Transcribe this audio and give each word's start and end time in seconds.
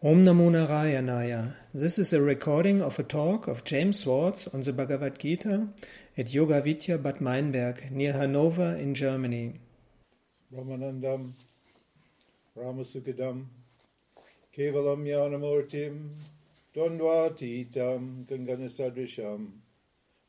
Om 0.00 0.24
Namo 0.24 0.48
Narayanaya. 0.48 1.54
This 1.74 1.98
is 1.98 2.12
a 2.12 2.22
recording 2.22 2.80
of 2.80 3.00
a 3.00 3.02
talk 3.02 3.48
of 3.48 3.64
James 3.64 3.98
Swartz 3.98 4.46
on 4.46 4.60
the 4.60 4.72
Bhagavad 4.72 5.18
Gita 5.18 5.70
at 6.16 6.32
Yoga 6.32 6.60
Vidya 6.60 6.98
Bad 6.98 7.20
Meinberg 7.20 7.90
near 7.90 8.12
Hanover 8.12 8.76
in 8.78 8.94
Germany. 8.94 9.54
Ramanandam, 10.54 11.32
Ramasukadam, 12.56 13.46
Kevalam 14.56 15.02
Yanamurtim, 15.02 16.10
Dondvatitam, 16.76 18.24
Ganganasadrisham, 18.24 19.48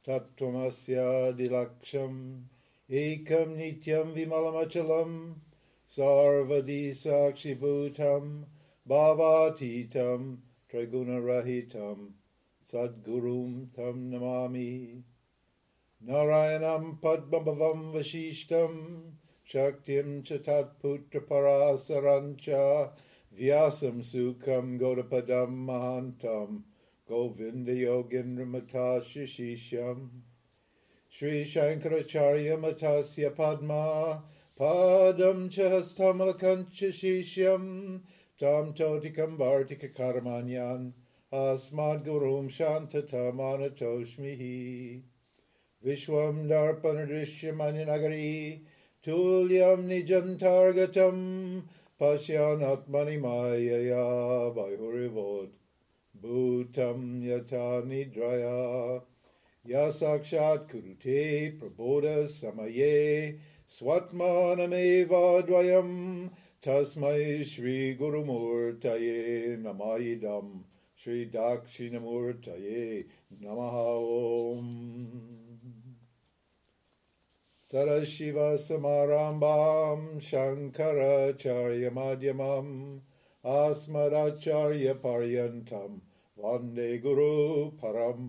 Tattvamasya 0.04 1.38
Dilaksham, 1.38 2.42
Ekam 2.90 3.56
Nityam 3.56 4.16
Vimalamachalam, 4.16 5.36
Sarvadi 5.88 6.90
Sakshibhutam, 6.90 8.46
Bhavatitam 8.90 10.38
Triguna 10.68 11.22
Sadgurum 12.74 13.68
Tam 13.76 14.10
Namami 14.10 15.04
Narayanam 16.04 17.00
Padmabhavam 17.00 17.94
Vashishtam 17.94 19.12
Shaktim 19.48 20.24
Chatat 20.24 20.70
Putra 20.84 21.22
Parasarancha 21.22 22.90
Vyasam 23.40 24.02
Sukham 24.02 24.80
Godapadam 24.80 25.68
Mahantam 25.68 26.64
Govinda 27.08 27.72
Yogendra 27.72 28.48
Matashishisham 28.50 30.10
Sri 31.12 31.46
Shankaracharya 31.46 32.58
Matasya 32.60 33.36
Padma 33.36 34.24
Padam 34.60 35.48
Chahastamalakancha 35.48 36.90
Shishyam 36.90 38.02
tam 38.40 38.74
totikam 38.74 39.38
vartika 39.38 39.90
karmanyan 39.94 40.94
asmad 41.32 42.06
gurum 42.06 42.50
vishwam 45.84 46.48
darpanadrishyamani 46.50 47.86
tulyam 49.04 49.82
nijantargatam 49.90 51.64
pasyan 52.00 52.60
atmani 52.74 53.18
mayaya 53.26 54.08
vayurivod 54.56 55.50
bhutam 56.22 57.02
yata 57.30 57.70
nidraya 57.90 59.02
yasakshat 59.68 60.62
kurute 60.70 61.60
praboda 61.60 62.18
samaye 62.40 63.40
swatmanameva 63.68 65.26
dvayam 65.48 66.30
तस्मै 66.64 67.44
श्रीगुरुमूर्तये 67.50 69.20
नम 69.60 69.84
इदं 70.06 70.48
श्रीदाक्षिणमूर्तये 71.00 72.82
नमः 73.44 73.78
ॐ 74.16 74.66
सरशिवसमारम्भां 77.70 78.42
शङ्कराचार्यमाध्यमम् 80.30 82.74
माध्यमम् 83.44 85.94
वन्दे 86.38 86.88
गुरु 87.06 87.30
परं 87.84 88.28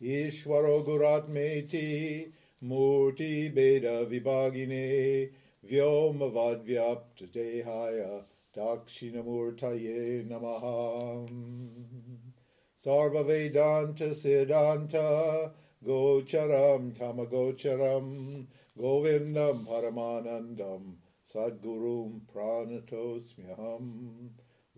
ईश्वरो 0.00 0.74
गुरात्मेति 0.82 1.86
मूर्तिभेदविभागिने 2.62 4.86
व्योमवद्व्याप्तदेहाय 5.64 8.00
दाक्षिणमूर्तये 8.56 10.24
नमः। 10.24 10.64
सर्ववेदान्त 12.84 14.02
सेदान्त 14.02 14.94
गोचरं 15.84 16.90
धमगोचरं 16.90 18.08
गोविन्दं 18.78 19.64
परमानन्दं 19.64 20.92
सद्गुरुं 21.32 22.10
प्राणतोऽस्म्यहम् 22.32 23.92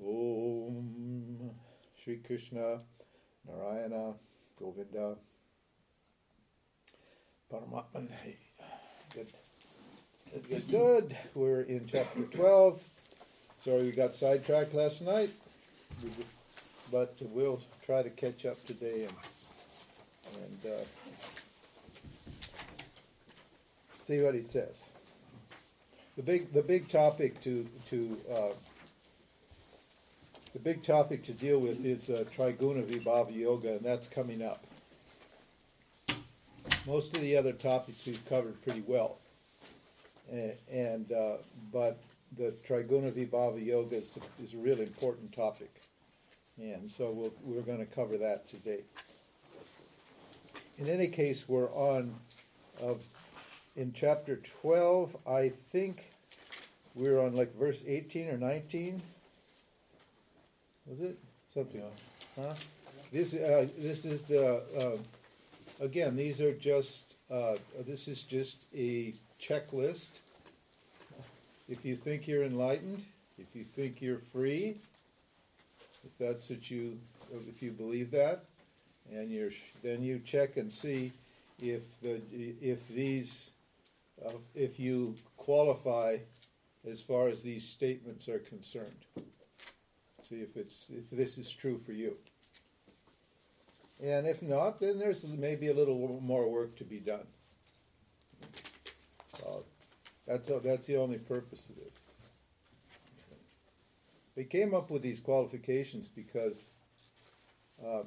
ॐ 0.01 1.51
Shrikrishna 1.99 2.57
Narayan 3.47 3.95
Govind. 4.63 4.97
परमात्मये 7.51 8.44
Good, 10.35 10.49
good, 10.49 10.69
good. 10.69 11.17
We're 11.37 11.61
in 11.61 11.87
chapter 11.87 12.23
12. 12.23 12.83
Sorry 13.61 13.85
we 13.85 13.93
got 13.93 14.17
sidetracked 14.17 14.75
last 14.75 15.01
night, 15.01 15.31
but 16.91 17.15
we'll 17.21 17.61
try 17.87 18.03
to 18.03 18.11
catch 18.11 18.45
up 18.45 18.63
today 18.65 19.07
and, 19.07 20.43
and 20.43 20.73
uh, 20.73 20.85
see 24.01 24.21
what 24.23 24.35
he 24.35 24.43
says. 24.43 24.89
The 26.17 26.23
big, 26.25 26.53
the 26.53 26.63
big 26.63 26.89
topic 26.89 27.41
to, 27.43 27.65
to 27.91 28.19
uh, 28.29 28.53
the 30.53 30.59
big 30.59 30.83
topic 30.83 31.23
to 31.25 31.33
deal 31.33 31.61
with 31.61 31.85
is 31.87 32.11
uh, 32.11 32.25
Triguna 32.37 32.83
Vibhaga 32.83 33.37
Yoga, 33.37 33.75
and 33.75 33.85
that's 33.85 34.09
coming 34.09 34.43
up. 34.43 34.65
Most 36.89 37.15
of 37.15 37.23
the 37.23 37.37
other 37.37 37.53
topics 37.53 38.05
we've 38.05 38.25
covered 38.29 38.61
pretty 38.65 38.83
well 38.85 39.19
and 40.31 41.13
uh, 41.13 41.37
but 41.73 42.01
the 42.37 42.55
Triguna 42.67 43.13
Vibhaga 43.13 43.65
Yoga 43.65 43.97
is, 43.97 44.19
is 44.43 44.55
a 44.55 44.57
really 44.57 44.83
important 44.83 45.33
topic, 45.33 45.83
and 46.59 46.91
so 46.91 47.11
we'll, 47.11 47.33
we're 47.43 47.63
going 47.63 47.79
to 47.79 47.87
cover 47.87 48.17
that 48.19 48.49
today. 48.49 48.81
In 50.79 50.89
any 50.89 51.09
case, 51.09 51.49
we're 51.49 51.71
on 51.73 52.15
uh, 52.83 52.95
in 53.77 53.93
chapter 53.93 54.41
12. 54.63 55.17
I 55.27 55.53
think 55.71 56.05
we're 56.95 57.21
on 57.21 57.35
like 57.35 57.57
verse 57.57 57.83
18 57.87 58.29
or 58.29 58.39
19. 58.39 59.01
Was 60.87 61.01
it 61.01 61.19
something? 61.53 61.81
Yeah. 61.81 62.45
Huh? 62.45 62.55
This 63.13 63.35
uh, 63.35 63.69
this 63.79 64.05
is 64.05 64.25
the 64.25 64.63
uh, 64.77 65.85
again. 65.85 66.17
These 66.17 66.41
are 66.41 66.53
just 66.53 67.14
uh, 67.35 67.57
this 67.87 68.07
is 68.07 68.23
just 68.23 68.65
a 68.77 69.13
checklist. 69.41 70.21
If 71.69 71.85
you 71.85 71.97
think 71.97 72.29
you're 72.29 72.45
enlightened, 72.45 73.03
if 73.39 73.47
you 73.55 73.65
think 73.65 74.01
you're 74.01 74.19
free, 74.19 74.77
if 76.05 76.19
that's 76.19 76.49
what 76.49 76.71
you, 76.71 76.99
if 77.49 77.63
you 77.63 77.73
believe 77.73 78.11
that, 78.13 78.45
and 79.13 79.31
you're, 79.31 79.51
then 79.83 80.03
you 80.03 80.21
check 80.25 80.57
and 80.59 80.71
see 80.71 81.11
if 81.61 81.83
the, 82.01 82.21
if 82.33 82.87
these, 82.89 83.51
uh, 84.25 84.31
if 84.55 84.79
you 84.79 85.17
qualify 85.37 86.19
as 86.89 87.01
far 87.01 87.29
as 87.29 87.43
these 87.43 87.67
statements 87.67 88.29
are 88.29 88.39
concerned. 88.41 88.93
See 90.23 90.37
if 90.37 90.57
it's 90.57 90.87
if 90.91 91.11
this 91.11 91.37
is 91.37 91.51
true 91.51 91.79
for 91.79 91.93
you. 91.93 92.17
And 94.03 94.27
if 94.27 94.43
not, 94.43 94.81
then 94.81 94.99
there's 94.99 95.25
maybe 95.25 95.69
a 95.69 95.75
little 95.75 96.21
more 96.21 96.51
work 96.51 96.77
to 96.77 96.85
be 96.85 96.99
done. 96.99 97.27
Uh, 99.47 99.59
that's, 100.27 100.51
that's 100.63 100.87
the 100.87 100.97
only 100.97 101.19
purpose 101.19 101.69
of 101.69 101.77
this. 101.77 101.95
They 104.37 104.45
came 104.45 104.75
up 104.75 104.91
with 104.91 105.03
these 105.03 105.21
qualifications 105.21 106.09
because 106.09 106.65
uh, 107.85 108.03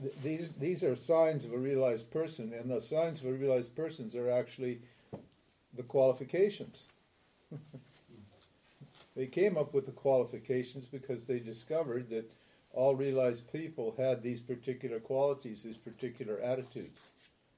th- 0.00 0.14
these, 0.22 0.50
these 0.60 0.84
are 0.84 0.94
signs 0.94 1.44
of 1.44 1.52
a 1.52 1.58
realized 1.58 2.10
person, 2.10 2.52
and 2.52 2.70
the 2.70 2.80
signs 2.80 3.20
of 3.20 3.26
a 3.26 3.32
realized 3.32 3.74
persons 3.74 4.14
are 4.14 4.30
actually 4.30 4.80
the 5.76 5.82
qualifications. 5.82 6.88
they 9.16 9.26
came 9.26 9.56
up 9.56 9.72
with 9.72 9.86
the 9.86 9.92
qualifications 9.92 10.84
because 10.84 11.26
they 11.26 11.38
discovered 11.38 12.10
that 12.10 12.30
all 12.74 12.94
realized 12.94 13.52
people 13.52 13.94
had 13.96 14.22
these 14.22 14.40
particular 14.40 15.00
qualities, 15.00 15.62
these 15.62 15.76
particular 15.76 16.40
attitudes. 16.40 17.08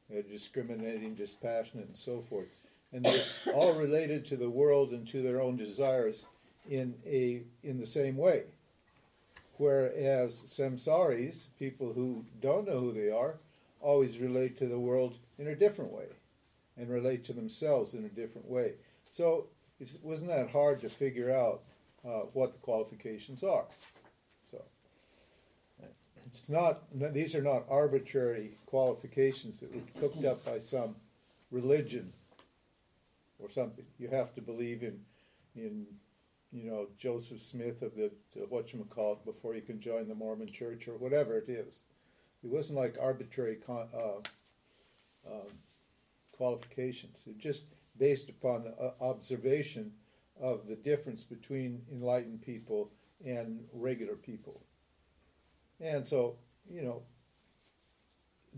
They're 0.09 0.23
discriminating, 0.23 1.15
dispassionate, 1.15 1.89
and 1.89 1.97
so 1.97 2.21
forth 2.21 2.61
and 2.93 3.05
they're 3.05 3.55
all 3.55 3.75
related 3.75 4.25
to 4.27 4.37
the 4.37 4.49
world 4.49 4.93
and 4.93 5.07
to 5.09 5.23
their 5.23 5.41
own 5.41 5.57
desires 5.57 6.27
in 6.69 6.95
a 7.07 7.43
in 7.63 7.79
the 7.79 7.87
same 7.87 8.17
way. 8.17 8.45
Whereas 9.59 10.45
samsaris, 10.47 11.45
people 11.59 11.93
who 11.93 12.25
don't 12.41 12.67
know 12.67 12.81
who 12.81 12.93
they 12.93 13.11
are, 13.11 13.37
always 13.81 14.19
relate 14.19 14.59
to 14.59 14.67
the 14.67 14.79
world 14.79 15.19
in 15.39 15.49
a 15.49 15.55
different 15.55 15.93
way, 15.93 16.07
and 16.77 16.89
relate 16.89 17.25
to 17.25 17.33
themselves 17.33 17.95
in 17.95 18.05
a 18.05 18.09
different 18.09 18.49
way. 18.49 18.73
So 19.11 19.47
it 19.81 19.91
wasn't 20.03 20.31
that 20.31 20.51
hard 20.51 20.81
to 20.81 20.89
figure 20.89 21.35
out 21.35 21.63
uh, 22.07 22.27
what 22.33 22.53
the 22.53 22.59
qualifications 22.59 23.43
are. 23.43 23.65
It's 26.39 26.51
not; 26.51 26.83
these 27.15 27.35
are 27.35 27.43
not 27.43 27.65
arbitrary 27.71 28.59
qualifications 28.67 29.61
that 29.61 29.75
were 29.75 30.01
cooked 30.01 30.25
up 30.27 30.45
by 30.45 30.59
some 30.59 30.95
religion 31.51 32.13
or 33.39 33.51
something. 33.51 33.87
You 33.99 34.09
have 34.09 34.35
to 34.35 34.43
believe 34.43 34.83
in 34.83 35.01
in 35.55 35.87
you 36.53 36.71
know, 36.71 36.87
Joseph 36.99 37.43
Smith 37.43 37.81
of 37.83 37.95
the, 37.97 38.11
what 38.49 38.73
you 38.73 38.87
call 38.91 39.15
it 39.15 39.25
before 39.25 39.55
you 39.55 39.63
can 39.63 39.81
join 39.81 40.09
the 40.09 40.15
Mormon 40.15 40.47
church 40.47 40.89
or 40.89 40.97
whatever 40.99 41.39
it 41.39 41.49
is. 41.49 41.85
It 42.45 42.51
wasn't 42.51 42.79
like 42.79 42.97
arbitrary 43.01 43.57
con, 43.57 43.89
uh, 43.95 44.19
um, 45.27 45.49
qualifications. 46.33 47.27
It 47.27 47.39
just 47.39 47.65
based 47.99 48.29
upon 48.29 48.65
the 48.65 48.75
uh, 48.79 48.93
observation 49.01 49.91
of 50.41 50.67
the 50.69 50.77
difference 50.77 51.25
between 51.25 51.83
enlightened 51.91 52.43
people 52.43 52.91
and 53.25 53.65
regular 53.73 54.15
people. 54.15 54.61
And 55.81 56.07
so, 56.07 56.37
you 56.71 56.83
know, 56.83 57.03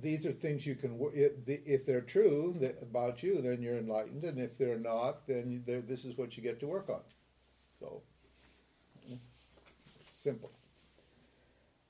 these 0.00 0.24
are 0.24 0.32
things 0.32 0.64
you 0.64 0.76
can, 0.76 0.96
if 1.12 1.84
they're 1.84 2.00
true 2.00 2.56
about 2.80 3.22
you, 3.22 3.40
then 3.40 3.60
you're 3.60 3.78
enlightened, 3.78 4.22
and 4.22 4.38
if 4.38 4.56
they're 4.56 4.78
not, 4.78 5.26
then 5.26 5.64
this 5.66 6.04
is 6.04 6.16
what 6.16 6.36
you 6.36 6.42
get 6.42 6.60
to 6.60 6.66
work 6.66 6.88
on. 6.88 7.00
So, 7.80 8.02
simple. 10.22 10.52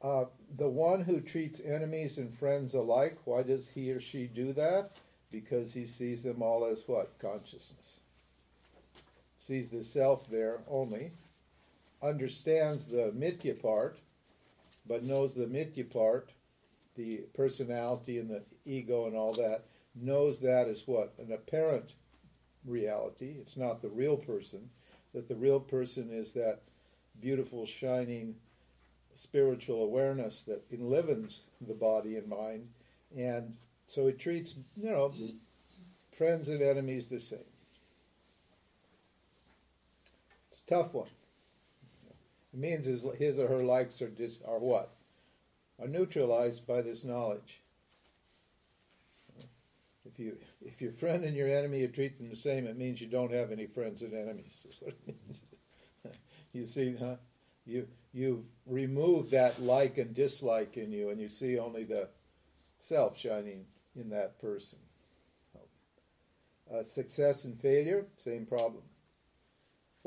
Uh, 0.01 0.25
the 0.57 0.69
one 0.69 1.03
who 1.03 1.21
treats 1.21 1.61
enemies 1.61 2.19
and 2.19 2.33
friends 2.33 2.73
alike, 2.73 3.19
why 3.25 3.43
does 3.43 3.69
he 3.69 3.91
or 3.91 4.01
she 4.01 4.27
do 4.27 4.53
that? 4.53 4.93
Because 5.31 5.73
he 5.73 5.85
sees 5.85 6.23
them 6.23 6.41
all 6.41 6.65
as 6.65 6.85
what? 6.87 7.19
Consciousness. 7.19 8.01
Sees 9.41 9.69
the 9.69 9.85
self 9.85 10.31
there 10.31 10.61
only, 10.69 11.13
understands 12.03 12.87
the 12.87 13.13
mithya 13.15 13.61
part, 13.61 13.99
but 14.88 15.05
knows 15.05 15.35
the 15.35 15.46
mithya 15.46 15.88
part, 15.88 16.32
the 16.96 17.19
personality 17.35 18.19
and 18.19 18.31
the 18.31 18.43
ego 18.64 19.06
and 19.06 19.14
all 19.14 19.32
that, 19.35 19.64
knows 19.94 20.40
that 20.40 20.69
is 20.69 20.87
what? 20.87 21.14
An 21.19 21.32
apparent 21.32 21.94
reality. 22.64 23.37
It's 23.38 23.56
not 23.56 23.82
the 23.82 23.88
real 23.88 24.17
person 24.17 24.70
that 25.14 25.29
the 25.29 25.37
real 25.37 25.61
person 25.61 26.11
is 26.11 26.32
that 26.32 26.61
beautiful, 27.20 27.67
shining 27.67 28.35
spiritual 29.14 29.82
awareness 29.82 30.44
that 30.44 30.64
enlivens 30.70 31.44
the 31.67 31.75
body 31.75 32.17
and 32.17 32.29
mind. 32.29 32.69
And 33.17 33.56
so 33.87 34.06
he 34.06 34.12
treats, 34.12 34.55
you 34.76 34.91
know, 34.91 35.12
friends 36.12 36.49
and 36.49 36.62
enemies 36.62 37.08
the 37.08 37.19
same. 37.19 37.41
It's 40.50 40.61
a 40.61 40.67
tough 40.75 40.94
one. 40.94 41.08
It 42.53 42.59
means 42.59 42.87
his, 42.87 43.05
his 43.19 43.39
or 43.39 43.47
her 43.47 43.62
likes 43.62 44.00
are, 44.03 44.09
dis, 44.09 44.39
are 44.47 44.59
what? 44.59 44.95
Are 45.81 45.89
neutralized 45.89 46.67
by 46.67 46.83
this 46.83 47.05
knowledge. 47.05 47.61
If 50.05 50.19
you 50.19 50.39
if 50.65 50.81
your 50.81 50.91
friend 50.91 51.23
and 51.25 51.37
your 51.37 51.49
enemy 51.49 51.81
you 51.81 51.89
treat 51.89 52.19
them 52.19 52.31
the 52.31 52.37
same, 52.37 52.67
it 52.67 52.79
means 52.79 53.00
you 53.00 53.06
don't 53.06 53.33
have 53.33 53.53
any 53.53 53.67
friends 53.67 54.03
and 54.03 54.15
enemies. 54.15 54.67
You 56.53 56.67
see, 56.67 56.97
huh? 56.99 57.17
You 57.67 57.87
you've 58.12 58.45
removed 58.67 59.31
that 59.33 59.61
like 59.62 59.99
and 59.99 60.15
dislike 60.15 60.77
in 60.77 60.93
you, 60.93 61.11
and 61.11 61.21
you 61.21 61.29
see 61.29 61.59
only 61.59 61.85
the 61.85 62.09
self 62.79 63.19
shining 63.19 63.67
in 63.94 64.09
that 64.11 64.41
person. 64.41 64.79
Uh, 66.73 66.83
success 66.83 67.44
and 67.44 67.61
failure, 67.61 68.06
same 68.17 68.44
problem. 68.44 68.83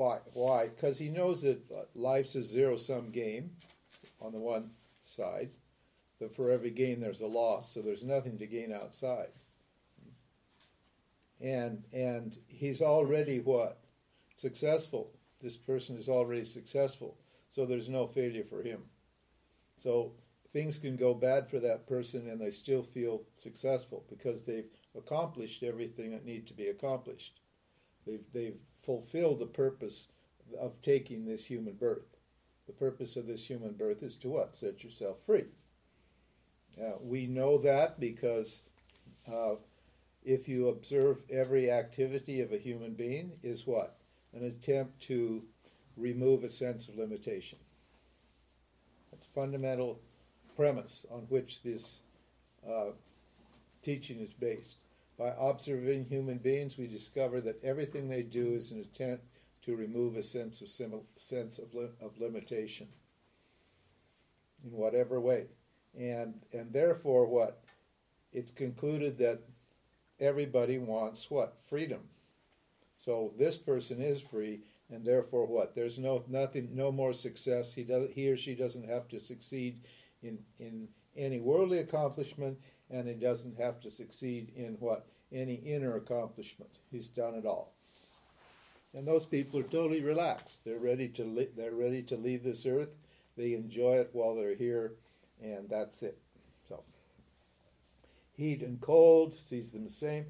Why? 0.01 0.19
Why? 0.33 0.67
Because 0.67 0.97
he 0.97 1.09
knows 1.09 1.41
that 1.41 1.61
life's 1.93 2.35
a 2.35 2.43
zero 2.43 2.77
sum 2.77 3.11
game 3.11 3.51
on 4.19 4.31
the 4.31 4.41
one 4.41 4.71
side, 5.03 5.49
that 6.19 6.35
for 6.35 6.49
every 6.49 6.71
gain 6.71 6.99
there's 6.99 7.21
a 7.21 7.27
loss, 7.27 7.73
so 7.73 7.81
there's 7.81 8.03
nothing 8.03 8.37
to 8.37 8.47
gain 8.47 8.71
outside 8.71 9.29
and 11.41 11.83
and 11.91 12.37
he's 12.47 12.81
already 12.81 13.39
what 13.39 13.79
successful. 14.37 15.11
This 15.41 15.57
person 15.57 15.97
is 15.97 16.07
already 16.07 16.45
successful, 16.45 17.17
so 17.49 17.65
there's 17.65 17.89
no 17.89 18.05
failure 18.05 18.43
for 18.43 18.61
him. 18.61 18.83
So 19.81 20.13
things 20.53 20.77
can 20.77 20.95
go 20.95 21.15
bad 21.15 21.49
for 21.49 21.59
that 21.59 21.87
person, 21.87 22.29
and 22.29 22.39
they 22.39 22.51
still 22.51 22.83
feel 22.83 23.23
successful 23.35 24.05
because 24.07 24.45
they've 24.45 24.69
accomplished 24.95 25.63
everything 25.63 26.11
that 26.11 26.25
need 26.25 26.47
to 26.47 26.53
be 26.53 26.67
accomplished. 26.67 27.40
They've 28.05 28.25
they've 28.33 28.59
fulfilled 28.81 29.39
the 29.39 29.45
purpose 29.45 30.07
of 30.59 30.81
taking 30.81 31.25
this 31.25 31.45
human 31.45 31.73
birth. 31.73 32.17
The 32.67 32.73
purpose 32.73 33.15
of 33.15 33.27
this 33.27 33.45
human 33.45 33.73
birth 33.73 34.03
is 34.03 34.17
to 34.17 34.29
what? 34.29 34.55
Set 34.55 34.83
yourself 34.83 35.17
free. 35.25 35.45
We 37.01 37.27
know 37.27 37.57
that 37.59 37.99
because 37.99 38.61
uh, 39.31 39.55
if 40.23 40.47
you 40.47 40.69
observe 40.69 41.17
every 41.29 41.69
activity 41.71 42.41
of 42.41 42.51
a 42.51 42.57
human 42.57 42.93
being, 42.93 43.33
is 43.43 43.67
what? 43.67 43.97
An 44.33 44.45
attempt 44.45 45.01
to 45.03 45.43
remove 45.97 46.43
a 46.43 46.49
sense 46.49 46.87
of 46.87 46.97
limitation. 46.97 47.59
That's 49.11 49.25
a 49.25 49.29
fundamental 49.29 49.99
premise 50.55 51.05
on 51.11 51.21
which 51.21 51.63
this 51.63 51.99
uh, 52.67 52.91
teaching 53.83 54.19
is 54.19 54.33
based. 54.33 54.77
By 55.21 55.35
observing 55.37 56.05
human 56.05 56.39
beings, 56.39 56.79
we 56.79 56.87
discover 56.87 57.41
that 57.41 57.63
everything 57.63 58.09
they 58.09 58.23
do 58.23 58.55
is 58.55 58.71
an 58.71 58.79
attempt 58.79 59.23
to 59.61 59.75
remove 59.75 60.15
a 60.15 60.23
sense 60.23 60.61
of 60.61 60.69
sense 61.17 61.59
of, 61.59 61.75
li- 61.75 61.89
of 62.01 62.19
limitation 62.19 62.87
in 64.65 64.71
whatever 64.71 65.21
way, 65.21 65.45
and 65.95 66.41
and 66.51 66.73
therefore, 66.73 67.27
what 67.27 67.63
it's 68.33 68.49
concluded 68.49 69.19
that 69.19 69.41
everybody 70.19 70.79
wants 70.79 71.29
what? 71.29 71.55
Freedom. 71.69 72.01
So 72.97 73.31
this 73.37 73.57
person 73.57 74.01
is 74.01 74.19
free, 74.19 74.61
and 74.89 75.05
therefore 75.05 75.45
what? 75.45 75.75
There's 75.75 75.99
no 75.99 76.23
nothing, 76.29 76.69
no 76.73 76.91
more 76.91 77.13
success. 77.13 77.71
He 77.71 77.83
does, 77.83 78.09
he 78.15 78.27
or 78.27 78.37
she 78.37 78.55
doesn't 78.55 78.89
have 78.89 79.07
to 79.09 79.19
succeed 79.19 79.81
in 80.23 80.39
in 80.57 80.87
any 81.15 81.39
worldly 81.39 81.77
accomplishment, 81.77 82.57
and 82.89 83.07
he 83.07 83.13
doesn't 83.13 83.59
have 83.59 83.79
to 83.81 83.91
succeed 83.91 84.51
in 84.55 84.77
what? 84.79 85.10
Any 85.31 85.55
inner 85.55 85.95
accomplishment. 85.95 86.71
He's 86.91 87.07
done 87.07 87.35
it 87.35 87.45
all. 87.45 87.73
And 88.93 89.07
those 89.07 89.25
people 89.25 89.59
are 89.59 89.63
totally 89.63 90.01
relaxed. 90.01 90.65
They're 90.65 90.79
ready 90.79 91.07
to 91.09 91.23
li- 91.23 91.49
they're 91.55 91.73
ready 91.73 92.01
to 92.03 92.17
leave 92.17 92.43
this 92.43 92.65
earth. 92.65 92.89
They 93.37 93.53
enjoy 93.53 93.95
it 93.95 94.09
while 94.11 94.35
they're 94.35 94.55
here, 94.55 94.93
and 95.41 95.69
that's 95.69 96.03
it 96.03 96.17
So 96.67 96.83
heat 98.35 98.61
and 98.61 98.81
cold, 98.81 99.33
sees 99.33 99.71
them 99.71 99.85
the 99.85 99.89
same, 99.89 100.25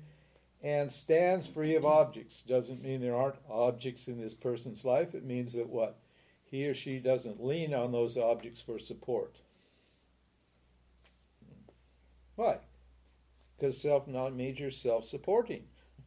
and 0.62 0.92
stands 0.92 1.47
free 1.47 1.75
of 1.75 1.86
objects. 1.86 2.44
Doesn't 2.44 2.83
mean 2.83 3.01
there 3.01 3.15
aren't 3.15 3.39
objects 3.50 4.07
in 4.07 4.19
this 4.21 4.36
person's 4.36 4.86
life. 4.86 5.15
It 5.15 5.25
means 5.25 5.54
that 5.54 5.69
what? 5.69 5.97
He 6.44 6.68
or 6.68 6.75
she 6.75 7.00
doesn't 7.00 7.44
lean 7.44 7.74
on 7.74 7.92
those 7.92 8.18
objects 8.18 8.61
for 8.61 8.78
support. 8.78 9.37
Why? 12.35 12.59
Because 13.61 13.80
self 13.80 14.07
knowledge 14.07 14.59
is 14.59 14.75
self 14.75 15.06
supporting. 15.06 15.65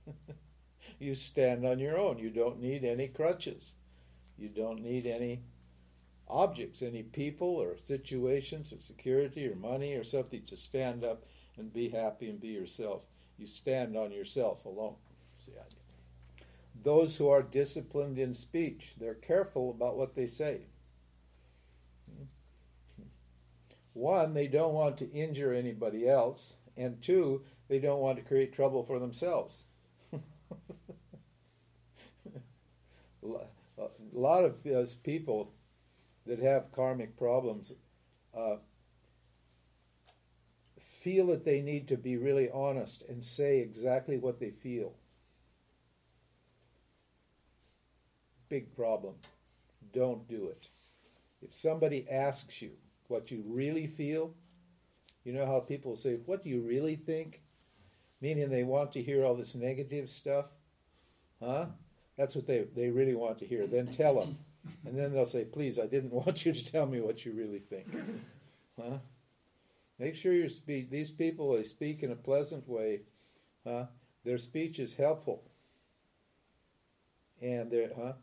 you 0.98 1.14
stand 1.14 1.64
on 1.64 1.78
your 1.78 1.96
own. 1.96 2.18
You 2.18 2.30
don't 2.30 2.60
need 2.60 2.82
any 2.84 3.06
crutches. 3.06 3.74
You 4.36 4.48
don't 4.48 4.82
need 4.82 5.06
any 5.06 5.44
objects, 6.26 6.82
any 6.82 7.04
people 7.04 7.46
or 7.46 7.76
situations 7.80 8.72
or 8.72 8.80
security 8.80 9.46
or 9.46 9.54
money 9.54 9.94
or 9.94 10.02
something 10.02 10.42
to 10.48 10.56
stand 10.56 11.04
up 11.04 11.26
and 11.56 11.72
be 11.72 11.88
happy 11.90 12.28
and 12.28 12.40
be 12.40 12.48
yourself. 12.48 13.04
You 13.38 13.46
stand 13.46 13.96
on 13.96 14.10
yourself 14.10 14.64
alone. 14.64 14.96
Those 16.82 17.16
who 17.16 17.28
are 17.28 17.42
disciplined 17.42 18.18
in 18.18 18.34
speech, 18.34 18.94
they're 18.98 19.14
careful 19.14 19.70
about 19.70 19.96
what 19.96 20.16
they 20.16 20.26
say. 20.26 20.62
One, 23.92 24.34
they 24.34 24.48
don't 24.48 24.74
want 24.74 24.98
to 24.98 25.12
injure 25.12 25.54
anybody 25.54 26.08
else, 26.08 26.54
and 26.76 27.00
two, 27.02 27.42
they 27.68 27.78
don't 27.78 28.00
want 28.00 28.16
to 28.18 28.24
create 28.24 28.52
trouble 28.52 28.84
for 28.84 28.98
themselves. 28.98 29.62
a 30.12 30.18
lot 34.12 34.44
of 34.44 34.64
us 34.66 34.94
people 34.94 35.52
that 36.26 36.38
have 36.38 36.72
karmic 36.72 37.16
problems 37.16 37.72
uh, 38.36 38.56
feel 40.78 41.26
that 41.26 41.44
they 41.44 41.60
need 41.60 41.88
to 41.88 41.96
be 41.96 42.16
really 42.16 42.50
honest 42.50 43.02
and 43.08 43.22
say 43.22 43.58
exactly 43.58 44.18
what 44.18 44.40
they 44.40 44.50
feel. 44.50 44.94
Big 48.48 48.74
problem. 48.74 49.14
Don't 49.92 50.26
do 50.28 50.48
it. 50.48 50.68
If 51.42 51.54
somebody 51.54 52.06
asks 52.10 52.62
you 52.62 52.70
what 53.08 53.30
you 53.30 53.42
really 53.46 53.86
feel, 53.86 54.34
you 55.24 55.32
know 55.32 55.46
how 55.46 55.60
people 55.60 55.96
say, 55.96 56.18
What 56.26 56.44
do 56.44 56.50
you 56.50 56.60
really 56.60 56.96
think? 56.96 57.42
Meaning 58.20 58.50
they 58.50 58.64
want 58.64 58.92
to 58.92 59.02
hear 59.02 59.24
all 59.24 59.34
this 59.34 59.54
negative 59.54 60.08
stuff. 60.08 60.46
Huh? 61.42 61.66
That's 62.16 62.34
what 62.34 62.46
they, 62.46 62.66
they 62.76 62.90
really 62.90 63.14
want 63.14 63.38
to 63.38 63.46
hear. 63.46 63.66
Then 63.66 63.88
tell 63.88 64.20
them. 64.20 64.38
And 64.86 64.98
then 64.98 65.12
they'll 65.12 65.26
say, 65.26 65.44
Please, 65.44 65.78
I 65.78 65.86
didn't 65.86 66.12
want 66.26 66.44
you 66.44 66.52
to 66.52 66.72
tell 66.72 66.86
me 66.86 67.00
what 67.00 67.24
you 67.24 67.32
really 67.32 67.60
think. 67.60 67.86
Huh? 68.76 68.98
Make 70.00 70.16
sure 70.16 70.32
your 70.32 70.48
speech, 70.48 70.88
these 70.90 71.12
people, 71.12 71.52
they 71.52 71.62
speak 71.62 72.02
in 72.02 72.10
a 72.10 72.16
pleasant 72.16 72.68
way. 72.68 73.02
Huh? 73.64 73.84
Their 74.24 74.38
speech 74.38 74.80
is 74.80 74.94
helpful. 74.94 75.44
And 77.40 77.70
they're, 77.70 77.92
huh? 77.96 78.14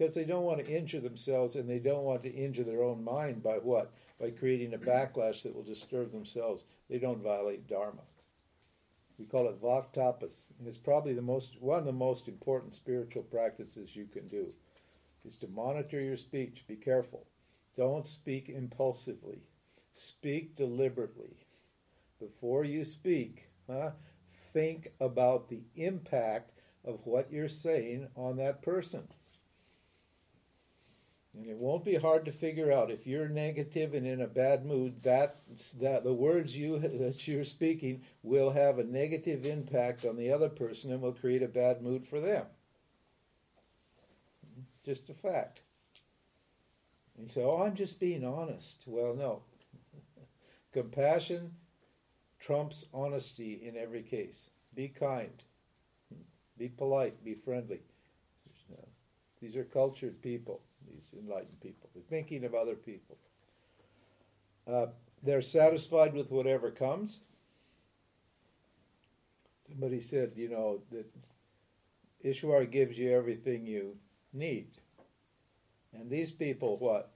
because 0.00 0.14
they 0.14 0.24
don't 0.24 0.44
want 0.44 0.58
to 0.64 0.66
injure 0.66 1.00
themselves 1.00 1.56
and 1.56 1.68
they 1.68 1.78
don't 1.78 2.04
want 2.04 2.22
to 2.22 2.32
injure 2.32 2.64
their 2.64 2.82
own 2.82 3.04
mind 3.04 3.42
by 3.42 3.56
what? 3.56 3.92
By 4.20 4.30
creating 4.30 4.74
a 4.74 4.78
backlash 4.78 5.42
that 5.42 5.54
will 5.54 5.62
disturb 5.62 6.12
themselves. 6.12 6.66
They 6.90 6.98
don't 6.98 7.22
violate 7.22 7.66
Dharma. 7.66 8.02
We 9.18 9.24
call 9.24 9.48
it 9.48 9.60
Vaktapas, 9.60 10.46
and 10.58 10.68
it's 10.68 10.78
probably 10.78 11.14
the 11.14 11.22
most 11.22 11.60
one 11.60 11.78
of 11.78 11.84
the 11.84 11.92
most 11.92 12.28
important 12.28 12.74
spiritual 12.74 13.22
practices 13.22 13.96
you 13.96 14.06
can 14.06 14.28
do. 14.28 14.52
Is 15.24 15.36
to 15.38 15.48
monitor 15.48 16.00
your 16.00 16.16
speech. 16.16 16.64
Be 16.66 16.76
careful. 16.76 17.26
Don't 17.76 18.04
speak 18.04 18.48
impulsively. 18.48 19.42
Speak 19.92 20.56
deliberately. 20.56 21.46
Before 22.18 22.64
you 22.64 22.84
speak, 22.84 23.48
huh, 23.68 23.92
think 24.52 24.88
about 25.00 25.48
the 25.48 25.62
impact 25.76 26.52
of 26.84 27.06
what 27.06 27.32
you're 27.32 27.48
saying 27.48 28.08
on 28.16 28.36
that 28.36 28.62
person. 28.62 29.08
And 31.34 31.46
it 31.46 31.58
won't 31.58 31.84
be 31.84 31.94
hard 31.94 32.24
to 32.24 32.32
figure 32.32 32.72
out 32.72 32.90
if 32.90 33.06
you're 33.06 33.28
negative 33.28 33.94
and 33.94 34.06
in 34.06 34.20
a 34.20 34.26
bad 34.26 34.66
mood. 34.66 35.02
That 35.04 35.36
that 35.80 36.02
the 36.02 36.12
words 36.12 36.56
you 36.56 36.78
that 36.78 37.28
you're 37.28 37.44
speaking 37.44 38.02
will 38.22 38.50
have 38.50 38.78
a 38.78 38.84
negative 38.84 39.46
impact 39.46 40.04
on 40.04 40.16
the 40.16 40.32
other 40.32 40.48
person 40.48 40.92
and 40.92 41.00
will 41.00 41.12
create 41.12 41.42
a 41.42 41.48
bad 41.48 41.82
mood 41.82 42.04
for 42.04 42.20
them. 42.20 42.46
Just 44.84 45.08
a 45.08 45.14
fact. 45.14 45.62
You 47.16 47.28
say, 47.28 47.42
"Oh, 47.42 47.62
I'm 47.62 47.76
just 47.76 48.00
being 48.00 48.24
honest." 48.24 48.84
Well, 48.86 49.14
no. 49.14 49.42
Compassion 50.72 51.54
trumps 52.40 52.86
honesty 52.92 53.60
in 53.62 53.76
every 53.76 54.02
case. 54.02 54.50
Be 54.74 54.88
kind. 54.88 55.42
Be 56.58 56.68
polite. 56.68 57.22
Be 57.22 57.34
friendly. 57.34 57.80
These 59.40 59.56
are 59.56 59.64
cultured 59.64 60.20
people 60.20 60.60
enlightened 61.12 61.60
people. 61.60 61.88
Thinking 62.08 62.44
of 62.44 62.54
other 62.54 62.74
people. 62.74 63.16
Uh, 64.70 64.86
they're 65.22 65.42
satisfied 65.42 66.14
with 66.14 66.30
whatever 66.30 66.70
comes. 66.70 67.20
Somebody 69.68 70.00
said, 70.00 70.32
you 70.34 70.48
know, 70.48 70.80
that 70.90 71.06
Ishwar 72.24 72.70
gives 72.70 72.98
you 72.98 73.12
everything 73.12 73.66
you 73.66 73.96
need. 74.32 74.68
And 75.92 76.10
these 76.10 76.32
people, 76.32 76.78
what? 76.78 77.12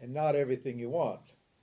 And 0.00 0.12
not 0.12 0.36
everything 0.36 0.78
you 0.78 0.90
want, 0.90 1.20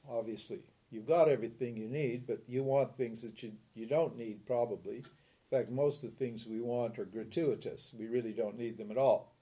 obviously. 0.10 0.60
You've 0.92 1.08
got 1.08 1.30
everything 1.30 1.78
you 1.78 1.88
need, 1.88 2.28
but 2.28 2.44
you 2.48 2.64
want 2.64 2.96
things 2.96 3.22
that 3.22 3.42
you, 3.44 3.54
you 3.74 3.86
don't 3.86 4.18
need, 4.18 4.46
probably. 4.46 4.98
In 4.98 5.04
fact, 5.52 5.70
most 5.70 6.04
of 6.04 6.12
the 6.12 6.16
things 6.16 6.46
we 6.46 6.62
want 6.62 7.00
are 7.00 7.06
gratuitous. 7.06 7.92
We 7.98 8.08
really 8.08 8.32
don't 8.32 8.58
need 8.58 8.78
them 8.78 8.92
at 8.92 8.98
all 8.98 9.35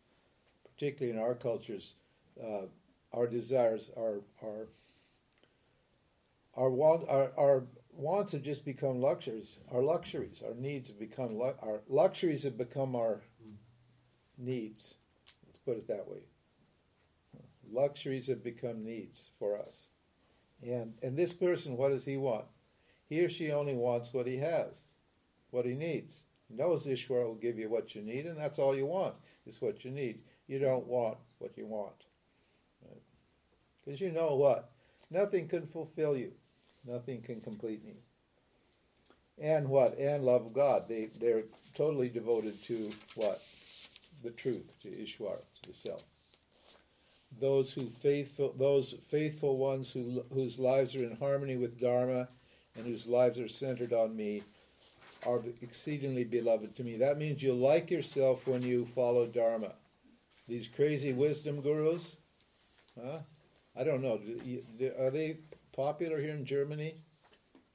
particularly 0.75 1.17
in 1.17 1.23
our 1.23 1.35
cultures, 1.35 1.93
uh, 2.41 2.65
our 3.11 3.27
desires, 3.27 3.91
our 3.97 4.21
our 4.43 4.67
our, 6.55 6.69
want, 6.69 7.09
our 7.09 7.31
our 7.37 7.63
wants 7.91 8.31
have 8.31 8.43
just 8.43 8.65
become 8.65 9.01
luxuries. 9.01 9.57
Our 9.71 9.81
luxuries, 9.81 10.43
our 10.45 10.55
needs 10.55 10.89
have 10.89 10.99
become 10.99 11.39
our 11.41 11.81
luxuries 11.87 12.43
have 12.43 12.57
become 12.57 12.95
our 12.95 13.21
needs. 14.37 14.95
Let's 15.45 15.59
put 15.59 15.77
it 15.77 15.87
that 15.87 16.07
way. 16.07 16.23
Luxuries 17.71 18.27
have 18.27 18.43
become 18.43 18.83
needs 18.83 19.29
for 19.39 19.57
us. 19.57 19.87
And 20.61 20.93
and 21.01 21.17
this 21.17 21.33
person, 21.33 21.77
what 21.77 21.89
does 21.89 22.05
he 22.05 22.17
want? 22.17 22.45
He 23.09 23.23
or 23.23 23.29
she 23.29 23.51
only 23.51 23.75
wants 23.75 24.13
what 24.13 24.27
he 24.27 24.37
has, 24.37 24.85
what 25.51 25.65
he 25.65 25.75
needs. 25.75 26.23
Knows 26.49 26.85
Ishwar 26.85 27.25
will 27.25 27.35
give 27.35 27.57
you 27.57 27.69
what 27.69 27.95
you 27.95 28.01
need, 28.01 28.25
and 28.25 28.37
that's 28.37 28.59
all 28.59 28.75
you 28.75 28.85
want 28.85 29.15
is 29.45 29.61
what 29.61 29.83
you 29.83 29.91
need 29.91 30.19
you 30.47 30.59
don't 30.59 30.87
want 30.87 31.17
what 31.39 31.57
you 31.57 31.65
want. 31.65 31.93
Because 33.85 34.01
right? 34.01 34.07
you 34.07 34.11
know 34.11 34.35
what? 34.35 34.71
Nothing 35.11 35.47
can 35.47 35.67
fulfill 35.67 36.17
you, 36.17 36.31
nothing 36.85 37.21
can 37.21 37.41
complete 37.41 37.85
me. 37.85 37.95
And 39.39 39.67
what? 39.67 39.97
And 39.97 40.23
love 40.23 40.45
of 40.45 40.53
God. 40.53 40.87
They, 40.87 41.09
they're 41.19 41.43
totally 41.73 42.09
devoted 42.09 42.61
to 42.65 42.91
what? 43.15 43.41
The 44.23 44.31
truth, 44.31 44.71
to 44.83 44.89
Ishwar, 44.89 45.37
to 45.61 45.69
the 45.69 45.75
self. 45.75 46.03
Those 47.39 47.73
who 47.73 47.87
faithful, 47.87 48.53
those 48.57 48.93
faithful 49.09 49.57
ones 49.57 49.91
who, 49.91 50.23
whose 50.31 50.59
lives 50.59 50.95
are 50.95 51.03
in 51.03 51.17
harmony 51.17 51.57
with 51.57 51.79
Dharma 51.79 52.27
and 52.75 52.85
whose 52.85 53.07
lives 53.07 53.39
are 53.39 53.47
centered 53.47 53.91
on 53.91 54.15
me 54.15 54.43
are 55.25 55.41
exceedingly 55.61 56.23
beloved 56.23 56.75
to 56.75 56.83
me. 56.83 56.97
That 56.97 57.17
means 57.17 57.41
you 57.41 57.53
like 57.53 57.89
yourself 57.89 58.45
when 58.47 58.61
you 58.61 58.85
follow 58.85 59.25
Dharma 59.25 59.73
these 60.47 60.67
crazy 60.67 61.13
wisdom 61.13 61.61
gurus. 61.61 62.17
Huh? 63.01 63.19
I 63.75 63.83
don't 63.83 64.01
know. 64.01 64.19
Are 64.99 65.09
they 65.09 65.37
popular 65.75 66.19
here 66.19 66.33
in 66.33 66.45
Germany? 66.45 66.95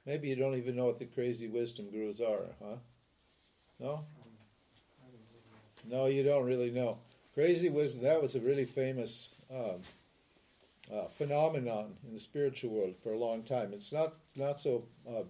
Maybe 0.05 0.29
you 0.29 0.35
don't 0.35 0.55
even 0.55 0.75
know 0.75 0.85
what 0.85 0.99
the 0.99 1.05
crazy 1.05 1.47
wisdom 1.47 1.89
gurus 1.91 2.21
are, 2.21 2.45
huh? 2.63 2.77
No? 3.79 4.05
No, 5.87 6.05
you 6.05 6.23
don't 6.23 6.45
really 6.45 6.71
know. 6.71 6.97
Crazy 7.33 7.69
wisdom, 7.69 8.03
that 8.03 8.21
was 8.21 8.35
a 8.35 8.39
really 8.39 8.65
famous 8.65 9.35
um, 9.53 9.81
uh, 10.93 11.05
phenomenon 11.07 11.95
in 12.07 12.13
the 12.13 12.19
spiritual 12.19 12.71
world 12.71 12.95
for 13.01 13.13
a 13.13 13.17
long 13.17 13.43
time. 13.43 13.71
It's 13.73 13.91
not, 13.91 14.13
not 14.35 14.59
so 14.59 14.83
uh, 15.07 15.23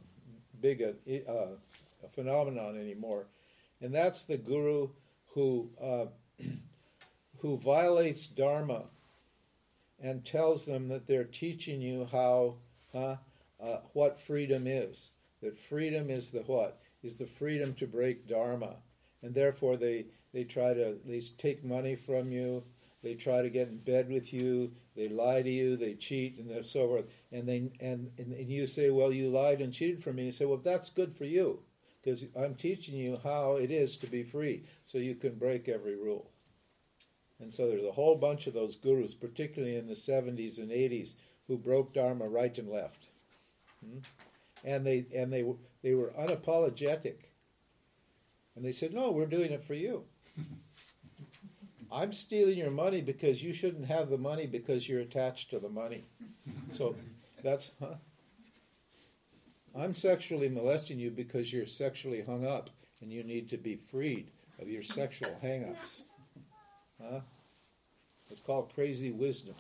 big 0.61 0.81
a, 0.81 0.93
uh, 1.29 1.47
a, 2.03 2.09
phenomenon 2.09 2.79
anymore. 2.79 3.25
And 3.81 3.93
that's 3.93 4.23
the 4.23 4.37
guru 4.37 4.89
who 5.33 5.69
uh, 5.81 6.05
who 7.41 7.57
violates 7.57 8.27
Dharma 8.27 8.85
and 10.01 10.25
tells 10.25 10.65
them 10.65 10.87
that 10.89 11.07
they're 11.07 11.23
teaching 11.23 11.81
you 11.81 12.07
how 12.11 12.55
uh, 12.93 13.15
what 13.93 14.19
freedom 14.19 14.65
is. 14.67 15.11
That 15.41 15.57
freedom 15.57 16.09
is 16.09 16.31
the 16.31 16.39
what? 16.41 16.81
Is 17.03 17.15
the 17.15 17.25
freedom 17.25 17.73
to 17.75 17.87
break 17.87 18.27
Dharma. 18.27 18.75
And 19.21 19.33
therefore 19.33 19.77
they, 19.77 20.07
they 20.33 20.43
try 20.43 20.73
to 20.73 20.89
at 20.89 21.07
least 21.07 21.39
take 21.39 21.63
money 21.63 21.95
from 21.95 22.31
you, 22.31 22.63
they 23.01 23.15
try 23.15 23.41
to 23.41 23.49
get 23.49 23.69
in 23.69 23.77
bed 23.77 24.09
with 24.09 24.33
you, 24.33 24.71
they 24.95 25.07
lie 25.07 25.41
to 25.41 25.49
you, 25.49 25.77
they 25.77 25.93
cheat, 25.93 26.37
and 26.37 26.49
they're 26.49 26.63
so 26.63 26.87
forth. 26.87 27.05
And 27.31 27.47
they 27.47 27.71
and, 27.79 28.11
and, 28.17 28.33
and 28.33 28.49
you 28.49 28.67
say, 28.67 28.89
Well, 28.89 29.13
you 29.13 29.29
lied 29.29 29.61
and 29.61 29.73
cheated 29.73 30.03
for 30.03 30.11
me. 30.11 30.25
You 30.25 30.31
say, 30.33 30.45
Well, 30.45 30.57
that's 30.57 30.89
good 30.89 31.13
for 31.13 31.23
you, 31.23 31.59
because 32.01 32.25
I'm 32.35 32.55
teaching 32.55 32.95
you 32.95 33.17
how 33.23 33.55
it 33.55 33.71
is 33.71 33.95
to 33.97 34.07
be 34.07 34.23
free, 34.23 34.65
so 34.85 34.97
you 34.97 35.15
can 35.15 35.35
break 35.35 35.69
every 35.69 35.95
rule. 35.95 36.29
And 37.39 37.53
so 37.53 37.67
there's 37.67 37.85
a 37.85 37.91
whole 37.91 38.15
bunch 38.15 38.47
of 38.47 38.53
those 38.53 38.75
gurus, 38.75 39.13
particularly 39.13 39.77
in 39.77 39.87
the 39.87 39.93
70s 39.93 40.57
and 40.57 40.71
80s, 40.71 41.13
who 41.47 41.57
broke 41.57 41.93
Dharma 41.93 42.27
right 42.27 42.55
and 42.57 42.69
left. 42.69 43.05
Hmm? 43.83 43.99
And 44.63 44.85
they 44.85 45.05
and 45.15 45.31
they 45.31 45.45
they 45.81 45.93
were 45.93 46.11
unapologetic. 46.19 47.15
And 48.55 48.65
they 48.65 48.73
said, 48.73 48.93
"No, 48.93 49.11
we're 49.11 49.25
doing 49.25 49.51
it 49.51 49.63
for 49.63 49.73
you. 49.73 50.03
I'm 51.91 52.13
stealing 52.13 52.57
your 52.57 52.71
money 52.71 53.01
because 53.01 53.41
you 53.41 53.53
shouldn't 53.53 53.85
have 53.87 54.09
the 54.09 54.17
money 54.17 54.45
because 54.45 54.87
you're 54.87 54.99
attached 54.99 55.49
to 55.51 55.59
the 55.59 55.69
money. 55.69 56.03
So 56.73 56.95
that's 57.41 57.71
huh? 57.79 57.95
I'm 59.75 59.93
sexually 59.93 60.49
molesting 60.49 60.99
you 60.99 61.09
because 61.09 61.53
you're 61.53 61.65
sexually 61.65 62.21
hung 62.21 62.45
up 62.45 62.69
and 63.01 63.11
you 63.11 63.23
need 63.23 63.49
to 63.49 63.57
be 63.57 63.75
freed 63.75 64.31
of 64.59 64.67
your 64.67 64.83
sexual 64.83 65.35
hang-ups. 65.41 66.03
Huh? 67.01 67.21
It's 68.29 68.41
called 68.41 68.73
Crazy 68.73 69.11
Wisdom. 69.11 69.55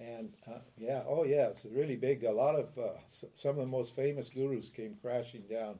And 0.00 0.32
uh, 0.46 0.60
yeah, 0.76 1.02
oh 1.08 1.24
yeah, 1.24 1.48
it's 1.48 1.66
really 1.66 1.96
big. 1.96 2.24
A 2.24 2.30
lot 2.30 2.54
of 2.54 2.66
uh, 2.78 2.98
some 3.34 3.50
of 3.50 3.56
the 3.56 3.66
most 3.66 3.96
famous 3.96 4.28
gurus 4.28 4.70
came 4.70 4.96
crashing 5.02 5.42
down 5.50 5.78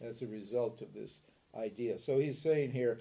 as 0.00 0.22
a 0.22 0.26
result 0.26 0.82
of 0.82 0.92
this 0.92 1.20
idea. 1.56 1.98
So 1.98 2.18
he's 2.18 2.40
saying 2.40 2.72
here, 2.72 3.00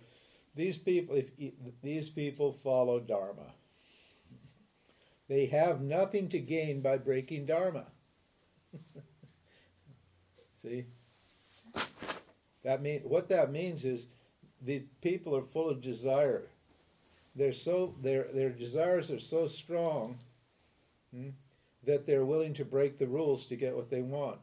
these 0.56 0.78
people, 0.78 1.16
if 1.16 1.82
these 1.82 2.10
people 2.10 2.54
follow 2.54 3.00
Dharma, 3.00 3.54
they 5.28 5.48
have 5.48 5.82
nothing 5.82 6.30
to 6.30 6.40
gain 6.40 6.82
by 6.82 6.98
breaking 6.98 7.48
Dharma. 7.48 7.86
See, 10.62 10.86
that 12.64 12.82
mean 12.82 13.02
what 13.02 13.30
that 13.30 13.52
means 13.52 13.86
is 13.86 14.06
these 14.62 14.84
people 15.02 15.36
are 15.36 15.44
full 15.44 15.70
of 15.70 15.82
desire. 15.82 16.48
They're 17.36 17.54
so 17.54 17.96
their 18.02 18.28
their 18.34 18.50
desires 18.50 19.12
are 19.12 19.20
so 19.20 19.48
strong 19.48 20.18
hmm, 21.14 21.30
that 21.84 22.06
they're 22.06 22.26
willing 22.26 22.54
to 22.56 22.66
break 22.66 22.98
the 22.98 23.08
rules 23.08 23.46
to 23.48 23.56
get 23.56 23.76
what 23.76 23.90
they 23.90 24.02
want. 24.02 24.40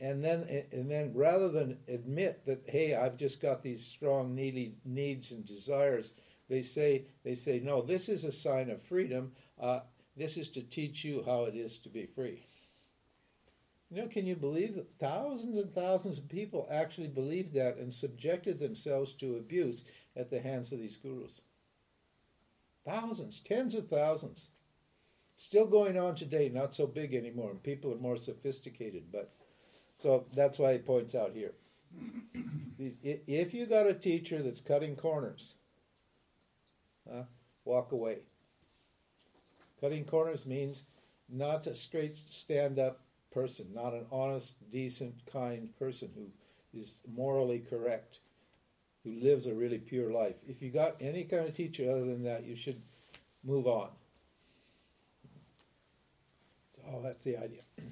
And 0.00 0.22
then 0.24 0.64
and 0.72 0.90
then 0.90 1.12
rather 1.14 1.48
than 1.48 1.78
admit 1.88 2.44
that 2.46 2.64
hey 2.66 2.94
I've 2.94 3.16
just 3.16 3.40
got 3.40 3.62
these 3.62 3.84
strong 3.84 4.34
needy 4.34 4.74
needs 4.84 5.32
and 5.32 5.46
desires, 5.46 6.14
they 6.48 6.62
say 6.62 7.06
they 7.24 7.34
say 7.34 7.60
no 7.60 7.82
this 7.82 8.08
is 8.08 8.24
a 8.24 8.32
sign 8.32 8.70
of 8.70 8.82
freedom. 8.82 9.32
Uh, 9.58 9.80
this 10.16 10.36
is 10.36 10.50
to 10.50 10.62
teach 10.62 11.04
you 11.04 11.22
how 11.24 11.44
it 11.44 11.54
is 11.54 11.78
to 11.80 11.88
be 11.88 12.06
free. 12.06 12.47
You 13.90 14.02
know, 14.02 14.08
can 14.08 14.26
you 14.26 14.36
believe 14.36 14.74
that 14.74 14.98
thousands 14.98 15.56
and 15.56 15.74
thousands 15.74 16.18
of 16.18 16.28
people 16.28 16.68
actually 16.70 17.08
believed 17.08 17.54
that 17.54 17.78
and 17.78 17.92
subjected 17.92 18.58
themselves 18.58 19.14
to 19.14 19.36
abuse 19.36 19.84
at 20.14 20.30
the 20.30 20.40
hands 20.40 20.72
of 20.72 20.78
these 20.78 20.96
gurus? 20.96 21.40
Thousands, 22.84 23.40
tens 23.40 23.74
of 23.74 23.88
thousands. 23.88 24.48
Still 25.36 25.66
going 25.66 25.96
on 25.96 26.16
today, 26.16 26.48
not 26.48 26.74
so 26.74 26.86
big 26.86 27.14
anymore, 27.14 27.50
and 27.50 27.62
people 27.62 27.92
are 27.92 27.98
more 27.98 28.16
sophisticated, 28.16 29.04
but 29.10 29.32
so 29.98 30.26
that's 30.34 30.58
why 30.58 30.72
he 30.74 30.78
points 30.78 31.14
out 31.14 31.32
here. 31.34 31.52
If 32.80 33.54
you 33.54 33.66
got 33.66 33.88
a 33.88 33.94
teacher 33.94 34.40
that's 34.40 34.60
cutting 34.60 34.94
corners, 34.94 35.56
uh, 37.12 37.24
walk 37.64 37.90
away. 37.90 38.18
Cutting 39.80 40.04
corners 40.04 40.46
means 40.46 40.84
not 41.28 41.66
a 41.66 41.74
straight 41.74 42.16
stand 42.16 42.78
up 42.78 43.00
person, 43.38 43.66
not 43.72 43.94
an 43.94 44.04
honest, 44.10 44.54
decent, 44.72 45.14
kind 45.32 45.68
person 45.78 46.10
who 46.16 46.26
is 46.78 46.98
morally 47.14 47.62
correct, 47.70 48.18
who 49.04 49.12
lives 49.12 49.46
a 49.46 49.54
really 49.54 49.78
pure 49.78 50.10
life. 50.10 50.34
If 50.48 50.60
you 50.60 50.70
got 50.70 50.96
any 51.00 51.22
kind 51.22 51.46
of 51.46 51.54
teacher 51.54 51.88
other 51.88 52.04
than 52.04 52.24
that, 52.24 52.44
you 52.44 52.56
should 52.56 52.80
move 53.44 53.68
on. 53.68 53.90
Oh, 56.90 57.00
that's 57.02 57.24
the 57.24 57.36
idea. 57.36 57.60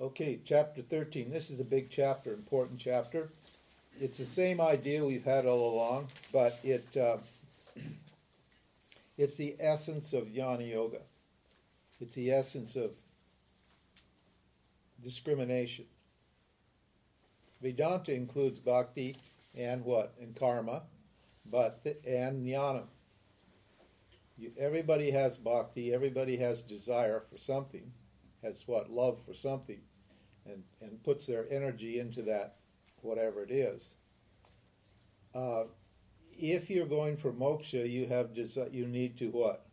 Okay, 0.00 0.40
chapter 0.44 0.82
13. 0.82 1.30
This 1.30 1.50
is 1.50 1.60
a 1.60 1.64
big 1.64 1.88
chapter, 1.88 2.32
important 2.32 2.80
chapter. 2.80 3.28
It's 4.00 4.18
the 4.18 4.24
same 4.24 4.60
idea 4.60 5.04
we've 5.04 5.24
had 5.24 5.46
all 5.46 5.72
along, 5.72 6.08
but 6.32 6.58
it 6.64 6.84
uh, 6.96 7.18
it's 9.16 9.36
the 9.36 9.54
essence 9.60 10.12
of 10.12 10.24
Jnana 10.24 10.68
Yoga. 10.68 10.98
It's 12.00 12.16
the 12.16 12.32
essence 12.32 12.74
of 12.74 12.90
discrimination. 15.04 15.84
Vedanta 17.62 18.12
includes 18.12 18.58
bhakti 18.58 19.16
and 19.54 19.84
what? 19.84 20.14
And 20.20 20.34
karma, 20.34 20.82
but 21.50 21.84
the, 21.84 21.96
and 22.06 22.44
jnana. 22.44 22.84
You, 24.36 24.50
everybody 24.58 25.10
has 25.12 25.36
bhakti, 25.36 25.94
everybody 25.94 26.36
has 26.38 26.62
desire 26.62 27.22
for 27.30 27.38
something, 27.38 27.92
has 28.42 28.64
what? 28.66 28.90
Love 28.90 29.20
for 29.24 29.34
something, 29.34 29.80
and, 30.44 30.64
and 30.80 31.02
puts 31.04 31.26
their 31.26 31.46
energy 31.50 32.00
into 32.00 32.22
that, 32.22 32.56
whatever 33.02 33.42
it 33.44 33.52
is. 33.52 33.94
Uh, 35.34 35.64
if 36.36 36.68
you're 36.68 36.86
going 36.86 37.16
for 37.16 37.32
moksha, 37.32 37.88
you 37.88 38.06
have 38.06 38.34
desi- 38.34 38.72
you 38.74 38.86
need 38.86 39.16
to 39.18 39.28
what? 39.28 39.66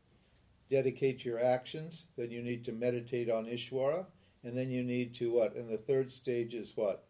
Dedicate 0.70 1.26
your 1.26 1.44
actions. 1.44 2.06
Then 2.18 2.32
you 2.32 2.42
need 2.42 2.64
to 2.66 2.72
meditate 2.72 3.30
on 3.30 3.46
Ishvara, 3.46 4.06
and 4.44 4.58
then 4.58 4.72
you 4.72 4.84
need 4.84 5.14
to 5.16 5.32
what? 5.32 5.56
And 5.56 5.70
the 5.70 5.78
third 5.78 6.12
stage 6.12 6.54
is 6.54 6.74
what? 6.76 7.06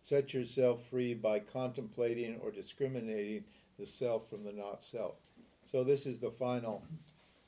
Set 0.00 0.32
yourself 0.32 0.84
free 0.88 1.14
by 1.14 1.40
contemplating 1.40 2.36
or 2.42 2.50
discriminating 2.50 3.44
the 3.78 3.86
self 3.86 4.28
from 4.28 4.44
the 4.44 4.52
not 4.52 4.82
self. 4.84 5.14
So 5.70 5.84
this 5.84 6.06
is 6.06 6.18
the 6.18 6.30
final 6.30 6.84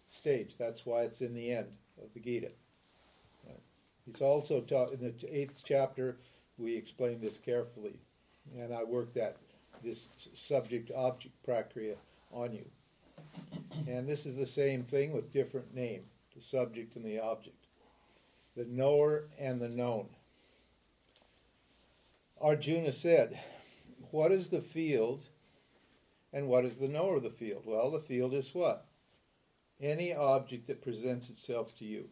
stage. 0.09 0.57
That's 0.59 0.85
why 0.85 1.03
it's 1.03 1.21
in 1.21 1.35
the 1.35 1.50
end 1.50 1.69
of 2.03 2.12
the 2.12 2.21
Gita. 2.21 2.50
It's 4.07 4.23
also 4.23 4.61
taught 4.61 4.93
in 4.93 5.00
the 5.00 5.15
eighth 5.33 5.62
chapter. 5.65 6.17
We 6.59 6.77
explain 6.77 7.21
this 7.21 7.39
carefully, 7.39 7.95
and 8.59 8.75
I 8.75 8.83
work 8.83 9.15
that 9.15 9.37
this 9.85 10.09
subject 10.35 10.91
object 10.95 11.35
prakriya 11.47 11.95
on 12.33 12.53
you. 12.53 12.65
And 13.87 14.09
this 14.09 14.27
is 14.27 14.37
the 14.37 14.47
same 14.47 14.83
thing 14.83 15.12
with 15.12 15.33
different 15.33 15.75
name, 15.75 16.03
the 16.35 16.43
subject 16.43 16.97
and 16.97 17.05
the 17.05 17.21
object, 17.21 17.60
the 18.57 18.64
knower 18.64 19.25
and 19.38 19.61
the 19.61 19.69
known. 19.69 20.09
Arjuna 22.40 22.92
said, 22.92 23.38
What 24.11 24.33
is 24.33 24.49
the 24.49 24.61
field 24.61 25.25
and 26.33 26.49
what 26.49 26.64
is 26.64 26.78
the 26.78 26.88
knower 26.88 27.16
of 27.16 27.23
the 27.23 27.30
field? 27.30 27.62
Well, 27.66 27.90
the 27.90 28.00
field 28.00 28.35
is 28.35 28.54
what? 28.54 28.87
Any 29.80 30.14
object 30.14 30.66
that 30.66 30.83
presents 30.83 31.30
itself 31.30 31.76
to 31.78 31.85
you. 31.85 32.09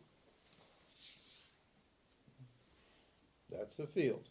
That's 3.50 3.76
the 3.76 3.86
field. 3.86 4.28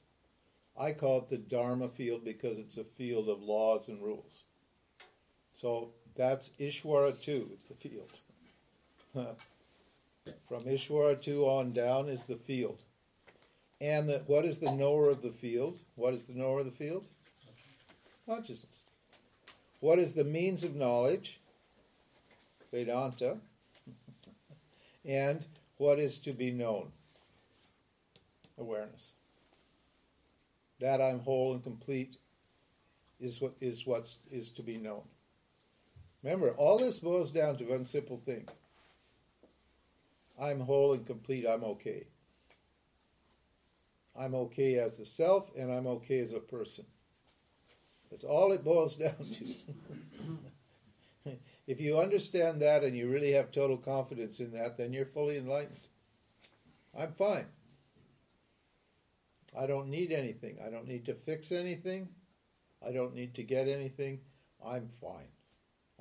I 0.80 0.92
call 0.92 1.20
it 1.20 1.30
the 1.30 1.38
Dharma 1.38 1.90
field 1.90 2.24
because 2.24 2.60
it's 2.60 2.78
a 2.78 2.84
field 2.84 3.30
of 3.30 3.42
laws 3.42 3.88
and 3.88 4.04
rules. 4.04 4.44
So 5.56 5.90
that's 6.16 6.52
Ishwara 6.60 7.20
too, 7.20 7.50
it's 7.54 7.66
the 7.66 7.74
field. 7.74 8.20
From 10.48 10.64
Ishwara 10.64 11.22
2 11.22 11.46
on 11.46 11.74
down 11.74 12.10
is 12.10 12.24
the 12.24 12.36
field. 12.36 12.80
And 13.80 14.10
the, 14.10 14.24
what 14.28 14.46
is 14.46 14.60
the 14.60 14.72
knower 14.72 15.10
of 15.10 15.22
the 15.22 15.32
field? 15.32 15.78
What 15.96 16.14
is 16.14 16.26
the 16.26 16.34
knower 16.34 16.60
of 16.60 16.66
the 16.66 16.72
field? 16.72 17.08
Consciousness. 18.26 18.82
What 19.80 20.00
is 20.00 20.14
the 20.14 20.24
means 20.24 20.64
of 20.64 20.76
knowledge? 20.76 21.40
Vedanta. 22.72 23.38
and 25.06 25.46
what 25.78 26.00
is 26.00 26.18
to 26.20 26.34
be 26.34 26.52
known? 26.52 26.92
Awareness 28.58 29.14
that 30.80 31.02
I'm 31.02 31.20
whole 31.20 31.54
and 31.54 31.64
complete 31.64 32.18
is 33.20 33.42
what 33.42 33.54
is 33.60 33.86
what 33.86 34.10
is 34.32 34.52
to 34.52 34.64
be 34.64 34.78
known. 34.78 35.02
Remember, 36.24 36.52
all 36.52 36.78
this 36.78 37.00
boils 37.00 37.32
down 37.32 37.58
to 37.58 37.66
one 37.66 37.86
simple 37.86 38.22
thing. 38.26 38.48
I'm 40.40 40.60
whole 40.60 40.94
and 40.94 41.06
complete, 41.06 41.48
I'm 41.48 41.64
okay. 41.64 42.08
I'm 44.16 44.34
okay 44.36 44.76
as 44.76 45.00
a 45.00 45.06
self 45.06 45.52
and 45.56 45.72
I'm 45.72 45.88
okay 45.88 46.20
as 46.20 46.34
a 46.34 46.40
person. 46.40 46.86
That's 48.10 48.24
all 48.24 48.52
it 48.52 48.64
boils 48.64 48.96
down 48.98 49.36
to. 51.26 51.36
if 51.68 51.80
you 51.80 52.00
understand 52.00 52.62
that 52.62 52.84
and 52.84 52.96
you 52.96 53.10
really 53.10 53.32
have 53.34 53.52
total 53.52 53.78
confidence 53.78 54.40
in 54.40 54.52
that, 54.54 54.78
then 54.78 54.94
you're 54.94 55.06
fully 55.06 55.38
enlightened. 55.38 55.80
I'm 56.98 57.12
fine. 57.12 57.46
I 59.58 59.68
don't 59.68 59.90
need 59.90 60.12
anything. 60.12 60.58
I 60.66 60.70
don't 60.70 60.88
need 60.88 61.06
to 61.06 61.14
fix 61.14 61.52
anything. 61.52 62.10
I 62.86 62.92
don't 62.92 63.16
need 63.16 63.36
to 63.36 63.44
get 63.44 63.68
anything. 63.68 64.20
I'm 64.66 64.90
fine. 65.02 65.30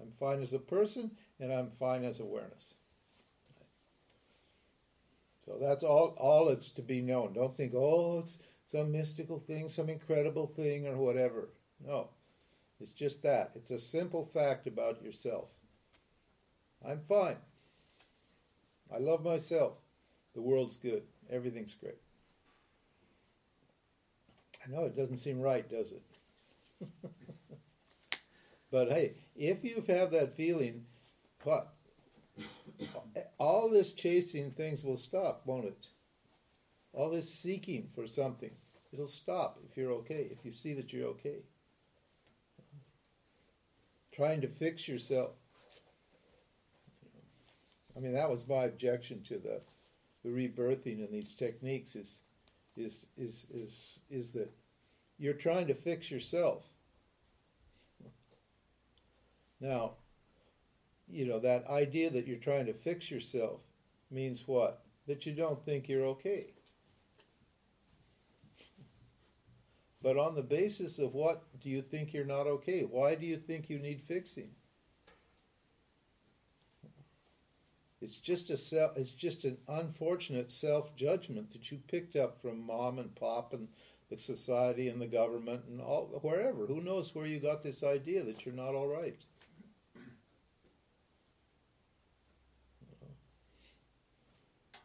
I'm 0.00 0.12
fine 0.18 0.42
as 0.42 0.52
a 0.52 0.58
person 0.58 1.10
and 1.40 1.52
I'm 1.52 1.70
fine 1.78 2.04
as 2.04 2.20
awareness. 2.20 2.74
So 5.46 5.58
that's 5.60 5.84
all 5.84 6.16
all 6.18 6.48
it's 6.48 6.72
to 6.72 6.82
be 6.82 7.00
known. 7.00 7.32
Don't 7.32 7.56
think, 7.56 7.72
oh, 7.74 8.18
it's 8.18 8.38
some 8.66 8.92
mystical 8.92 9.38
thing, 9.38 9.68
some 9.68 9.88
incredible 9.88 10.46
thing 10.46 10.86
or 10.86 10.96
whatever. 10.96 11.48
No. 11.84 12.08
It's 12.80 12.92
just 12.92 13.22
that. 13.22 13.52
It's 13.54 13.70
a 13.70 13.78
simple 13.78 14.24
fact 14.24 14.66
about 14.66 15.02
yourself. 15.02 15.48
I'm 16.86 17.00
fine. 17.08 17.36
I 18.94 18.98
love 18.98 19.24
myself. 19.24 19.74
The 20.34 20.42
world's 20.42 20.76
good. 20.76 21.02
Everything's 21.30 21.74
great. 21.74 21.98
I 24.64 24.70
know 24.70 24.84
it 24.84 24.96
doesn't 24.96 25.18
seem 25.18 25.40
right, 25.40 25.68
does 25.68 25.92
it? 25.92 26.02
but 28.70 28.88
hey, 28.88 29.14
if 29.34 29.64
you 29.64 29.82
have 29.88 30.10
that 30.10 30.36
feeling, 30.36 30.84
what? 31.44 31.75
All 33.38 33.68
this 33.68 33.92
chasing 33.92 34.50
things 34.50 34.84
will 34.84 34.96
stop, 34.96 35.42
won't 35.44 35.66
it? 35.66 35.86
All 36.92 37.10
this 37.10 37.32
seeking 37.32 37.88
for 37.94 38.06
something, 38.06 38.50
it'll 38.92 39.08
stop 39.08 39.58
if 39.68 39.76
you're 39.76 39.92
okay, 39.92 40.28
if 40.30 40.44
you 40.44 40.52
see 40.52 40.74
that 40.74 40.92
you're 40.92 41.08
okay. 41.08 41.42
Trying 44.12 44.40
to 44.40 44.48
fix 44.48 44.88
yourself. 44.88 45.32
I 47.96 48.00
mean, 48.00 48.12
that 48.14 48.30
was 48.30 48.48
my 48.48 48.64
objection 48.64 49.22
to 49.24 49.38
the, 49.38 49.60
the 50.24 50.30
rebirthing 50.30 51.04
and 51.04 51.12
these 51.12 51.34
techniques 51.34 51.96
is 51.96 52.22
is 52.76 53.06
is 53.16 53.46
is 53.50 54.00
is 54.10 54.32
that 54.32 54.52
you're 55.18 55.34
trying 55.34 55.66
to 55.66 55.74
fix 55.74 56.10
yourself. 56.10 56.64
Now, 59.60 59.92
you 61.08 61.26
know, 61.26 61.38
that 61.40 61.68
idea 61.68 62.10
that 62.10 62.26
you're 62.26 62.36
trying 62.36 62.66
to 62.66 62.72
fix 62.72 63.10
yourself 63.10 63.60
means 64.10 64.46
what? 64.46 64.82
That 65.06 65.26
you 65.26 65.32
don't 65.32 65.64
think 65.64 65.88
you're 65.88 66.06
okay. 66.06 66.52
But 70.02 70.18
on 70.18 70.34
the 70.34 70.42
basis 70.42 70.98
of 70.98 71.14
what 71.14 71.44
do 71.60 71.68
you 71.68 71.82
think 71.82 72.12
you're 72.12 72.24
not 72.24 72.46
okay? 72.46 72.82
Why 72.82 73.14
do 73.14 73.26
you 73.26 73.36
think 73.36 73.68
you 73.68 73.78
need 73.78 74.02
fixing? 74.02 74.50
It's 78.00 78.18
just 78.18 78.50
a 78.50 78.56
self, 78.56 78.96
it's 78.96 79.12
just 79.12 79.44
an 79.44 79.56
unfortunate 79.66 80.50
self-judgment 80.50 81.52
that 81.52 81.72
you 81.72 81.78
picked 81.88 82.14
up 82.14 82.40
from 82.40 82.66
mom 82.66 82.98
and 82.98 83.14
pop 83.14 83.52
and 83.52 83.68
the 84.10 84.18
society 84.18 84.88
and 84.88 85.00
the 85.00 85.06
government 85.06 85.62
and 85.68 85.80
all 85.80 86.06
wherever. 86.22 86.66
Who 86.66 86.80
knows 86.80 87.14
where 87.14 87.26
you 87.26 87.40
got 87.40 87.64
this 87.64 87.82
idea 87.82 88.22
that 88.22 88.44
you're 88.44 88.54
not 88.54 88.74
all 88.74 88.86
right? 88.86 89.18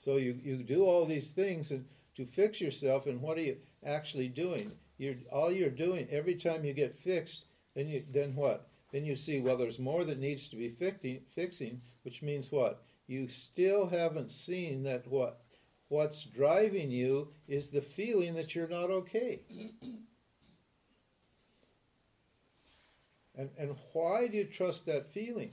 So 0.04 0.18
you, 0.18 0.40
you 0.44 0.58
do 0.58 0.84
all 0.86 1.06
these 1.06 1.30
things 1.30 1.72
and 1.72 1.86
to 2.16 2.26
fix 2.26 2.60
yourself, 2.60 3.06
and 3.06 3.22
what 3.22 3.38
are 3.38 3.42
you 3.42 3.58
actually 3.86 4.28
doing? 4.28 4.72
You're 4.98 5.16
all 5.32 5.52
you're 5.52 5.70
doing 5.70 6.08
every 6.12 6.36
time 6.36 6.66
you 6.66 6.74
get 6.74 6.98
fixed. 6.98 7.46
Then 7.76 7.88
you 7.88 8.04
then 8.12 8.36
what? 8.36 8.68
Then 8.92 9.06
you 9.06 9.16
see 9.16 9.40
well, 9.40 9.58
there's 9.58 9.80
more 9.80 10.04
that 10.04 10.20
needs 10.20 10.50
to 10.50 10.56
be 10.56 10.70
fixing, 10.70 11.22
fixing, 11.34 11.82
which 12.04 12.22
means 12.22 12.52
what? 12.52 12.84
You 13.08 13.28
still 13.28 13.88
haven't 13.88 14.32
seen 14.32 14.84
that 14.84 15.08
what 15.08 15.40
what's 15.88 16.24
driving 16.24 16.92
you 16.92 17.30
is 17.48 17.70
the 17.70 17.82
feeling 17.82 18.34
that 18.36 18.56
you're 18.56 18.68
not 18.68 18.90
okay. 18.90 19.42
And, 23.36 23.50
and 23.58 23.76
why 23.94 24.28
do 24.28 24.38
you 24.38 24.44
trust 24.46 24.86
that 24.86 25.12
feeling? 25.12 25.52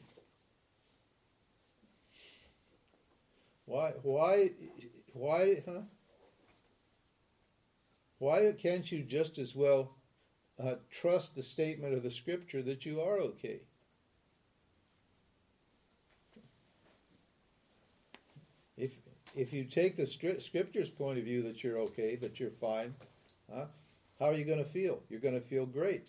Why, 3.69 3.93
why, 4.03 4.51
why, 5.13 5.63
huh? 5.69 5.83
Why 8.19 8.55
can't 8.61 8.91
you 8.91 9.03
just 9.03 9.37
as 9.37 9.55
well 9.55 9.95
uh, 10.59 10.77
trust 10.91 11.35
the 11.35 11.43
statement 11.43 11.93
of 11.93 12.03
the 12.03 12.11
scripture 12.11 12.63
that 12.63 12.87
you 12.87 13.03
are 13.03 13.19
okay? 13.19 13.61
If, 18.79 18.93
if 19.37 19.53
you 19.53 19.65
take 19.65 19.99
the 19.99 20.07
scripture's 20.07 20.89
point 20.89 21.19
of 21.19 21.25
view 21.25 21.43
that 21.43 21.63
you're 21.63 21.79
okay, 21.81 22.17
that 22.17 22.41
you're 22.41 22.49
fine, 22.49 22.95
huh, 23.53 23.67
how 24.19 24.27
are 24.27 24.35
you 24.35 24.47
going 24.47 24.65
to 24.65 24.71
feel? 24.71 25.01
You're 25.11 25.21
going 25.21 25.39
to 25.39 25.47
feel 25.47 25.67
great. 25.67 26.09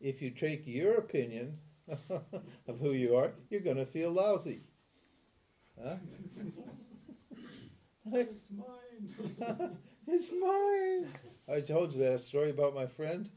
If 0.00 0.22
you 0.22 0.30
take 0.30 0.62
your 0.66 0.94
opinion 0.94 1.58
of 2.08 2.78
who 2.80 2.92
you 2.92 3.14
are, 3.14 3.32
you're 3.50 3.60
going 3.60 3.76
to 3.76 3.84
feel 3.84 4.10
lousy. 4.10 4.60
Huh? 5.82 5.96
It's 8.12 8.50
mine. 8.50 9.76
it's 10.06 10.30
mine. 10.32 11.12
I 11.48 11.60
told 11.60 11.92
you 11.92 12.00
that 12.00 12.20
story 12.20 12.50
about 12.50 12.74
my 12.74 12.86
friend. 12.86 13.28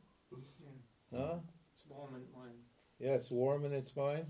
Yeah. 1.11 1.19
Huh? 1.19 1.35
It's 1.73 1.83
warm 1.89 2.15
and 2.15 2.25
mine. 2.35 2.55
Yeah, 2.99 3.11
it's 3.11 3.31
warm 3.31 3.65
and 3.65 3.73
it's 3.73 3.95
mine. 3.95 4.25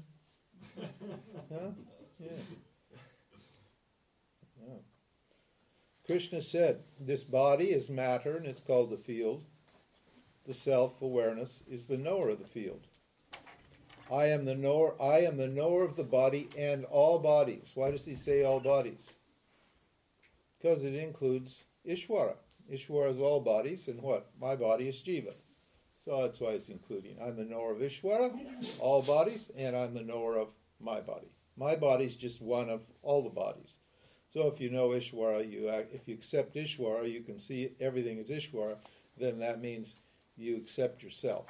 huh? 0.80 1.70
Yeah. 2.20 2.28
yeah. 4.62 4.74
Krishna 6.06 6.42
said, 6.42 6.84
This 7.00 7.24
body 7.24 7.72
is 7.72 7.90
matter 7.90 8.38
and 8.38 8.46
it's 8.46 8.60
called 8.60 8.90
the 8.90 8.98
field. 8.98 9.44
The 10.46 10.54
self 10.54 11.02
awareness 11.02 11.64
is 11.70 11.88
the 11.88 11.98
knower 11.98 12.30
of 12.30 12.40
the 12.40 12.48
field. 12.48 12.88
I 14.12 14.28
am 14.28 14.46
the 14.46 14.56
knower 14.56 14.96
I 15.02 15.20
am 15.20 15.38
the 15.38 15.50
knower 15.50 15.84
of 15.84 15.98
the 15.98 16.04
body 16.04 16.48
and 16.58 16.86
all 16.86 17.20
bodies. 17.20 17.72
Why 17.76 17.92
does 17.92 18.06
he 18.06 18.16
say 18.16 18.44
all 18.44 18.62
bodies? 18.62 19.10
Because 20.60 20.84
it 20.84 20.96
includes 20.96 21.66
Ishwara. 21.88 22.36
Ishwara 22.72 23.12
is 23.12 23.20
all 23.20 23.40
bodies, 23.40 23.88
and 23.88 24.02
what? 24.02 24.32
My 24.40 24.56
body 24.56 24.88
is 24.90 24.98
Jiva. 24.98 25.34
So 26.04 26.22
that's 26.22 26.40
why 26.40 26.52
it's 26.52 26.70
including. 26.70 27.18
I'm 27.22 27.36
the 27.36 27.44
knower 27.44 27.74
of 27.74 27.80
Ishwara, 27.80 28.32
all 28.80 29.02
bodies, 29.02 29.52
and 29.58 29.76
I'm 29.76 29.94
the 29.94 30.02
knower 30.02 30.38
of 30.38 30.50
my 30.80 31.02
body. 31.02 31.28
My 31.58 31.76
body 31.76 32.06
is 32.06 32.16
just 32.16 32.42
one 32.42 32.70
of 32.70 32.82
all 33.02 33.24
the 33.24 33.30
bodies. 33.30 33.76
So 34.30 34.48
if 34.48 34.62
you 34.62 34.70
know 34.70 34.90
Ishwara, 34.90 35.50
you 35.50 35.70
if 35.70 36.08
you 36.08 36.14
accept 36.14 36.56
Ishwara, 36.56 37.12
you 37.12 37.22
can 37.22 37.40
see 37.40 37.72
everything 37.80 38.20
is 38.20 38.30
Ishwara. 38.30 38.78
Then 39.18 39.40
that 39.40 39.62
means 39.62 39.96
you 40.36 40.58
accept 40.58 41.02
yourself 41.02 41.46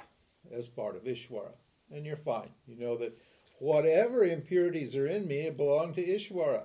as 0.52 0.68
part 0.68 0.96
of 0.96 1.02
Ishwara, 1.02 1.52
and 1.92 2.06
you're 2.06 2.16
fine. 2.16 2.50
You 2.66 2.76
know 2.76 2.96
that 2.98 3.18
whatever 3.58 4.24
impurities 4.24 4.96
are 4.96 5.06
in 5.06 5.26
me 5.26 5.50
belong 5.50 5.92
to 5.94 6.04
Ishwara, 6.04 6.64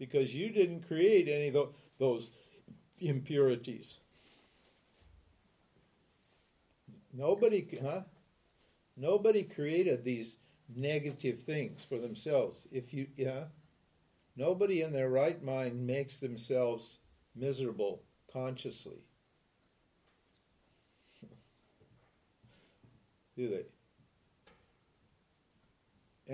because 0.00 0.34
you 0.34 0.48
didn't 0.48 0.88
create 0.88 1.28
any 1.28 1.54
of 1.54 1.74
those 1.98 2.30
impurities. 2.98 3.98
Nobody, 7.12 7.78
huh? 7.82 8.00
Nobody 8.96 9.42
created 9.42 10.02
these 10.02 10.38
negative 10.74 11.40
things 11.40 11.84
for 11.84 11.98
themselves. 11.98 12.66
If 12.72 12.94
you, 12.94 13.08
yeah, 13.16 13.44
nobody 14.36 14.80
in 14.80 14.92
their 14.92 15.10
right 15.10 15.42
mind 15.44 15.86
makes 15.86 16.18
themselves 16.18 17.00
miserable 17.36 18.02
consciously. 18.32 19.04
do 23.36 23.50
they? 23.50 23.66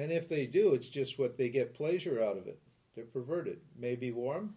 And 0.01 0.13
if 0.13 0.29
they 0.29 0.47
do, 0.47 0.73
it's 0.75 0.89
just 0.89 1.19
what 1.19 1.37
they 1.37 1.49
get 1.49 1.75
pleasure 1.75 2.23
out 2.23 2.37
of 2.37 2.47
it. 2.47 2.61
They're 2.97 3.05
perverted. 3.05 3.61
May 3.79 3.95
be 3.95 4.11
warm, 4.11 4.55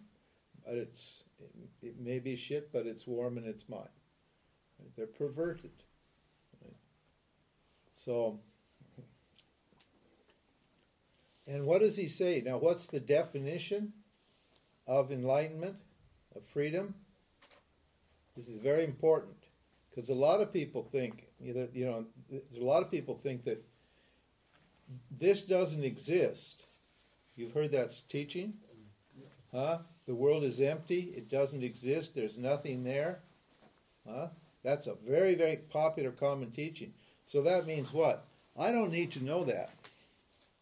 but 0.64 0.74
it's 0.74 1.24
it 1.82 2.00
may 2.00 2.18
be 2.18 2.34
shit, 2.36 2.72
but 2.72 2.86
it's 2.86 3.06
warm 3.06 3.36
and 3.36 3.46
it's 3.46 3.68
mine. 3.68 3.88
They're 4.96 5.06
perverted. 5.06 5.70
So, 7.94 8.40
and 11.46 11.66
what 11.66 11.82
does 11.82 11.96
he 11.96 12.08
say? 12.08 12.42
Now, 12.44 12.56
what's 12.56 12.86
the 12.86 12.98
definition 12.98 13.92
of 14.86 15.12
enlightenment, 15.12 15.76
of 16.34 16.42
freedom? 16.46 16.94
This 18.36 18.48
is 18.48 18.56
very 18.56 18.84
important 18.84 19.36
because 19.90 20.08
a 20.08 20.14
lot 20.14 20.40
of 20.40 20.50
people 20.50 20.82
think 20.82 21.26
that 21.40 21.70
you 21.74 21.84
know 21.84 22.06
a 22.30 22.64
lot 22.64 22.82
of 22.82 22.90
people 22.90 23.20
think 23.22 23.44
that 23.44 23.62
this 25.10 25.44
doesn't 25.44 25.84
exist. 25.84 26.64
You've 27.36 27.52
heard 27.52 27.72
that 27.72 27.96
teaching, 28.08 28.54
huh? 29.52 29.78
The 30.06 30.14
world 30.14 30.44
is 30.44 30.60
empty. 30.60 31.12
It 31.16 31.28
doesn't 31.28 31.62
exist. 31.62 32.14
There's 32.14 32.36
nothing 32.36 32.84
there. 32.84 33.20
Huh? 34.08 34.28
That's 34.62 34.86
a 34.86 34.94
very, 35.06 35.34
very 35.34 35.56
popular 35.56 36.10
common 36.10 36.50
teaching. 36.50 36.92
So 37.26 37.42
that 37.42 37.66
means 37.66 37.92
what? 37.92 38.26
I 38.58 38.72
don't 38.72 38.92
need 38.92 39.12
to 39.12 39.24
know 39.24 39.44
that 39.44 39.70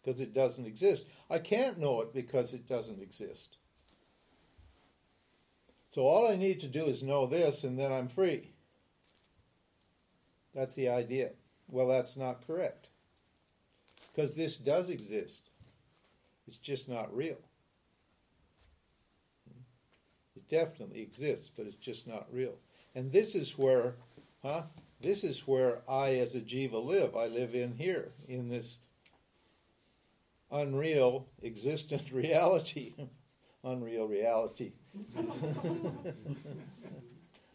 because 0.02 0.20
it 0.20 0.34
doesn't 0.34 0.66
exist. 0.66 1.06
I 1.30 1.38
can't 1.38 1.78
know 1.78 2.02
it 2.02 2.14
because 2.14 2.52
it 2.52 2.68
doesn't 2.68 3.02
exist. 3.02 3.56
So 5.90 6.02
all 6.02 6.30
I 6.30 6.36
need 6.36 6.60
to 6.60 6.68
do 6.68 6.84
is 6.84 7.02
know 7.02 7.26
this 7.26 7.64
and 7.64 7.78
then 7.78 7.90
I'm 7.90 8.08
free. 8.08 8.50
That's 10.54 10.74
the 10.74 10.88
idea. 10.88 11.30
Well, 11.68 11.88
that's 11.88 12.16
not 12.16 12.46
correct. 12.46 12.88
Because 14.12 14.34
this 14.34 14.58
does 14.58 14.88
exist. 14.88 15.47
It's 16.48 16.56
just 16.56 16.88
not 16.88 17.14
real. 17.14 17.36
It 20.34 20.48
definitely 20.48 21.02
exists, 21.02 21.50
but 21.54 21.66
it's 21.66 21.76
just 21.76 22.08
not 22.08 22.26
real. 22.32 22.54
And 22.94 23.12
this 23.12 23.34
is 23.34 23.58
where, 23.58 23.96
huh? 24.42 24.62
This 24.98 25.24
is 25.24 25.46
where 25.46 25.82
I, 25.86 26.14
as 26.14 26.34
a 26.34 26.40
jiva, 26.40 26.82
live. 26.82 27.14
I 27.14 27.26
live 27.26 27.54
in 27.54 27.74
here, 27.76 28.12
in 28.26 28.48
this 28.48 28.78
unreal, 30.50 31.26
existent 31.42 32.10
reality. 32.12 32.94
unreal 33.62 34.08
reality. 34.08 34.72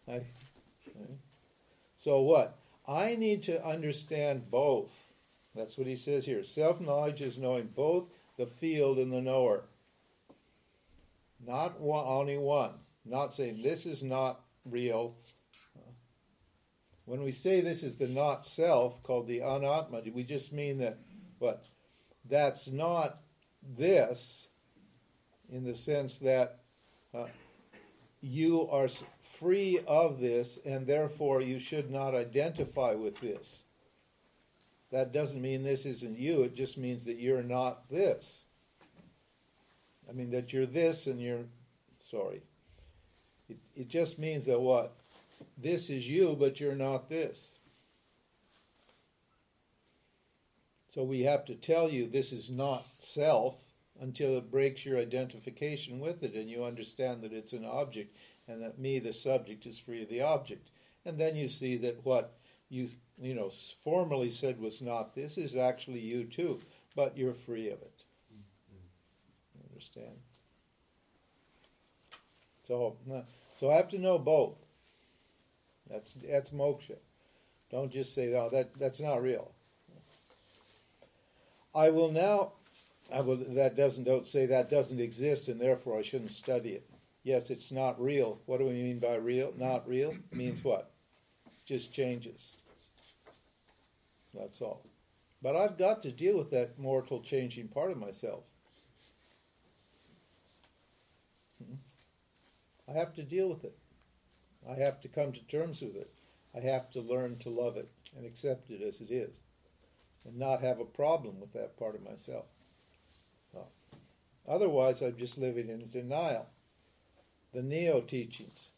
I, 0.07 0.21
so 1.97 2.21
what? 2.21 2.59
I 2.87 3.15
need 3.15 3.41
to 3.43 3.65
understand 3.65 4.51
both. 4.51 5.13
That's 5.55 5.79
what 5.79 5.87
he 5.87 5.95
says 5.95 6.25
here. 6.25 6.43
Self 6.43 6.79
knowledge 6.79 7.21
is 7.21 7.39
knowing 7.39 7.69
both 7.75 8.07
the 8.37 8.45
field 8.45 8.97
and 8.97 9.11
the 9.11 9.21
knower. 9.21 9.63
Not 11.45 11.79
one, 11.79 12.05
only 12.07 12.37
one. 12.37 12.71
Not 13.05 13.33
saying 13.33 13.61
this 13.61 13.85
is 13.85 14.01
not 14.01 14.41
real. 14.65 15.15
When 17.05 17.21
we 17.23 17.33
say 17.33 17.59
this 17.59 17.83
is 17.83 17.97
the 17.97 18.07
not 18.07 18.45
self, 18.45 19.03
called 19.03 19.27
the 19.27 19.39
anatma, 19.39 20.11
we 20.13 20.23
just 20.23 20.53
mean 20.53 20.77
that 20.77 20.99
what? 21.39 21.65
That's 22.29 22.69
not 22.69 23.19
this 23.77 24.47
in 25.51 25.65
the 25.65 25.75
sense 25.75 26.17
that 26.19 26.61
uh, 27.13 27.25
you 28.21 28.69
are 28.69 28.87
free 29.21 29.79
of 29.85 30.21
this 30.21 30.57
and 30.65 30.87
therefore 30.87 31.41
you 31.41 31.59
should 31.59 31.91
not 31.91 32.15
identify 32.15 32.93
with 32.93 33.19
this. 33.19 33.63
That 34.93 35.11
doesn't 35.11 35.41
mean 35.41 35.63
this 35.63 35.87
isn't 35.87 36.19
you, 36.19 36.43
it 36.43 36.55
just 36.55 36.77
means 36.77 37.05
that 37.05 37.17
you're 37.17 37.41
not 37.41 37.89
this. 37.89 38.43
I 40.07 40.13
mean, 40.13 40.29
that 40.29 40.53
you're 40.53 40.67
this 40.67 41.07
and 41.07 41.19
you're, 41.19 41.45
sorry. 42.11 42.43
It, 43.49 43.57
it 43.75 43.87
just 43.87 44.19
means 44.19 44.45
that 44.45 44.61
what? 44.61 44.95
This 45.57 45.89
is 45.89 46.07
you, 46.07 46.37
but 46.39 46.59
you're 46.59 46.75
not 46.75 47.09
this. 47.09 47.53
So 50.93 51.03
we 51.03 51.21
have 51.21 51.43
to 51.45 51.55
tell 51.55 51.89
you 51.89 52.07
this 52.07 52.31
is 52.31 52.51
not 52.51 52.85
self 52.99 53.55
until 53.99 54.37
it 54.37 54.51
breaks 54.51 54.85
your 54.85 54.99
identification 54.99 55.99
with 55.99 56.21
it 56.21 56.35
and 56.35 56.47
you 56.47 56.63
understand 56.63 57.23
that 57.23 57.33
it's 57.33 57.53
an 57.53 57.65
object 57.65 58.15
and 58.47 58.61
that 58.61 58.77
me, 58.77 58.99
the 58.99 59.11
subject, 59.11 59.65
is 59.65 59.79
free 59.79 60.03
of 60.03 60.09
the 60.09 60.21
object. 60.21 60.69
And 61.03 61.17
then 61.17 61.35
you 61.35 61.47
see 61.47 61.77
that 61.77 62.05
what 62.05 62.37
you 62.69 62.89
you 63.21 63.33
know 63.33 63.49
formerly 63.83 64.29
said 64.29 64.59
was 64.59 64.81
not 64.81 65.15
this 65.15 65.37
is 65.37 65.55
actually 65.55 65.99
you 65.99 66.23
too, 66.25 66.59
but 66.95 67.17
you're 67.17 67.33
free 67.33 67.67
of 67.67 67.81
it. 67.81 68.03
Mm-hmm. 68.33 69.73
Understand? 69.73 70.17
So, 72.67 72.95
so 73.59 73.71
I 73.71 73.75
have 73.75 73.89
to 73.89 73.99
know 73.99 74.17
both. 74.17 74.55
That's 75.89 76.13
that's 76.13 76.51
moksha. 76.51 76.95
Don't 77.69 77.91
just 77.91 78.15
say, 78.15 78.33
"Oh, 78.33 78.49
that 78.49 78.73
that's 78.79 78.99
not 78.99 79.21
real." 79.21 79.51
I 81.75 81.89
will 81.89 82.11
now. 82.11 82.53
I 83.11 83.21
will. 83.21 83.37
That 83.37 83.75
doesn't. 83.75 84.05
Don't 84.05 84.27
say 84.27 84.45
that 84.45 84.69
doesn't 84.69 84.99
exist, 84.99 85.49
and 85.49 85.59
therefore 85.59 85.99
I 85.99 86.03
shouldn't 86.03 86.31
study 86.31 86.71
it. 86.71 86.89
Yes, 87.23 87.49
it's 87.49 87.71
not 87.71 88.01
real. 88.01 88.39
What 88.45 88.59
do 88.59 88.65
we 88.65 88.73
mean 88.73 88.99
by 88.99 89.15
real? 89.15 89.53
Not 89.57 89.87
real 89.87 90.15
means 90.31 90.63
what? 90.63 90.91
Just 91.65 91.93
changes. 91.93 92.51
That's 94.33 94.61
all. 94.61 94.85
But 95.41 95.55
I've 95.55 95.77
got 95.77 96.03
to 96.03 96.11
deal 96.11 96.37
with 96.37 96.51
that 96.51 96.79
mortal, 96.79 97.21
changing 97.21 97.67
part 97.67 97.91
of 97.91 97.97
myself. 97.97 98.43
Hmm? 101.63 101.75
I 102.87 102.93
have 102.93 103.13
to 103.15 103.23
deal 103.23 103.49
with 103.49 103.63
it. 103.63 103.77
I 104.69 104.75
have 104.75 105.01
to 105.01 105.07
come 105.07 105.33
to 105.33 105.43
terms 105.47 105.81
with 105.81 105.95
it. 105.95 106.11
I 106.55 106.61
have 106.61 106.89
to 106.91 107.01
learn 107.01 107.37
to 107.39 107.49
love 107.49 107.77
it 107.77 107.89
and 108.15 108.25
accept 108.25 108.69
it 108.69 108.81
as 108.81 109.01
it 109.01 109.11
is 109.11 109.41
and 110.25 110.37
not 110.37 110.61
have 110.61 110.79
a 110.79 110.85
problem 110.85 111.39
with 111.39 111.51
that 111.53 111.77
part 111.77 111.95
of 111.95 112.03
myself. 112.03 112.45
Otherwise, 114.47 115.01
I'm 115.01 115.17
just 115.17 115.37
living 115.37 115.69
in 115.69 115.87
denial. 115.89 116.47
The 117.53 117.63
Neo 117.63 118.01
teachings, 118.01 118.69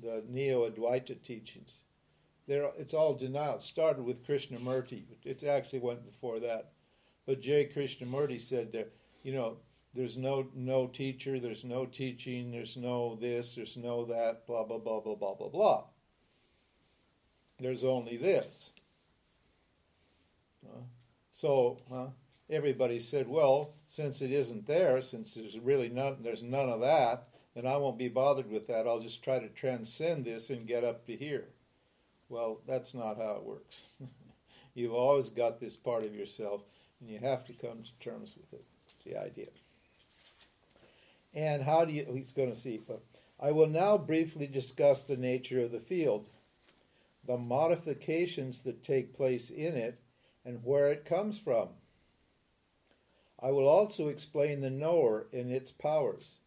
the 0.00 0.24
Neo 0.28 0.68
Advaita 0.68 1.22
teachings, 1.22 1.76
it's 2.48 2.94
all 2.94 3.14
denial. 3.14 3.56
It 3.56 3.62
started 3.62 4.04
with 4.04 4.26
Krishnamurti. 4.26 5.02
It 5.24 5.44
actually 5.44 5.80
went 5.80 6.04
before 6.04 6.40
that. 6.40 6.72
But 7.26 7.40
J. 7.40 7.68
Krishnamurti 7.74 8.40
said 8.40 8.72
that, 8.72 8.92
you 9.22 9.32
know, 9.32 9.56
there's 9.94 10.16
no 10.16 10.46
no 10.54 10.86
teacher, 10.86 11.40
there's 11.40 11.64
no 11.64 11.86
teaching, 11.86 12.52
there's 12.52 12.76
no 12.76 13.16
this, 13.16 13.54
there's 13.54 13.76
no 13.76 14.04
that, 14.04 14.46
blah 14.46 14.62
blah 14.62 14.78
blah 14.78 15.00
blah 15.00 15.14
blah 15.14 15.34
blah 15.34 15.48
blah. 15.48 15.84
There's 17.58 17.82
only 17.82 18.18
this. 18.18 18.70
Uh, 20.64 20.82
so 21.30 21.78
uh, 21.90 22.08
everybody 22.50 23.00
said, 23.00 23.26
well, 23.26 23.74
since 23.86 24.20
it 24.20 24.30
isn't 24.30 24.66
there, 24.66 25.00
since 25.00 25.34
there's 25.34 25.58
really 25.58 25.88
none, 25.88 26.18
there's 26.20 26.42
none 26.42 26.68
of 26.68 26.80
that, 26.82 27.28
then 27.54 27.66
I 27.66 27.78
won't 27.78 27.98
be 27.98 28.08
bothered 28.08 28.50
with 28.50 28.66
that. 28.66 28.86
I'll 28.86 29.00
just 29.00 29.24
try 29.24 29.38
to 29.38 29.48
transcend 29.48 30.26
this 30.26 30.50
and 30.50 30.66
get 30.66 30.84
up 30.84 31.06
to 31.06 31.16
here. 31.16 31.48
Well, 32.28 32.60
that's 32.66 32.94
not 32.94 33.18
how 33.18 33.36
it 33.36 33.44
works. 33.44 33.86
You've 34.74 34.94
always 34.94 35.30
got 35.30 35.60
this 35.60 35.76
part 35.76 36.04
of 36.04 36.14
yourself, 36.14 36.62
and 37.00 37.08
you 37.08 37.18
have 37.18 37.44
to 37.46 37.52
come 37.52 37.82
to 37.82 38.04
terms 38.04 38.34
with 38.36 38.52
it. 38.60 38.64
It's 38.88 39.04
the 39.04 39.16
idea. 39.16 39.48
And 41.34 41.62
how 41.62 41.84
do 41.84 41.92
you, 41.92 42.06
he's 42.12 42.32
going 42.32 42.50
to 42.50 42.58
see, 42.58 42.80
but 42.86 43.02
I 43.38 43.52
will 43.52 43.68
now 43.68 43.98
briefly 43.98 44.46
discuss 44.46 45.02
the 45.02 45.16
nature 45.16 45.60
of 45.60 45.72
the 45.72 45.80
field, 45.80 46.26
the 47.26 47.36
modifications 47.36 48.62
that 48.62 48.84
take 48.84 49.14
place 49.14 49.50
in 49.50 49.76
it, 49.76 50.00
and 50.44 50.64
where 50.64 50.88
it 50.88 51.04
comes 51.04 51.38
from. 51.38 51.68
I 53.40 53.50
will 53.50 53.68
also 53.68 54.08
explain 54.08 54.60
the 54.60 54.70
knower 54.70 55.26
and 55.32 55.52
its 55.52 55.70
powers. 55.70 56.38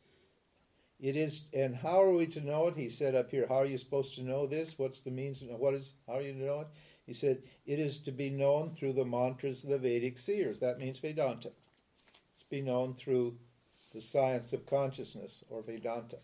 It 0.99 1.15
is, 1.15 1.45
and 1.53 1.75
how 1.75 2.01
are 2.01 2.13
we 2.13 2.27
to 2.27 2.41
know 2.41 2.67
it? 2.67 2.75
He 2.75 2.89
said 2.89 3.15
up 3.15 3.31
here, 3.31 3.45
how 3.47 3.59
are 3.59 3.65
you 3.65 3.77
supposed 3.77 4.15
to 4.15 4.23
know 4.23 4.45
this? 4.45 4.73
What's 4.77 5.01
the 5.01 5.11
means? 5.11 5.41
What 5.41 5.73
is, 5.73 5.93
how 6.05 6.15
are 6.15 6.21
you 6.21 6.33
to 6.33 6.45
know 6.45 6.61
it? 6.61 6.67
He 7.05 7.13
said, 7.13 7.41
it 7.65 7.79
is 7.79 7.99
to 8.01 8.11
be 8.11 8.29
known 8.29 8.75
through 8.75 8.93
the 8.93 9.05
mantras 9.05 9.63
of 9.63 9.69
the 9.69 9.77
Vedic 9.77 10.19
seers. 10.19 10.59
That 10.59 10.77
means 10.77 10.99
Vedanta. 10.99 11.47
It's 11.47 12.43
to 12.43 12.49
be 12.49 12.61
known 12.61 12.95
through 12.95 13.37
the 13.93 14.01
science 14.01 14.51
of 14.53 14.65
consciousness 14.65 15.43
or 15.49 15.61
Vedanta. 15.61 16.17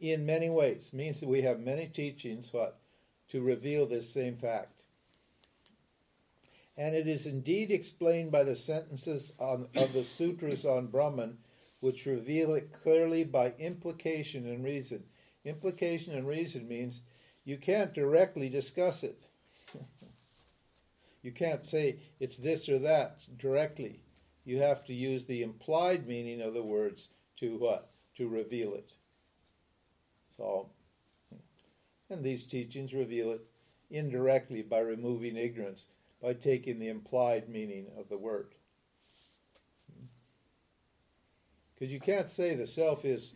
In 0.00 0.24
many 0.24 0.48
ways. 0.48 0.90
It 0.92 0.96
means 0.96 1.20
that 1.20 1.28
we 1.28 1.42
have 1.42 1.60
many 1.60 1.86
teachings, 1.86 2.52
what? 2.52 2.78
To 3.30 3.42
reveal 3.42 3.86
this 3.86 4.08
same 4.08 4.36
fact. 4.36 4.82
And 6.76 6.94
it 6.94 7.08
is 7.08 7.26
indeed 7.26 7.70
explained 7.70 8.30
by 8.30 8.44
the 8.44 8.56
sentences 8.56 9.32
on, 9.38 9.66
of 9.76 9.92
the 9.92 10.02
sutras 10.02 10.64
on 10.64 10.86
Brahman 10.86 11.38
which 11.84 12.06
reveal 12.06 12.54
it 12.54 12.72
clearly 12.82 13.24
by 13.24 13.52
implication 13.58 14.46
and 14.48 14.64
reason. 14.64 15.04
Implication 15.44 16.14
and 16.14 16.26
reason 16.26 16.66
means 16.66 17.02
you 17.44 17.58
can't 17.58 17.92
directly 17.92 18.48
discuss 18.48 19.04
it. 19.04 19.22
you 21.22 21.30
can't 21.30 21.62
say 21.62 21.98
it's 22.18 22.38
this 22.38 22.70
or 22.70 22.78
that 22.78 23.18
directly. 23.36 24.00
You 24.46 24.62
have 24.62 24.86
to 24.86 24.94
use 24.94 25.26
the 25.26 25.42
implied 25.42 26.06
meaning 26.08 26.40
of 26.40 26.54
the 26.54 26.62
words 26.62 27.10
to 27.40 27.58
what? 27.58 27.90
To 28.16 28.28
reveal 28.28 28.72
it. 28.72 28.92
So, 30.38 30.70
and 32.08 32.24
these 32.24 32.46
teachings 32.46 32.94
reveal 32.94 33.30
it 33.32 33.42
indirectly 33.90 34.62
by 34.62 34.78
removing 34.78 35.36
ignorance, 35.36 35.88
by 36.22 36.32
taking 36.32 36.78
the 36.78 36.88
implied 36.88 37.50
meaning 37.50 37.88
of 37.98 38.08
the 38.08 38.16
word. 38.16 38.54
Because 41.84 41.92
you 41.92 42.00
can't 42.00 42.30
say 42.30 42.54
the 42.54 42.66
self 42.66 43.04
is 43.04 43.34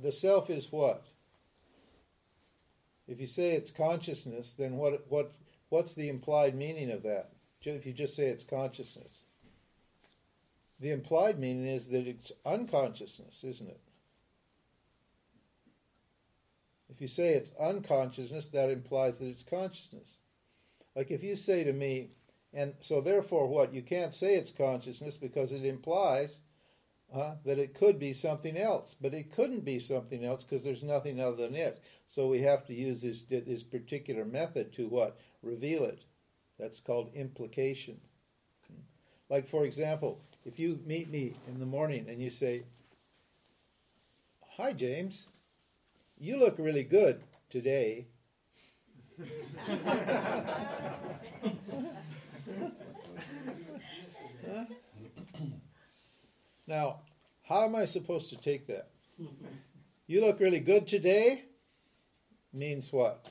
the 0.00 0.10
self 0.10 0.50
is 0.50 0.72
what? 0.72 1.06
If 3.06 3.20
you 3.20 3.28
say 3.28 3.52
it's 3.52 3.70
consciousness, 3.70 4.54
then 4.54 4.76
what 4.76 5.04
what 5.08 5.30
what's 5.68 5.94
the 5.94 6.08
implied 6.08 6.56
meaning 6.56 6.90
of 6.90 7.04
that? 7.04 7.30
If 7.64 7.86
you 7.86 7.92
just 7.92 8.16
say 8.16 8.26
it's 8.26 8.42
consciousness. 8.42 9.20
The 10.80 10.90
implied 10.90 11.38
meaning 11.38 11.68
is 11.68 11.86
that 11.90 12.08
it's 12.08 12.32
unconsciousness, 12.44 13.44
isn't 13.44 13.70
it? 13.70 13.80
If 16.88 17.00
you 17.00 17.06
say 17.06 17.34
it's 17.34 17.52
unconsciousness, 17.60 18.48
that 18.48 18.70
implies 18.70 19.20
that 19.20 19.28
it's 19.28 19.44
consciousness. 19.44 20.16
Like 20.96 21.12
if 21.12 21.22
you 21.22 21.36
say 21.36 21.62
to 21.62 21.72
me, 21.72 22.10
and 22.52 22.74
so 22.80 23.00
therefore 23.00 23.46
what? 23.46 23.72
You 23.72 23.82
can't 23.82 24.12
say 24.12 24.34
it's 24.34 24.50
consciousness 24.50 25.16
because 25.16 25.52
it 25.52 25.64
implies 25.64 26.40
uh, 27.12 27.34
that 27.44 27.58
it 27.58 27.74
could 27.74 27.98
be 27.98 28.12
something 28.14 28.56
else, 28.56 28.96
but 29.00 29.14
it 29.14 29.32
couldn't 29.32 29.64
be 29.64 29.78
something 29.78 30.24
else 30.24 30.44
because 30.44 30.64
there's 30.64 30.82
nothing 30.82 31.20
other 31.20 31.36
than 31.36 31.54
it. 31.54 31.82
So 32.08 32.28
we 32.28 32.40
have 32.42 32.66
to 32.66 32.74
use 32.74 33.02
this 33.02 33.22
this 33.22 33.62
particular 33.62 34.24
method 34.24 34.72
to 34.74 34.88
what 34.88 35.18
reveal 35.42 35.84
it. 35.84 36.04
That's 36.58 36.80
called 36.80 37.10
implication. 37.14 38.00
Like 39.28 39.48
for 39.48 39.64
example, 39.64 40.20
if 40.44 40.58
you 40.58 40.80
meet 40.86 41.10
me 41.10 41.34
in 41.48 41.58
the 41.58 41.66
morning 41.66 42.08
and 42.08 42.20
you 42.22 42.30
say, 42.30 42.64
"Hi, 44.56 44.72
James, 44.72 45.26
you 46.18 46.38
look 46.38 46.58
really 46.58 46.84
good 46.84 47.22
today." 47.50 48.06
huh? 49.68 49.76
Now, 56.66 57.00
how 57.42 57.64
am 57.64 57.74
I 57.74 57.84
supposed 57.84 58.30
to 58.30 58.36
take 58.36 58.66
that? 58.68 58.88
You 60.06 60.20
look 60.20 60.40
really 60.40 60.60
good 60.60 60.86
today 60.86 61.44
means 62.52 62.92
what? 62.92 63.30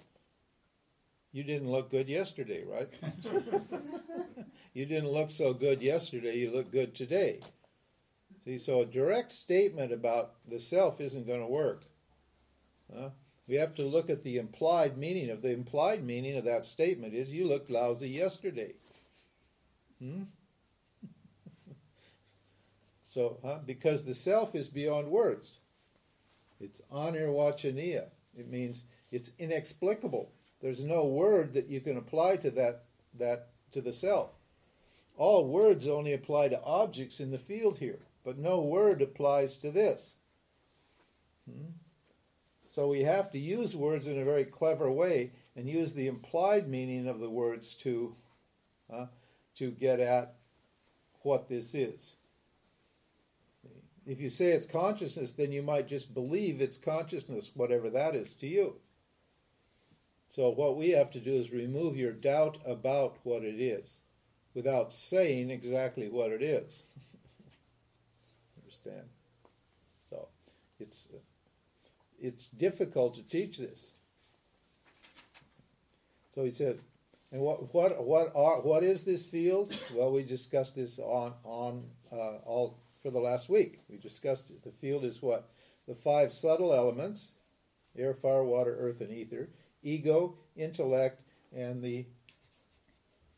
You 1.32 1.44
didn't 1.44 1.72
look 1.72 1.90
good 1.90 2.10
yesterday, 2.10 2.64
right? 2.66 2.90
you 4.74 4.86
didn't 4.86 5.12
look 5.12 5.30
so 5.30 5.54
good 5.54 5.82
yesterday, 5.82 6.38
you 6.38 6.52
look 6.52 6.72
good 6.72 6.94
today. 6.94 7.40
See, 8.44 8.58
so 8.58 8.82
a 8.82 8.86
direct 8.86 9.32
statement 9.32 9.94
about 9.94 10.34
the 10.50 10.60
self 10.60 11.00
isn't 11.00 11.28
going 11.28 11.42
to 11.42 11.48
work. 11.48 11.84
Uh, 12.94 13.10
we 13.48 13.56
have 13.56 13.76
to 13.76 13.84
look 13.84 14.10
at 14.10 14.24
the 14.24 14.38
implied 14.38 14.98
meaning 14.98 15.30
of 15.30 15.42
the 15.42 15.52
implied 15.52 16.04
meaning 16.04 16.38
of 16.38 16.46
that 16.46 16.66
statement 16.66 17.14
is 17.14 17.32
you 17.32 17.48
looked 17.48 17.70
lousy 17.70 18.10
yesterday. 18.10 18.74
Hmm? 20.00 20.24
So, 23.12 23.40
huh? 23.44 23.58
because 23.66 24.06
the 24.06 24.16
self 24.16 24.56
is 24.56 24.70
beyond 24.70 25.10
words. 25.10 25.60
It's 26.62 26.80
anirvachaniya. 26.94 28.06
It 28.38 28.50
means 28.50 28.86
it's 29.12 29.34
inexplicable. 29.38 30.32
There's 30.62 30.82
no 30.82 31.04
word 31.04 31.54
that 31.56 31.68
you 31.68 31.82
can 31.82 31.98
apply 31.98 32.38
to 32.38 32.52
that, 32.52 32.86
that 33.20 33.50
to 33.74 33.82
the 33.82 33.92
self. 33.92 34.30
All 35.18 35.46
words 35.46 35.90
only 35.90 36.14
apply 36.14 36.48
to 36.48 36.64
objects 36.64 37.20
in 37.20 37.32
the 37.32 37.38
field 37.38 37.80
here, 37.80 38.00
but 38.24 38.38
no 38.38 38.62
word 38.62 39.02
applies 39.02 39.58
to 39.58 39.72
this. 39.72 40.16
Hmm? 41.52 41.72
So 42.72 42.88
we 42.88 43.02
have 43.02 43.30
to 43.32 43.40
use 43.40 43.76
words 43.76 44.08
in 44.08 44.22
a 44.22 44.24
very 44.24 44.46
clever 44.46 44.90
way 44.90 45.32
and 45.58 45.68
use 45.68 45.92
the 45.92 46.08
implied 46.08 46.70
meaning 46.70 47.10
of 47.10 47.20
the 47.20 47.30
words 47.30 47.76
to, 47.76 48.16
uh, 48.90 49.08
to 49.58 49.72
get 49.72 50.00
at 50.00 50.36
what 51.24 51.50
this 51.50 51.76
is. 51.76 52.16
If 54.06 54.20
you 54.20 54.30
say 54.30 54.52
it's 54.52 54.66
consciousness, 54.66 55.34
then 55.34 55.52
you 55.52 55.62
might 55.62 55.88
just 55.88 56.14
believe 56.14 56.60
it's 56.60 56.78
consciousness, 56.78 57.52
whatever 57.54 57.90
that 57.92 58.16
is 58.16 58.34
to 58.36 58.48
you. 58.48 58.76
So, 60.30 60.50
what 60.50 60.78
we 60.78 60.92
have 60.92 61.12
to 61.12 61.20
do 61.20 61.34
is 61.34 61.52
remove 61.52 61.98
your 61.98 62.14
doubt 62.14 62.58
about 62.66 63.18
what 63.24 63.44
it 63.44 63.60
is 63.60 63.98
without 64.54 64.92
saying 64.92 65.50
exactly 65.50 66.10
what 66.10 66.32
it 66.32 66.42
is. 66.42 66.84
Understand? 68.64 69.10
So, 70.10 70.30
It's 70.80 71.10
it's 72.22 72.48
difficult 72.48 73.16
to 73.16 73.24
teach 73.24 73.58
this. 73.58 73.94
So 76.34 76.44
he 76.44 76.52
said, 76.52 76.80
and 77.32 77.42
what 77.42 77.74
what 77.74 78.04
what 78.04 78.32
are 78.36 78.62
what 78.62 78.84
is 78.84 79.04
this 79.04 79.26
field? 79.26 79.76
Well, 79.94 80.12
we 80.12 80.24
discussed 80.24 80.76
this 80.76 81.00
on 81.00 81.34
on 81.44 81.84
uh, 82.12 82.38
all 82.46 82.80
for 83.02 83.12
the 83.12 83.20
last 83.20 83.50
week. 83.50 83.80
We 83.90 83.98
discussed 83.98 84.50
it. 84.50 84.64
The 84.64 84.72
field 84.72 85.04
is 85.04 85.22
what 85.22 85.50
the 85.88 85.96
five 85.96 86.34
subtle 86.34 86.74
elements: 86.74 87.32
air, 87.98 88.14
fire, 88.14 88.44
water, 88.44 88.76
earth, 88.80 89.02
and 89.02 89.12
ether. 89.12 89.50
Ego, 89.84 90.38
intellect, 90.56 91.22
and 91.56 91.82
the 91.82 92.06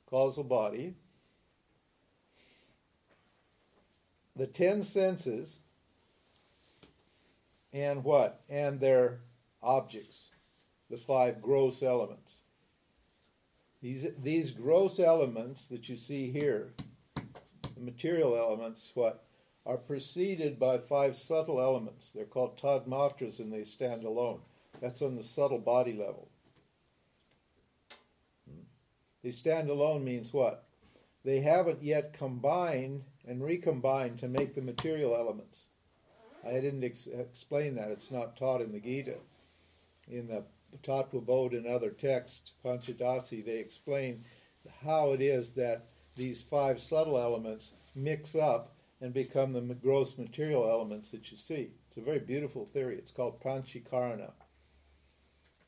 causal 0.05 0.43
body. 0.43 0.95
The 4.35 4.47
ten 4.47 4.83
senses, 4.83 5.59
and 7.71 8.03
what? 8.03 8.41
And 8.49 8.79
their 8.79 9.21
objects, 9.61 10.31
the 10.89 10.97
five 10.97 11.41
gross 11.41 11.81
elements. 11.81 12.41
These, 13.81 14.07
these 14.21 14.51
gross 14.51 14.99
elements 14.99 15.67
that 15.67 15.87
you 15.87 15.97
see 15.97 16.31
here, 16.31 16.73
the 17.15 17.81
material 17.81 18.35
elements, 18.35 18.91
what? 18.93 19.23
Are 19.65 19.77
preceded 19.77 20.59
by 20.59 20.77
five 20.77 21.15
subtle 21.15 21.61
elements. 21.61 22.11
They're 22.13 22.25
called 22.25 22.59
tanmatras 22.59 23.39
and 23.39 23.51
they 23.51 23.63
stand 23.63 24.03
alone. 24.03 24.39
That's 24.81 25.01
on 25.01 25.15
the 25.15 25.23
subtle 25.23 25.59
body 25.59 25.93
level. 25.93 26.27
Hmm. 28.49 28.63
They 29.23 29.31
stand 29.31 29.69
alone 29.69 30.03
means 30.03 30.33
what? 30.33 30.65
They 31.23 31.39
haven't 31.39 31.81
yet 31.81 32.11
combined 32.11 33.03
and 33.25 33.41
recombined 33.41 34.19
to 34.19 34.27
make 34.27 34.55
the 34.55 34.61
material 34.61 35.15
elements. 35.15 35.67
I 36.45 36.53
didn't 36.53 36.83
ex- 36.83 37.07
explain 37.07 37.75
that. 37.75 37.91
It's 37.91 38.11
not 38.11 38.35
taught 38.35 38.61
in 38.61 38.73
the 38.73 38.81
Gita. 38.81 39.15
In 40.11 40.27
the 40.27 40.43
Tattva 40.83 41.25
Bodh 41.25 41.53
and 41.53 41.65
other 41.65 41.91
texts, 41.91 42.51
Panchadasi, 42.65 43.45
they 43.45 43.59
explain 43.59 44.25
how 44.83 45.13
it 45.13 45.21
is 45.21 45.53
that 45.53 45.85
these 46.15 46.41
five 46.41 46.79
subtle 46.79 47.17
elements 47.17 47.71
mix 47.95 48.35
up 48.35 48.72
and 49.03 49.13
become 49.13 49.51
the 49.51 49.59
gross 49.59 50.17
material 50.17 50.63
elements 50.63 51.11
that 51.11 51.29
you 51.29 51.37
see. 51.37 51.71
It's 51.89 51.97
a 51.97 52.01
very 52.01 52.19
beautiful 52.19 52.65
theory. 52.65 52.95
It's 52.95 53.11
called 53.11 53.41
Panchikarana. 53.41 54.31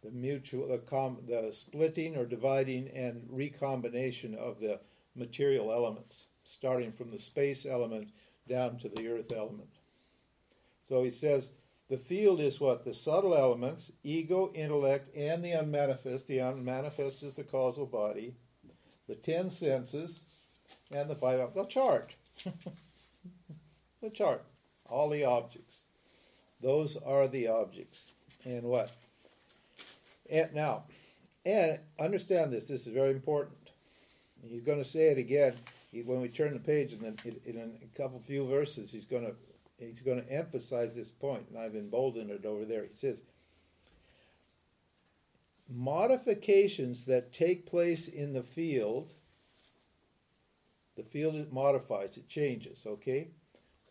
The 0.01 0.11
mutual, 0.11 0.69
the, 0.69 0.77
com, 0.77 1.17
the 1.27 1.51
splitting 1.51 2.15
or 2.15 2.25
dividing 2.25 2.87
and 2.95 3.27
recombination 3.29 4.35
of 4.35 4.61
the 4.61 4.79
material 5.17 5.73
elements, 5.73 6.27
starting 6.45 6.93
from 6.93 7.11
the 7.11 7.19
space 7.19 7.65
element 7.65 8.11
down 8.47 8.77
to 8.77 8.87
the 8.87 9.05
earth 9.09 9.33
element. 9.33 9.79
So 10.87 11.03
he 11.03 11.11
says 11.11 11.51
the 11.89 11.97
field 11.97 12.39
is 12.39 12.61
what? 12.61 12.85
The 12.85 12.93
subtle 12.93 13.35
elements, 13.35 13.91
ego, 14.01 14.49
intellect, 14.55 15.13
and 15.13 15.43
the 15.43 15.51
unmanifest. 15.51 16.27
The 16.27 16.39
unmanifest 16.39 17.21
is 17.21 17.35
the 17.35 17.43
causal 17.43 17.85
body, 17.85 18.37
the 19.09 19.15
ten 19.15 19.49
senses, 19.49 20.21
and 20.89 21.09
the 21.09 21.15
five. 21.15 21.53
The 21.53 21.65
chart. 21.65 22.15
the 24.05 24.15
chart. 24.15 24.43
All 24.87 25.09
the 25.09 25.25
objects. 25.25 25.79
Those 26.61 26.95
are 26.97 27.27
the 27.27 27.47
objects. 27.47 28.11
And 28.45 28.63
what? 28.63 28.91
And 30.29 30.53
now, 30.53 30.83
and 31.45 31.79
understand 31.99 32.53
this. 32.53 32.67
This 32.67 32.87
is 32.87 32.93
very 32.93 33.11
important. 33.11 33.57
He's 34.47 34.63
going 34.63 34.77
to 34.77 34.89
say 34.89 35.07
it 35.07 35.17
again 35.17 35.53
when 36.03 36.21
we 36.21 36.27
turn 36.27 36.53
the 36.53 36.59
page, 36.59 36.93
and 36.93 37.01
then 37.01 37.17
in 37.45 37.57
a 37.57 37.97
couple 37.97 38.19
few 38.19 38.45
verses, 38.47 38.91
he's 38.91 39.05
going 39.05 39.25
to 39.25 39.33
he's 39.79 40.01
going 40.01 40.21
to 40.21 40.31
emphasize 40.31 40.95
this 40.95 41.09
point, 41.09 41.45
and 41.49 41.57
I've 41.57 41.75
emboldened 41.75 42.31
it 42.31 42.45
over 42.45 42.65
there. 42.65 42.83
He 42.83 42.95
says, 42.95 43.21
modifications 45.69 47.05
that 47.05 47.33
take 47.33 47.65
place 47.65 48.07
in 48.07 48.33
the 48.33 48.43
field, 48.43 49.11
the 50.95 51.03
field 51.03 51.35
it 51.35 51.51
modifies, 51.51 52.17
it 52.17 52.29
changes, 52.29 52.83
okay? 52.85 53.29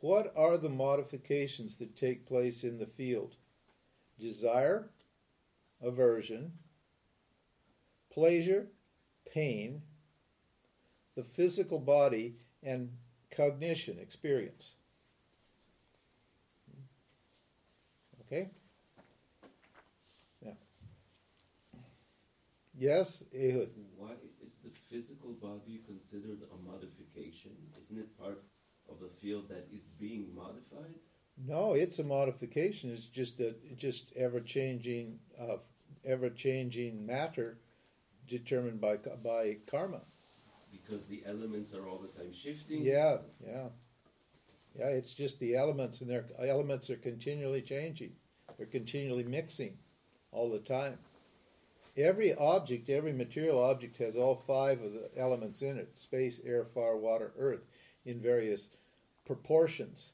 What 0.04 0.34
are 0.36 0.58
the 0.58 0.68
modifications 0.68 1.78
that 1.78 1.96
take 1.96 2.26
place 2.26 2.62
in 2.62 2.76
the 2.76 2.84
field? 2.84 3.36
Desire, 4.20 4.90
aversion, 5.82 6.52
pleasure, 8.12 8.66
pain, 9.32 9.80
the 11.16 11.24
physical 11.24 11.78
body, 11.78 12.34
and 12.62 12.90
cognition, 13.34 13.98
experience. 13.98 14.74
Okay? 18.26 18.50
Yes, 22.76 23.22
Ehud. 23.34 23.70
Why 23.96 24.10
is 24.44 24.52
the 24.62 24.70
physical 24.70 25.32
body 25.32 25.80
considered 25.86 26.40
a 26.52 26.70
modification? 26.70 27.52
Isn't 27.80 27.98
it 27.98 28.18
part 28.18 28.42
of 28.94 29.00
the 29.00 29.14
field 29.14 29.48
that 29.48 29.66
is 29.72 29.83
being 29.98 30.28
modified? 30.35 30.94
No, 31.46 31.72
it's 31.72 31.98
a 31.98 32.04
modification. 32.04 32.90
It's 32.90 33.07
just 33.07 33.40
a 33.40 33.54
just 33.76 34.12
ever 34.16 34.40
changing, 34.40 35.18
uh, 35.40 35.57
ever 36.04 36.30
changing 36.30 37.04
matter, 37.04 37.59
determined 38.28 38.80
by 38.80 38.96
by 38.96 39.59
karma. 39.66 40.02
Because 40.70 41.07
the 41.07 41.22
elements 41.26 41.74
are 41.74 41.88
all 41.88 41.98
the 41.98 42.09
time 42.09 42.33
shifting. 42.33 42.83
Yeah, 42.83 43.18
yeah. 43.44 43.68
Yeah, 44.76 44.88
it's 44.88 45.14
just 45.14 45.38
the 45.38 45.54
elements, 45.54 46.00
and 46.00 46.11
their 46.11 46.26
elements 46.38 46.90
are 46.90 46.96
continually 46.96 47.62
changing. 47.62 48.12
They're 48.57 48.66
continually 48.66 49.22
mixing 49.24 49.76
all 50.33 50.50
the 50.50 50.59
time. 50.59 50.98
Every 51.96 52.35
object, 52.35 52.90
every 52.90 53.12
material 53.12 53.62
object 53.62 53.96
has 53.98 54.16
all 54.16 54.35
five 54.35 54.83
of 54.83 54.92
the 54.92 55.11
elements 55.16 55.62
in 55.62 55.78
it 55.78 55.96
space, 55.96 56.40
air, 56.44 56.64
fire, 56.64 56.96
water, 56.96 57.33
earth 57.38 57.66
in 58.04 58.20
various 58.20 58.70
proportions. 59.24 60.12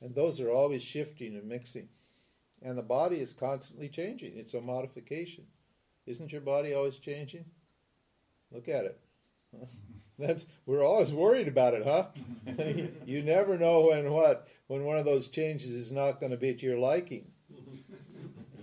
And 0.00 0.14
those 0.14 0.40
are 0.40 0.50
always 0.50 0.82
shifting 0.82 1.34
and 1.34 1.48
mixing. 1.48 1.88
And 2.62 2.76
the 2.76 2.82
body 2.82 3.20
is 3.20 3.32
constantly 3.32 3.88
changing. 3.88 4.36
It's 4.36 4.54
a 4.54 4.60
modification. 4.60 5.44
Isn't 6.06 6.32
your 6.32 6.40
body 6.40 6.74
always 6.74 6.96
changing? 6.96 7.44
Look 8.52 8.68
at 8.68 8.84
it. 8.84 9.00
That's 10.18 10.46
we're 10.64 10.84
always 10.84 11.12
worried 11.12 11.48
about 11.48 11.74
it, 11.74 11.84
huh? 11.84 12.06
you 13.06 13.22
never 13.22 13.58
know 13.58 13.88
when 13.88 14.10
what 14.10 14.48
when 14.66 14.84
one 14.84 14.96
of 14.96 15.04
those 15.04 15.28
changes 15.28 15.70
is 15.70 15.92
not 15.92 16.20
going 16.20 16.30
to 16.30 16.38
be 16.38 16.54
to 16.54 16.66
your 16.66 16.78
liking. 16.78 17.30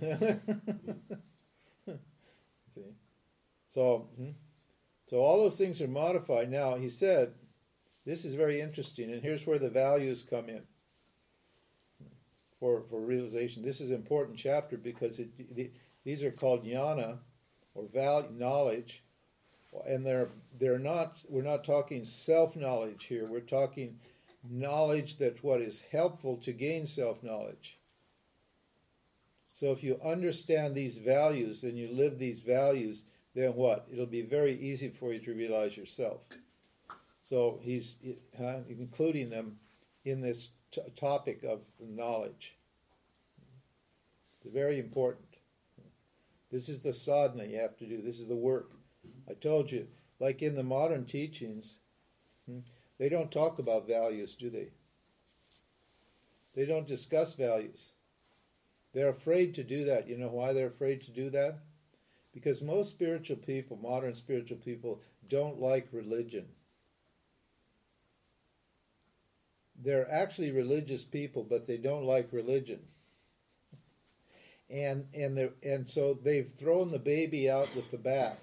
See, 2.74 2.96
so 3.70 4.08
hmm? 4.16 4.30
so 5.08 5.18
all 5.18 5.38
those 5.38 5.56
things 5.56 5.80
are 5.80 5.86
modified. 5.86 6.50
Now 6.50 6.74
he 6.74 6.88
said, 6.88 7.34
this 8.04 8.24
is 8.24 8.34
very 8.34 8.60
interesting, 8.60 9.10
and 9.10 9.22
here's 9.22 9.46
where 9.46 9.58
the 9.58 9.70
values 9.70 10.24
come 10.28 10.48
in 10.48 10.62
for 12.60 12.82
for 12.90 13.00
realization. 13.00 13.62
This 13.62 13.80
is 13.80 13.90
an 13.90 13.96
important 13.96 14.38
chapter 14.38 14.76
because 14.76 15.18
it, 15.18 15.56
the, 15.56 15.70
these 16.04 16.22
are 16.22 16.30
called 16.30 16.64
jnana 16.64 17.18
or 17.74 17.84
value 17.86 18.28
knowledge 18.36 19.02
and 19.86 20.04
they're 20.06 20.28
they're 20.58 20.78
not 20.78 21.18
we're 21.28 21.42
not 21.42 21.64
talking 21.64 22.04
self 22.04 22.56
knowledge 22.56 23.04
here. 23.04 23.26
We're 23.26 23.40
talking 23.40 23.98
knowledge 24.48 25.16
that 25.18 25.42
what 25.42 25.60
is 25.60 25.82
helpful 25.90 26.36
to 26.36 26.52
gain 26.52 26.86
self 26.86 27.22
knowledge 27.22 27.78
so 29.54 29.70
if 29.70 29.84
you 29.84 30.00
understand 30.04 30.74
these 30.74 30.98
values 30.98 31.62
and 31.62 31.78
you 31.78 31.88
live 31.92 32.18
these 32.18 32.40
values 32.40 33.04
then 33.34 33.54
what? 33.54 33.86
It'll 33.92 34.06
be 34.06 34.22
very 34.22 34.54
easy 34.60 34.88
for 34.88 35.12
you 35.12 35.18
to 35.20 35.34
realize 35.34 35.76
yourself 35.76 36.20
so 37.34 37.58
he's 37.62 37.96
uh, 38.40 38.60
including 38.68 39.28
them 39.28 39.58
in 40.04 40.20
this 40.20 40.50
t- 40.70 40.80
topic 40.94 41.42
of 41.42 41.60
knowledge 41.80 42.56
it's 44.36 44.54
very 44.54 44.78
important 44.78 45.26
this 46.52 46.68
is 46.68 46.80
the 46.80 46.92
sadhana 46.92 47.44
you 47.44 47.58
have 47.58 47.76
to 47.76 47.86
do 47.86 48.00
this 48.02 48.20
is 48.20 48.28
the 48.28 48.36
work 48.36 48.70
I 49.28 49.34
told 49.34 49.70
you, 49.70 49.86
like 50.20 50.42
in 50.42 50.54
the 50.54 50.62
modern 50.62 51.04
teachings, 51.04 51.78
hmm, 52.46 52.60
they 52.98 53.08
don't 53.08 53.30
talk 53.30 53.58
about 53.58 53.88
values, 53.88 54.34
do 54.34 54.50
they? 54.50 54.68
They 56.54 56.66
don't 56.66 56.86
discuss 56.86 57.34
values. 57.34 57.92
They're 58.92 59.08
afraid 59.08 59.54
to 59.54 59.64
do 59.64 59.84
that. 59.86 60.08
You 60.08 60.16
know 60.16 60.28
why 60.28 60.52
they're 60.52 60.68
afraid 60.68 61.00
to 61.02 61.10
do 61.10 61.30
that? 61.30 61.58
Because 62.32 62.62
most 62.62 62.90
spiritual 62.90 63.36
people, 63.36 63.76
modern 63.76 64.14
spiritual 64.14 64.58
people, 64.58 65.00
don't 65.28 65.60
like 65.60 65.88
religion. 65.90 66.46
They're 69.84 70.10
actually 70.10 70.50
religious 70.50 71.04
people, 71.04 71.44
but 71.44 71.66
they 71.66 71.76
don't 71.76 72.04
like 72.04 72.32
religion. 72.32 72.80
And 74.70 75.06
and 75.14 75.50
and 75.62 75.86
so 75.86 76.14
they've 76.14 76.50
thrown 76.50 76.90
the 76.90 76.98
baby 76.98 77.50
out 77.50 77.74
with 77.76 77.90
the 77.90 77.98
bath 77.98 78.40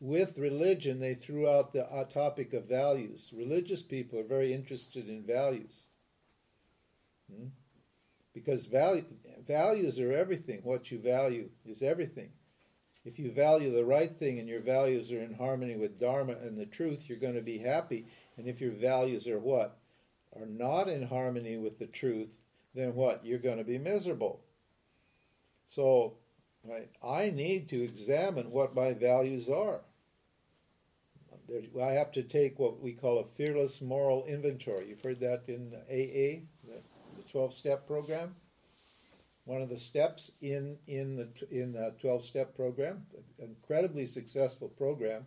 with 0.00 0.38
religion, 0.38 1.00
they 1.00 1.14
threw 1.14 1.48
out 1.48 1.72
the 1.72 1.90
uh, 1.90 2.04
topic 2.04 2.52
of 2.52 2.66
values. 2.66 3.32
Religious 3.34 3.82
people 3.82 4.18
are 4.18 4.24
very 4.24 4.52
interested 4.52 5.08
in 5.08 5.24
values. 5.24 5.86
Hmm? 7.30 7.48
Because 8.32 8.66
value, 8.66 9.04
values 9.46 9.98
are 9.98 10.12
everything. 10.12 10.60
What 10.62 10.92
you 10.92 10.98
value 10.98 11.50
is 11.66 11.82
everything. 11.82 12.30
If 13.04 13.18
you 13.18 13.32
value 13.32 13.72
the 13.72 13.84
right 13.84 14.14
thing 14.16 14.38
and 14.38 14.48
your 14.48 14.60
values 14.60 15.10
are 15.10 15.20
in 15.20 15.34
harmony 15.34 15.76
with 15.76 15.98
Dharma 15.98 16.34
and 16.34 16.56
the 16.56 16.66
truth, 16.66 17.08
you're 17.08 17.18
going 17.18 17.34
to 17.34 17.40
be 17.40 17.58
happy. 17.58 18.06
And 18.38 18.46
if 18.46 18.60
your 18.60 18.70
values 18.70 19.26
are 19.28 19.38
what? 19.38 19.76
Are 20.38 20.46
not 20.46 20.88
in 20.88 21.02
harmony 21.02 21.56
with 21.56 21.78
the 21.78 21.86
truth, 21.86 22.28
then 22.74 22.94
what? 22.94 23.26
You're 23.26 23.38
going 23.40 23.58
to 23.58 23.64
be 23.64 23.78
miserable. 23.78 24.40
So, 25.66 26.14
right, 26.64 26.88
I 27.04 27.30
need 27.30 27.68
to 27.70 27.82
examine 27.82 28.50
what 28.50 28.74
my 28.74 28.94
values 28.94 29.48
are. 29.48 29.80
I 31.80 31.92
have 31.92 32.12
to 32.12 32.22
take 32.22 32.58
what 32.58 32.80
we 32.80 32.92
call 32.92 33.18
a 33.18 33.24
fearless 33.24 33.80
moral 33.80 34.24
inventory. 34.26 34.86
You've 34.88 35.02
heard 35.02 35.20
that 35.20 35.44
in 35.48 35.74
AA, 35.90 36.44
the 36.66 37.30
12 37.30 37.54
step 37.54 37.86
program. 37.86 38.36
One 39.46 39.62
of 39.62 39.70
the 39.70 39.78
steps 39.78 40.30
in, 40.42 40.76
in 40.86 41.16
the 41.16 41.28
in 41.50 41.72
the 41.72 41.94
12 42.02 42.22
step 42.22 42.54
program, 42.54 43.06
incredibly 43.38 44.04
successful 44.04 44.68
program, 44.68 45.26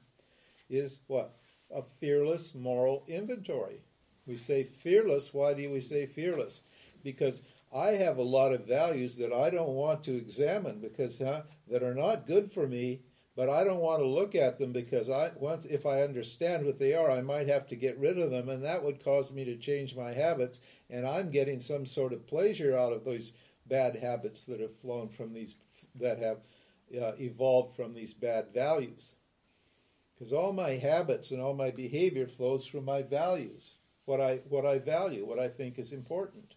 is 0.69 0.99
what? 1.07 1.40
A 1.73 1.81
fearless 1.81 2.53
moral 2.53 3.03
inventory. 3.07 3.81
We 4.25 4.35
say 4.35 4.63
fearless. 4.63 5.33
Why 5.33 5.53
do 5.53 5.69
we 5.69 5.81
say 5.81 6.05
fearless? 6.05 6.61
Because 7.03 7.41
I 7.73 7.91
have 7.91 8.17
a 8.17 8.23
lot 8.23 8.53
of 8.53 8.67
values 8.67 9.15
that 9.17 9.33
I 9.33 9.49
don't 9.49 9.75
want 9.75 10.03
to 10.03 10.15
examine 10.15 10.79
because 10.79 11.19
huh, 11.19 11.43
that 11.67 11.83
are 11.83 11.95
not 11.95 12.27
good 12.27 12.51
for 12.51 12.67
me 12.67 13.01
but 13.35 13.49
I 13.49 13.63
don't 13.63 13.79
want 13.79 14.01
to 14.01 14.07
look 14.07 14.35
at 14.35 14.59
them 14.59 14.71
because 14.73 15.09
I 15.09 15.31
once 15.37 15.65
if 15.65 15.85
I 15.85 16.01
understand 16.01 16.65
what 16.65 16.79
they 16.79 16.93
are, 16.93 17.09
I 17.09 17.21
might 17.21 17.47
have 17.47 17.65
to 17.67 17.75
get 17.75 17.97
rid 17.97 18.17
of 18.19 18.29
them, 18.29 18.49
and 18.49 18.63
that 18.63 18.83
would 18.83 19.03
cause 19.03 19.31
me 19.31 19.45
to 19.45 19.55
change 19.55 19.95
my 19.95 20.11
habits. 20.11 20.59
And 20.89 21.07
I'm 21.07 21.31
getting 21.31 21.61
some 21.61 21.85
sort 21.85 22.13
of 22.13 22.27
pleasure 22.27 22.77
out 22.77 22.91
of 22.91 23.05
those 23.05 23.33
bad 23.67 23.95
habits 23.95 24.43
that 24.45 24.59
have 24.59 24.75
flown 24.75 25.07
from 25.07 25.33
these 25.33 25.55
that 25.95 26.19
have 26.19 26.39
uh, 27.01 27.13
evolved 27.19 27.75
from 27.75 27.93
these 27.93 28.13
bad 28.13 28.53
values. 28.53 29.13
Because 30.21 30.33
all 30.33 30.53
my 30.53 30.75
habits 30.75 31.31
and 31.31 31.41
all 31.41 31.55
my 31.55 31.71
behavior 31.71 32.27
flows 32.27 32.67
from 32.67 32.85
my 32.85 33.01
values, 33.01 33.73
what 34.05 34.21
I 34.21 34.41
what 34.49 34.67
I 34.67 34.77
value, 34.77 35.25
what 35.25 35.39
I 35.39 35.47
think 35.47 35.79
is 35.79 35.93
important. 35.93 36.53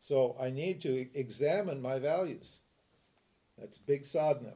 So 0.00 0.34
I 0.40 0.50
need 0.50 0.80
to 0.80 1.06
examine 1.14 1.80
my 1.80 2.00
values. 2.00 2.58
That's 3.56 3.78
big 3.78 4.04
sadhana 4.04 4.54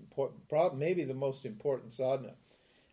important, 0.00 0.76
maybe 0.76 1.04
the 1.04 1.14
most 1.14 1.44
important 1.44 1.92
sadhana. 1.92 2.34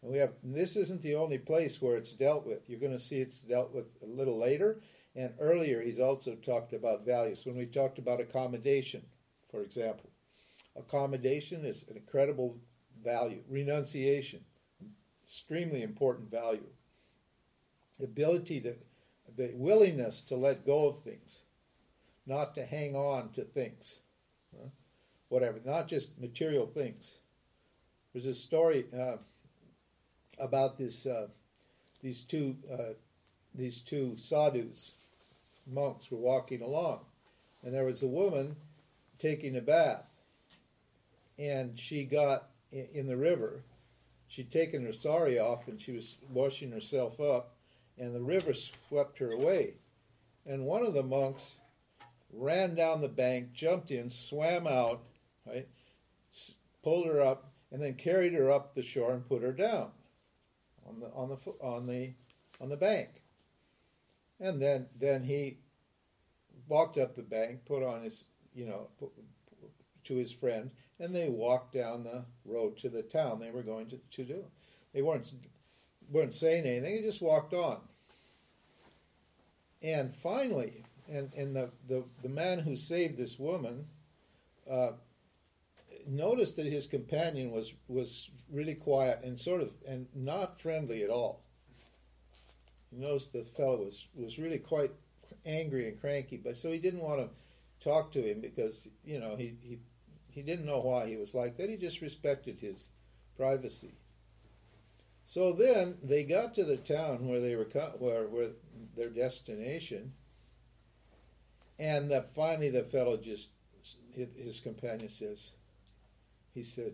And 0.04 0.12
we 0.12 0.20
have 0.20 0.34
and 0.44 0.56
this 0.56 0.76
isn't 0.76 1.02
the 1.02 1.16
only 1.16 1.40
place 1.40 1.82
where 1.82 1.98
it's 1.98 2.14
dealt 2.14 2.46
with. 2.46 2.70
You're 2.70 2.80
going 2.80 2.92
to 2.92 3.00
see 3.00 3.22
it's 3.22 3.40
dealt 3.40 3.74
with 3.74 3.86
a 4.04 4.06
little 4.06 4.38
later. 4.38 4.82
And 5.16 5.34
earlier, 5.40 5.82
he's 5.82 6.00
also 6.00 6.36
talked 6.36 6.74
about 6.74 7.08
values. 7.08 7.44
When 7.44 7.58
we 7.58 7.66
talked 7.66 7.98
about 7.98 8.22
accommodation, 8.22 9.02
for 9.50 9.64
example, 9.64 10.12
accommodation 10.76 11.66
is 11.66 11.86
an 11.90 11.98
incredible 11.98 12.60
value. 13.04 13.42
Renunciation, 13.50 14.42
extremely 15.26 15.84
important 15.84 16.30
value. 16.30 16.70
The 18.00 18.06
ability 18.06 18.62
to, 18.62 18.76
the 19.36 19.52
willingness 19.56 20.22
to 20.24 20.36
let 20.36 20.66
go 20.66 20.88
of 20.88 21.00
things, 21.00 21.42
not 22.26 22.56
to 22.56 22.66
hang 22.66 22.96
on 22.96 23.30
to 23.32 23.44
things 23.44 24.00
whatever, 25.30 25.60
not 25.66 25.88
just 25.88 26.20
material 26.20 26.66
things. 26.66 27.18
There's 28.14 28.26
a 28.26 28.34
story 28.34 28.86
uh, 28.98 29.18
about 30.40 30.78
this 30.78 31.06
uh, 31.06 31.28
these 32.02 32.24
two 32.24 32.56
uh, 32.72 32.94
these 33.54 33.82
two 33.82 34.16
sadhus, 34.18 34.94
monks, 35.66 36.12
were 36.12 36.18
walking 36.18 36.62
along, 36.62 37.02
and 37.64 37.74
there 37.74 37.86
was 37.86 38.04
a 38.04 38.08
woman 38.08 38.56
taking 39.20 39.58
a 39.58 39.62
bath, 39.62 40.06
and 41.38 41.78
she 41.78 42.04
got 42.04 42.50
in 42.72 43.08
the 43.08 43.18
river. 43.18 43.64
She'd 44.28 44.52
taken 44.52 44.84
her 44.86 44.94
sari 44.94 45.40
off, 45.40 45.68
and 45.68 45.80
she 45.80 45.94
was 45.94 46.18
washing 46.32 46.72
herself 46.72 47.20
up, 47.20 47.56
and 47.98 48.14
the 48.14 48.22
river 48.22 48.54
swept 48.54 49.20
her 49.20 49.32
away. 49.32 49.76
And 50.46 50.66
one 50.66 50.86
of 50.86 50.94
the 50.94 51.04
monks 51.04 51.58
ran 52.34 52.76
down 52.76 53.02
the 53.02 53.08
bank, 53.08 53.54
jumped 53.54 53.92
in, 53.92 54.10
swam 54.10 54.68
out, 54.68 55.04
right? 55.46 55.68
Pulled 56.84 57.08
her 57.08 57.22
up 57.22 57.52
and 57.72 57.82
then 57.82 57.96
carried 57.96 58.34
her 58.34 58.50
up 58.50 58.74
the 58.74 58.84
shore 58.84 59.14
and 59.14 59.28
put 59.28 59.42
her 59.42 59.52
down 59.52 59.92
on 60.88 61.00
the 61.00 61.08
on 61.08 61.30
the 61.30 61.52
on 61.62 61.86
the 61.86 62.14
on 62.62 62.70
the 62.70 62.78
bank. 62.78 63.10
And 64.40 64.62
then 64.62 64.88
then 65.00 65.24
he 65.24 65.58
walked 66.68 66.98
up 66.98 67.16
the 67.16 67.24
bank, 67.24 67.66
put 67.66 67.84
on 67.84 68.04
his 68.04 68.26
you 68.54 68.66
know 68.66 68.88
to 70.06 70.16
his 70.16 70.32
friend, 70.32 70.72
and 71.00 71.16
they 71.16 71.30
walked 71.30 71.74
down 71.74 72.04
the 72.04 72.26
road 72.46 72.78
to 72.78 72.90
the 72.90 73.04
town 73.04 73.40
they 73.40 73.52
were 73.52 73.64
going 73.64 73.88
to, 73.88 74.00
to 74.12 74.24
do. 74.24 74.44
They 74.94 75.02
weren't 75.02 75.34
weren't 76.10 76.34
saying 76.34 76.66
anything; 76.66 76.84
they 76.84 77.02
just 77.02 77.22
walked 77.22 77.54
on. 77.54 77.80
And 79.82 80.14
finally, 80.14 80.84
and 81.10 81.32
and 81.36 81.56
the 81.56 81.72
the, 81.88 82.04
the 82.24 82.30
man 82.30 82.60
who 82.60 82.76
saved 82.76 83.18
this 83.18 83.38
woman 83.38 83.86
uh, 84.70 84.92
noticed 86.08 86.56
that 86.58 86.66
his 86.66 86.88
companion 86.88 87.52
was 87.52 87.74
was 87.88 88.30
really 88.52 88.76
quiet 88.76 89.22
and 89.24 89.40
sort 89.40 89.62
of 89.62 89.72
and 89.88 90.08
not 90.16 90.60
friendly 90.60 91.04
at 91.04 91.10
all. 91.10 91.44
He 92.90 92.98
noticed 92.98 93.34
the 93.34 93.44
fellow 93.44 93.84
was 93.84 94.08
was 94.16 94.40
really 94.40 94.60
quite 94.60 94.92
angry 95.46 95.88
and 95.88 96.00
cranky, 96.00 96.38
but 96.38 96.58
so 96.58 96.72
he 96.72 96.80
didn't 96.80 97.02
want 97.02 97.22
to 97.22 97.30
talk 97.84 98.12
to 98.14 98.22
him 98.22 98.42
because 98.42 98.88
you 99.06 99.20
know 99.20 99.36
he 99.36 99.56
he 99.62 99.80
he 100.38 100.44
didn't 100.44 100.66
know 100.66 100.80
why 100.80 101.08
he 101.08 101.18
was 101.18 101.34
like 101.34 101.58
that. 101.58 101.70
He 101.70 101.78
just 101.78 102.02
respected 102.02 102.60
his 102.60 102.90
privacy. 103.36 103.96
So 105.26 105.52
then 105.52 105.98
they 106.04 106.24
got 106.24 106.56
to 106.56 106.64
the 106.64 106.78
town 106.78 107.28
where 107.28 107.42
they 107.42 107.56
were 107.56 107.66
where 108.00 108.28
where 108.28 108.50
their 108.96 109.10
destination, 109.10 110.14
and 111.80 112.10
the, 112.10 112.22
finally 112.22 112.70
the 112.70 112.84
fellow 112.84 113.18
just 113.18 113.52
his 114.14 114.60
companion 114.60 115.10
says, 115.10 115.52
he 116.54 116.64
said, 116.64 116.94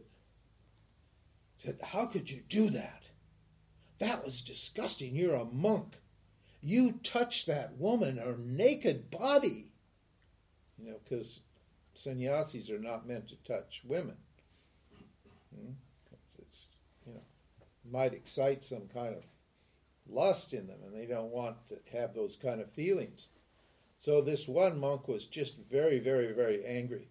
said, 1.56 1.80
How 1.84 2.06
could 2.06 2.30
you 2.30 2.42
do 2.50 2.70
that? 2.72 3.04
That 4.00 4.26
was 4.26 4.42
disgusting. 4.42 5.16
You're 5.16 5.36
a 5.36 5.46
monk. 5.46 5.96
You 6.62 7.00
touched 7.04 7.48
that 7.48 7.78
woman, 7.78 8.18
her 8.18 8.38
naked 8.38 9.12
body. 9.12 9.68
You 10.78 10.92
know, 10.92 10.98
because 11.04 11.40
sannyasis 11.94 12.70
are 12.70 12.80
not 12.80 13.08
meant 13.08 13.30
to 13.30 13.36
touch 13.44 13.82
women. 13.86 14.18
Hmm? 15.56 15.72
It's, 16.40 16.78
you 17.06 17.14
know, 17.14 17.22
might 17.90 18.14
excite 18.14 18.64
some 18.64 18.88
kind 18.94 19.16
of 19.16 19.24
lust 20.10 20.54
in 20.54 20.68
them, 20.68 20.80
and 20.86 20.94
they 20.94 21.06
don't 21.06 21.32
want 21.32 21.58
to 21.70 21.98
have 21.98 22.14
those 22.14 22.36
kind 22.36 22.62
of 22.62 22.70
feelings. 22.72 23.30
So 24.00 24.22
this 24.22 24.48
one 24.48 24.80
monk 24.80 25.08
was 25.08 25.26
just 25.26 25.58
very, 25.72 26.00
very, 26.00 26.34
very 26.34 26.66
angry 26.66 27.08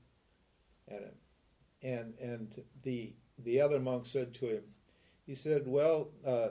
at 0.89 1.01
him 1.01 1.14
and 1.83 2.14
and 2.20 2.62
the 2.83 3.12
the 3.39 3.61
other 3.61 3.80
monk 3.80 4.07
said 4.07 4.35
to 4.35 4.47
him, 4.47 4.62
he 5.26 5.35
said, 5.35 5.66
"Well, 5.66 6.11
uh, 6.24 6.51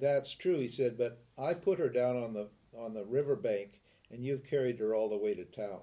that's 0.00 0.32
true." 0.32 0.58
He 0.58 0.68
said, 0.68 0.98
"But 0.98 1.22
I 1.38 1.54
put 1.54 1.78
her 1.78 1.88
down 1.88 2.16
on 2.16 2.32
the 2.32 2.48
on 2.76 2.94
the 2.94 3.04
river 3.04 3.36
bank, 3.36 3.80
and 4.10 4.24
you've 4.24 4.44
carried 4.44 4.78
her 4.78 4.94
all 4.94 5.08
the 5.08 5.16
way 5.16 5.34
to 5.34 5.44
town." 5.44 5.80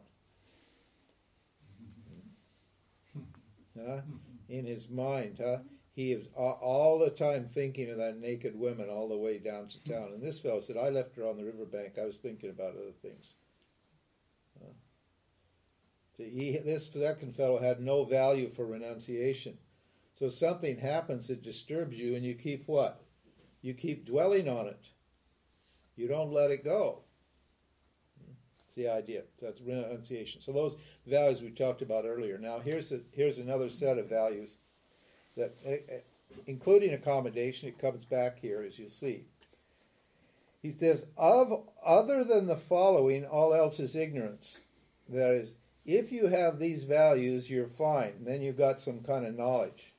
Huh? 3.77 4.01
In 4.49 4.65
his 4.65 4.89
mind, 4.89 5.39
huh? 5.41 5.59
He 5.93 6.13
is 6.13 6.27
all 6.35 6.99
the 6.99 7.09
time 7.09 7.45
thinking 7.45 7.89
of 7.89 7.97
that 7.97 8.17
naked 8.17 8.57
woman 8.57 8.89
all 8.89 9.09
the 9.09 9.17
way 9.17 9.37
down 9.37 9.67
to 9.67 9.83
town. 9.83 10.13
And 10.13 10.21
this 10.21 10.39
fellow 10.39 10.61
said, 10.61 10.77
"I 10.77 10.89
left 10.89 11.15
her 11.17 11.27
on 11.27 11.37
the 11.37 11.45
river 11.45 11.65
bank. 11.65 11.97
I 11.97 12.05
was 12.05 12.17
thinking 12.17 12.49
about 12.49 12.75
other 12.75 12.93
things." 13.01 13.35
he, 16.29 16.57
this 16.57 16.91
second 16.91 17.35
fellow 17.35 17.59
had 17.59 17.81
no 17.81 18.03
value 18.03 18.49
for 18.49 18.65
renunciation. 18.65 19.57
So 20.13 20.29
something 20.29 20.77
happens 20.77 21.27
that 21.27 21.41
disturbs 21.41 21.97
you, 21.97 22.15
and 22.15 22.25
you 22.25 22.35
keep 22.35 22.67
what? 22.67 23.03
You 23.61 23.73
keep 23.73 24.05
dwelling 24.05 24.47
on 24.47 24.67
it. 24.67 24.85
You 25.95 26.07
don't 26.07 26.31
let 26.31 26.51
it 26.51 26.63
go. 26.63 27.03
The 28.81 28.89
idea. 28.89 29.21
That's 29.39 29.61
renunciation. 29.61 30.41
So 30.41 30.51
those 30.51 30.75
values 31.05 31.43
we 31.43 31.51
talked 31.51 31.83
about 31.83 32.05
earlier. 32.05 32.39
Now 32.39 32.57
here's 32.57 32.91
a, 32.91 33.01
here's 33.11 33.37
another 33.37 33.69
set 33.69 33.99
of 33.99 34.09
values 34.09 34.57
that, 35.37 35.55
eh, 35.63 35.77
eh, 35.87 35.97
including 36.47 36.91
accommodation, 36.93 37.69
it 37.69 37.77
comes 37.77 38.05
back 38.05 38.39
here 38.39 38.63
as 38.63 38.79
you'll 38.79 38.89
see. 38.89 39.25
He 40.63 40.71
says, 40.71 41.05
of 41.15 41.67
other 41.85 42.23
than 42.23 42.47
the 42.47 42.55
following, 42.55 43.23
all 43.23 43.53
else 43.53 43.79
is 43.79 43.95
ignorance. 43.95 44.57
That 45.07 45.33
is, 45.33 45.53
if 45.85 46.11
you 46.11 46.27
have 46.27 46.57
these 46.57 46.83
values, 46.83 47.47
you're 47.47 47.67
fine. 47.67 48.23
Then 48.23 48.41
you've 48.41 48.57
got 48.57 48.79
some 48.79 49.01
kind 49.01 49.27
of 49.27 49.37
knowledge. 49.37 49.93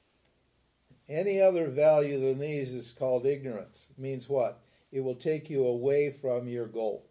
Any 1.09 1.41
other 1.41 1.69
value 1.69 2.19
than 2.19 2.41
these 2.41 2.75
is 2.75 2.91
called 2.91 3.27
ignorance. 3.27 3.87
It 3.91 4.03
means 4.03 4.29
what? 4.29 4.61
It 4.91 5.05
will 5.05 5.15
take 5.15 5.49
you 5.51 5.65
away 5.65 6.11
from 6.11 6.49
your 6.49 6.67
goal. 6.67 7.07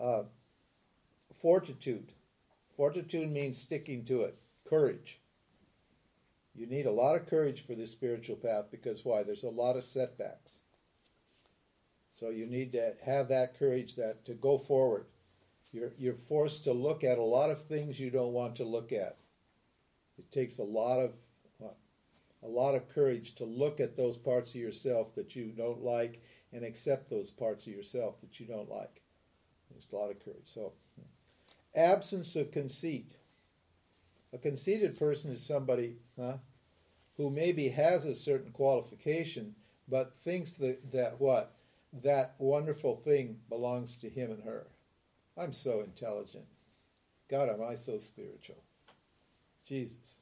Uh, 0.00 0.22
fortitude. 1.40 2.12
Fortitude 2.76 3.30
means 3.30 3.60
sticking 3.60 4.04
to 4.06 4.22
it. 4.22 4.36
Courage. 4.68 5.20
You 6.54 6.66
need 6.66 6.86
a 6.86 6.92
lot 6.92 7.16
of 7.16 7.26
courage 7.26 7.66
for 7.66 7.74
this 7.74 7.90
spiritual 7.90 8.36
path 8.36 8.66
because 8.70 9.04
why? 9.04 9.22
There's 9.22 9.42
a 9.42 9.48
lot 9.48 9.76
of 9.76 9.84
setbacks. 9.84 10.60
So 12.12 12.30
you 12.30 12.46
need 12.46 12.72
to 12.72 12.94
have 13.04 13.28
that 13.28 13.58
courage 13.58 13.96
that 13.96 14.24
to 14.26 14.34
go 14.34 14.56
forward. 14.56 15.06
You're 15.72 15.92
you're 15.98 16.14
forced 16.14 16.62
to 16.64 16.72
look 16.72 17.02
at 17.02 17.18
a 17.18 17.22
lot 17.22 17.50
of 17.50 17.64
things 17.64 17.98
you 17.98 18.10
don't 18.10 18.32
want 18.32 18.54
to 18.56 18.64
look 18.64 18.92
at. 18.92 19.16
It 20.16 20.30
takes 20.30 20.58
a 20.58 20.62
lot 20.62 21.00
of 21.00 21.14
a 22.44 22.48
lot 22.48 22.74
of 22.74 22.88
courage 22.88 23.34
to 23.36 23.44
look 23.44 23.80
at 23.80 23.96
those 23.96 24.16
parts 24.16 24.50
of 24.54 24.60
yourself 24.60 25.14
that 25.14 25.34
you 25.34 25.46
don't 25.46 25.82
like 25.82 26.22
and 26.52 26.62
accept 26.62 27.08
those 27.08 27.30
parts 27.30 27.66
of 27.66 27.72
yourself 27.72 28.20
that 28.20 28.38
you 28.38 28.46
don't 28.46 28.70
like. 28.70 29.00
There's 29.84 30.00
a 30.00 30.04
lot 30.04 30.10
of 30.10 30.24
courage. 30.24 30.46
So, 30.46 30.72
absence 31.74 32.36
of 32.36 32.50
conceit. 32.50 33.12
A 34.32 34.38
conceited 34.38 34.98
person 34.98 35.30
is 35.30 35.44
somebody 35.44 35.96
huh, 36.18 36.38
who 37.16 37.30
maybe 37.30 37.68
has 37.68 38.06
a 38.06 38.14
certain 38.14 38.50
qualification, 38.50 39.54
but 39.88 40.14
thinks 40.14 40.52
that, 40.54 40.90
that 40.92 41.20
what? 41.20 41.54
That 42.02 42.34
wonderful 42.38 42.96
thing 42.96 43.38
belongs 43.48 43.96
to 43.98 44.08
him 44.08 44.32
and 44.32 44.42
her. 44.42 44.66
I'm 45.36 45.52
so 45.52 45.80
intelligent. 45.80 46.46
God, 47.28 47.48
am 47.48 47.62
I 47.62 47.74
so 47.74 47.98
spiritual? 47.98 48.62
Jesus. 49.66 50.16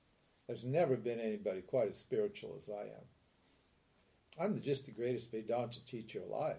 There's 0.47 0.65
never 0.65 0.97
been 0.97 1.21
anybody 1.21 1.63
quite 1.63 1.89
as 1.89 1.97
spiritual 1.97 2.57
as 2.59 2.69
I 2.69 2.83
am. 2.83 3.07
I'm 4.41 4.61
just 4.61 4.87
the 4.87 4.93
greatest 4.93 5.31
Vedanta 5.31 5.85
teacher 5.87 6.21
alive. 6.21 6.59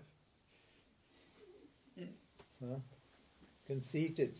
Huh? 2.63 2.79
Conceited. 3.65 4.39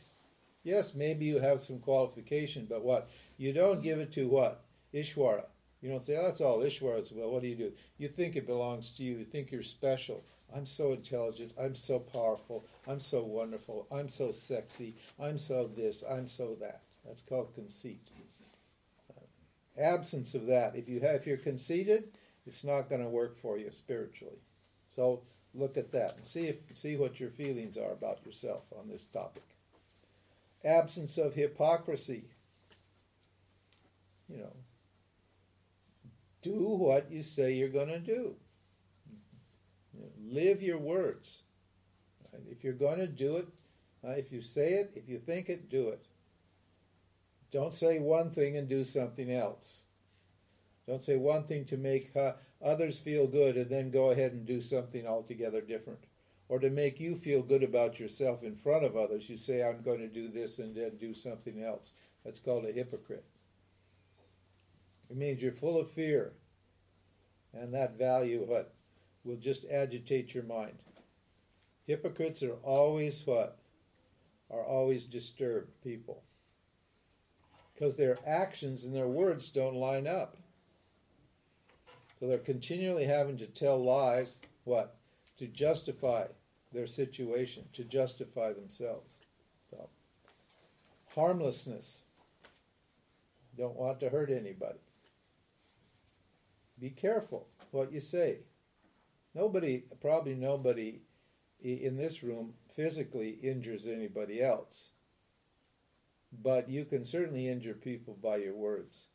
Yes, 0.64 0.94
maybe 0.94 1.26
you 1.26 1.40
have 1.40 1.62
some 1.62 1.80
qualification, 1.80 2.68
but 2.70 2.84
what? 2.84 3.10
You 3.38 3.54
don't 3.54 3.84
give 3.84 4.00
it 4.00 4.12
to 4.14 4.28
what? 4.28 4.64
Ishwara. 4.94 5.46
You 5.82 5.90
don't 5.90 6.02
say, 6.02 6.16
oh, 6.16 6.24
that's 6.24 6.40
all 6.40 6.60
Ishwara's 6.60 7.12
well. 7.12 7.30
What 7.32 7.42
do 7.42 7.50
you 7.50 7.56
do? 7.56 7.74
You 7.98 8.08
think 8.08 8.36
it 8.36 8.48
belongs 8.48 8.92
to 8.92 9.04
you. 9.04 9.18
You 9.18 9.26
think 9.26 9.52
you're 9.52 9.64
special. 9.64 10.24
I'm 10.56 10.66
so 10.66 10.94
intelligent. 10.94 11.52
I'm 11.60 11.76
so 11.76 12.00
powerful. 12.00 12.66
I'm 12.88 13.02
so 13.02 13.24
wonderful. 13.24 13.88
I'm 13.92 14.08
so 14.08 14.32
sexy. 14.32 14.96
I'm 15.20 15.38
so 15.38 15.70
this. 15.76 16.04
I'm 16.10 16.28
so 16.28 16.56
that. 16.62 16.84
That's 17.06 17.22
called 17.22 17.54
conceit 17.54 18.12
uh, 19.10 19.82
absence 19.82 20.36
of 20.36 20.46
that, 20.48 20.76
if 20.76 20.88
you 20.88 21.00
have, 21.02 21.16
if 21.16 21.28
you're 21.28 21.38
conceited, 21.38 22.06
it's 22.46 22.64
not 22.64 22.90
going 22.90 23.02
to 23.02 23.10
work 23.10 23.38
for 23.38 23.58
you 23.58 23.72
spiritually. 23.72 24.40
So 24.96 25.24
look 25.54 25.78
at 25.78 25.92
that 25.92 26.16
and 26.16 26.26
see 26.26 26.48
if 26.48 26.58
see 26.74 26.96
what 26.98 27.20
your 27.20 27.30
feelings 27.30 27.78
are 27.78 27.92
about 27.92 28.26
yourself 28.26 28.64
on 28.78 28.88
this 28.90 29.06
topic. 29.06 29.44
Absence 30.64 31.18
of 31.18 31.34
hypocrisy. 31.34 32.24
You 34.30 34.38
know, 34.38 34.54
do 36.42 36.54
what 36.54 37.12
you 37.12 37.24
say 37.24 37.54
you're 37.54 37.70
going 37.70 37.90
to 37.90 38.00
do. 38.00 38.36
Live 40.26 40.62
your 40.62 40.78
words. 40.78 41.42
Right? 42.32 42.44
If 42.50 42.64
you're 42.64 42.74
going 42.74 43.00
to 43.00 43.08
do 43.08 43.38
it, 43.38 43.48
uh, 44.06 44.12
if 44.12 44.32
you 44.32 44.42
say 44.42 44.74
it, 44.74 44.92
if 44.96 45.08
you 45.08 45.20
think 45.20 45.50
it, 45.50 45.70
do 45.70 45.90
it. 45.90 46.06
Don't 47.52 47.74
say 47.74 48.00
one 48.00 48.32
thing 48.32 48.58
and 48.58 48.68
do 48.68 48.84
something 48.84 49.32
else. 49.32 49.82
Don't 50.88 51.02
say 51.02 51.16
one 51.16 51.44
thing 51.44 51.66
to 51.66 51.78
make 51.78 52.16
uh, 52.16 52.34
others 52.62 53.00
feel 53.00 53.28
good 53.28 53.56
and 53.56 53.70
then 53.70 53.90
go 53.90 54.12
ahead 54.12 54.34
and 54.34 54.46
do 54.46 54.60
something 54.62 55.08
altogether 55.08 55.62
different. 55.62 56.00
Or 56.50 56.60
to 56.60 56.70
make 56.70 57.00
you 57.00 57.16
feel 57.16 57.42
good 57.42 57.64
about 57.64 58.00
yourself 58.00 58.44
in 58.44 58.56
front 58.56 58.84
of 58.84 58.98
others, 58.98 59.30
you 59.30 59.38
say, 59.38 59.64
I'm 59.64 59.82
going 59.82 60.00
to 60.00 60.08
do 60.08 60.28
this 60.28 60.60
and 60.60 60.76
then 60.76 60.98
do 60.98 61.14
something 61.14 61.64
else. 61.64 61.94
That's 62.26 62.40
called 62.40 62.66
a 62.66 62.72
hypocrite. 62.72 63.26
It 65.10 65.18
means 65.18 65.42
you're 65.42 65.52
full 65.52 65.80
of 65.80 65.90
fear. 65.90 66.34
And 67.54 67.74
that 67.74 67.98
value, 67.98 68.44
what? 68.46 68.74
Will 69.24 69.38
just 69.38 69.66
agitate 69.70 70.34
your 70.34 70.44
mind. 70.44 70.80
Hypocrites 71.88 72.44
are 72.44 72.58
always 72.64 73.26
what? 73.26 73.60
Are 74.50 74.64
always 74.64 75.06
disturbed 75.06 75.72
people 75.84 76.24
because 77.74 77.96
their 77.96 78.18
actions 78.26 78.84
and 78.84 78.96
their 78.96 79.08
words 79.08 79.50
don't 79.50 79.76
line 79.76 80.08
up. 80.08 80.38
So 82.24 82.30
they're 82.30 82.38
continually 82.38 83.04
having 83.04 83.36
to 83.40 83.48
tell 83.48 83.84
lies, 83.84 84.40
what? 84.64 84.96
To 85.40 85.48
justify 85.48 86.28
their 86.72 86.88
situation, 86.88 87.66
to 87.74 87.84
justify 87.84 88.54
themselves. 88.54 89.20
So, 89.70 89.90
harmlessness. 91.14 92.04
Don't 93.58 93.76
want 93.76 94.00
to 94.00 94.10
hurt 94.10 94.30
anybody. 94.30 94.80
Be 96.80 96.92
careful 96.92 97.50
what 97.72 97.92
you 97.92 98.00
say. 98.00 98.38
Nobody, 99.36 99.84
probably 100.00 100.34
nobody 100.34 101.02
in 101.62 101.98
this 101.98 102.24
room 102.24 102.54
physically 102.74 103.32
injures 103.44 103.86
anybody 103.86 104.42
else 104.42 104.92
but 106.42 106.68
you 106.68 106.84
can 106.84 107.06
certainly 107.06 107.48
injure 107.48 107.76
people 107.76 108.18
by 108.22 108.38
your 108.38 108.56
words. 108.56 109.10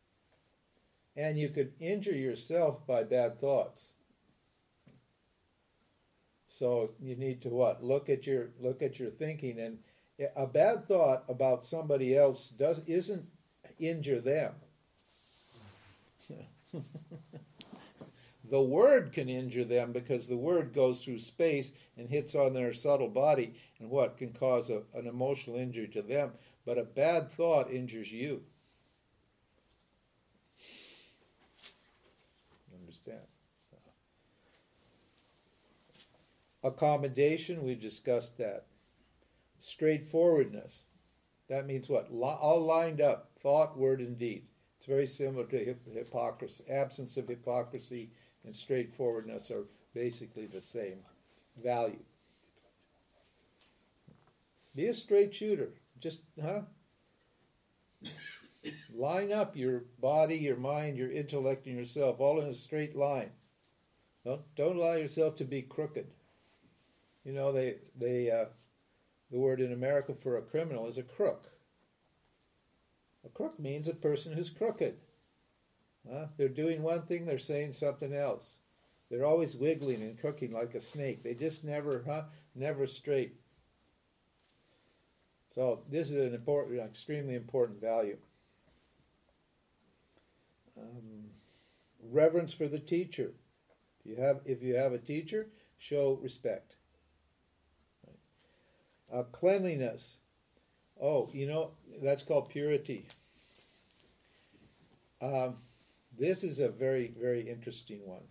And 1.19 1.39
you 1.39 1.51
could 1.51 1.73
injure 1.81 2.15
yourself 2.15 2.87
by 2.87 3.03
bad 3.03 3.41
thoughts. 3.41 3.93
So 6.47 6.93
you 7.01 7.17
need 7.17 7.43
to 7.43 7.49
what? 7.51 7.85
Look 7.85 8.09
at 8.09 8.27
your 8.27 8.51
look 8.61 8.83
at 8.83 8.99
your 8.99 9.11
thinking 9.11 9.59
and 9.59 9.79
a 10.35 10.47
bad 10.47 10.89
thought 10.89 11.25
about 11.29 11.67
somebody 11.67 12.17
else 12.17 12.49
does 12.49 12.81
isn't 12.87 13.27
injure 13.79 14.21
them. 14.21 14.55
the 18.51 18.61
word 18.61 19.13
can 19.13 19.29
injure 19.29 19.65
them 19.65 19.93
because 19.93 20.27
the 20.27 20.37
word 20.37 20.73
goes 20.73 21.03
through 21.03 21.19
space 21.19 21.73
and 21.97 22.09
hits 22.09 22.35
on 22.35 22.53
their 22.53 22.73
subtle 22.75 23.09
body 23.09 23.55
and 23.79 23.91
what 23.91 24.17
can 24.17 24.33
cause 24.33 24.71
a, 24.71 24.83
an 24.95 25.07
emotional 25.07 25.57
injury 25.57 25.89
to 25.89 26.03
them 26.03 26.33
but 26.69 26.77
a 26.77 26.85
bad 26.85 27.31
thought 27.31 27.71
injures 27.71 28.13
you. 28.13 28.43
Understand? 32.79 33.21
Accommodation, 36.63 37.65
we 37.65 37.75
discussed 37.75 38.39
that. 38.39 38.67
Straightforwardness. 39.59 40.85
That 41.49 41.67
means 41.67 41.89
what? 41.89 42.11
All 42.11 42.61
lined 42.61 43.01
up, 43.01 43.31
thought, 43.41 43.79
word, 43.79 44.01
and 44.01 44.19
deed. 44.19 44.47
It's 44.77 44.87
very 44.87 45.07
similar 45.07 45.45
to 45.47 45.77
hypocrisy. 45.93 46.65
Absence 46.69 47.17
of 47.17 47.29
hypocrisy 47.29 48.11
and 48.45 48.55
straightforwardness 48.55 49.51
are 49.51 49.67
basically 49.95 50.47
the 50.47 50.61
same 50.61 50.99
value. 51.63 52.03
Be 54.75 54.87
a 54.87 54.95
straight 54.95 55.35
shooter. 55.35 55.71
Just, 55.99 56.23
huh? 56.41 56.63
line 58.95 59.33
up 59.33 59.57
your 59.57 59.85
body, 60.01 60.37
your 60.37 60.57
mind, 60.57 60.97
your 60.97 61.11
intellect, 61.11 61.67
and 61.67 61.77
yourself 61.77 62.21
all 62.21 62.41
in 62.41 62.49
a 62.49 62.55
straight 62.55 62.95
line. 62.95 63.31
Don't 64.25 64.43
don't 64.55 64.77
allow 64.77 64.95
yourself 64.95 65.37
to 65.37 65.45
be 65.45 65.63
crooked. 65.63 66.09
You 67.29 67.35
know 67.35 67.53
they 67.53 67.75
they 67.95 68.31
uh, 68.31 68.47
the 69.31 69.39
word 69.39 69.61
in 69.61 69.71
America 69.71 70.15
for 70.15 70.39
a 70.39 70.43
criminal 70.43 70.87
is 70.87 70.97
a 70.97 71.03
crook. 71.03 71.51
A 73.23 73.29
crook 73.29 73.61
means 73.61 73.87
a 73.87 73.93
person 73.93 74.33
who's 74.33 74.49
crooked. 74.49 74.97
Huh? 76.11 76.29
They're 76.39 76.49
doing 76.49 76.83
one 76.83 77.03
thing, 77.03 77.27
they're 77.27 77.39
saying 77.39 77.75
something 77.75 78.15
else. 78.15 78.57
They're 79.11 79.27
always 79.27 79.55
wiggling 79.55 80.01
and 80.01 80.19
crooking 80.19 80.53
like 80.53 80.75
a 80.75 80.81
snake. 80.81 81.23
They 81.23 81.35
just 81.35 81.65
never, 81.65 82.03
huh? 82.07 82.23
Never 82.55 82.87
straight. 82.87 83.35
So 85.55 85.83
this 85.91 86.11
is 86.11 86.17
an 86.17 86.33
important, 86.33 86.81
extremely 86.81 87.35
important 87.35 87.79
value. 87.79 88.17
Um, 90.81 91.27
reverence 92.11 92.55
for 92.55 92.69
the 92.69 92.79
teacher. 92.79 93.33
If 94.01 94.07
you 94.07 94.17
have, 94.17 94.41
if 94.47 94.63
you 94.63 94.77
have 94.77 94.95
a 94.95 94.99
teacher, 94.99 95.49
show 95.77 96.19
respect. 96.23 96.78
Uh, 99.13 99.23
cleanliness. 99.25 100.17
Oh, 101.01 101.31
you 101.33 101.47
know 101.47 101.73
that's 102.03 102.23
called 102.23 102.51
purity. 102.51 103.07
Um, 105.21 105.57
this 106.19 106.45
is 106.45 106.59
a 106.59 106.69
very, 106.69 107.15
very 107.19 107.49
interesting 107.49 108.01
one. 108.05 108.23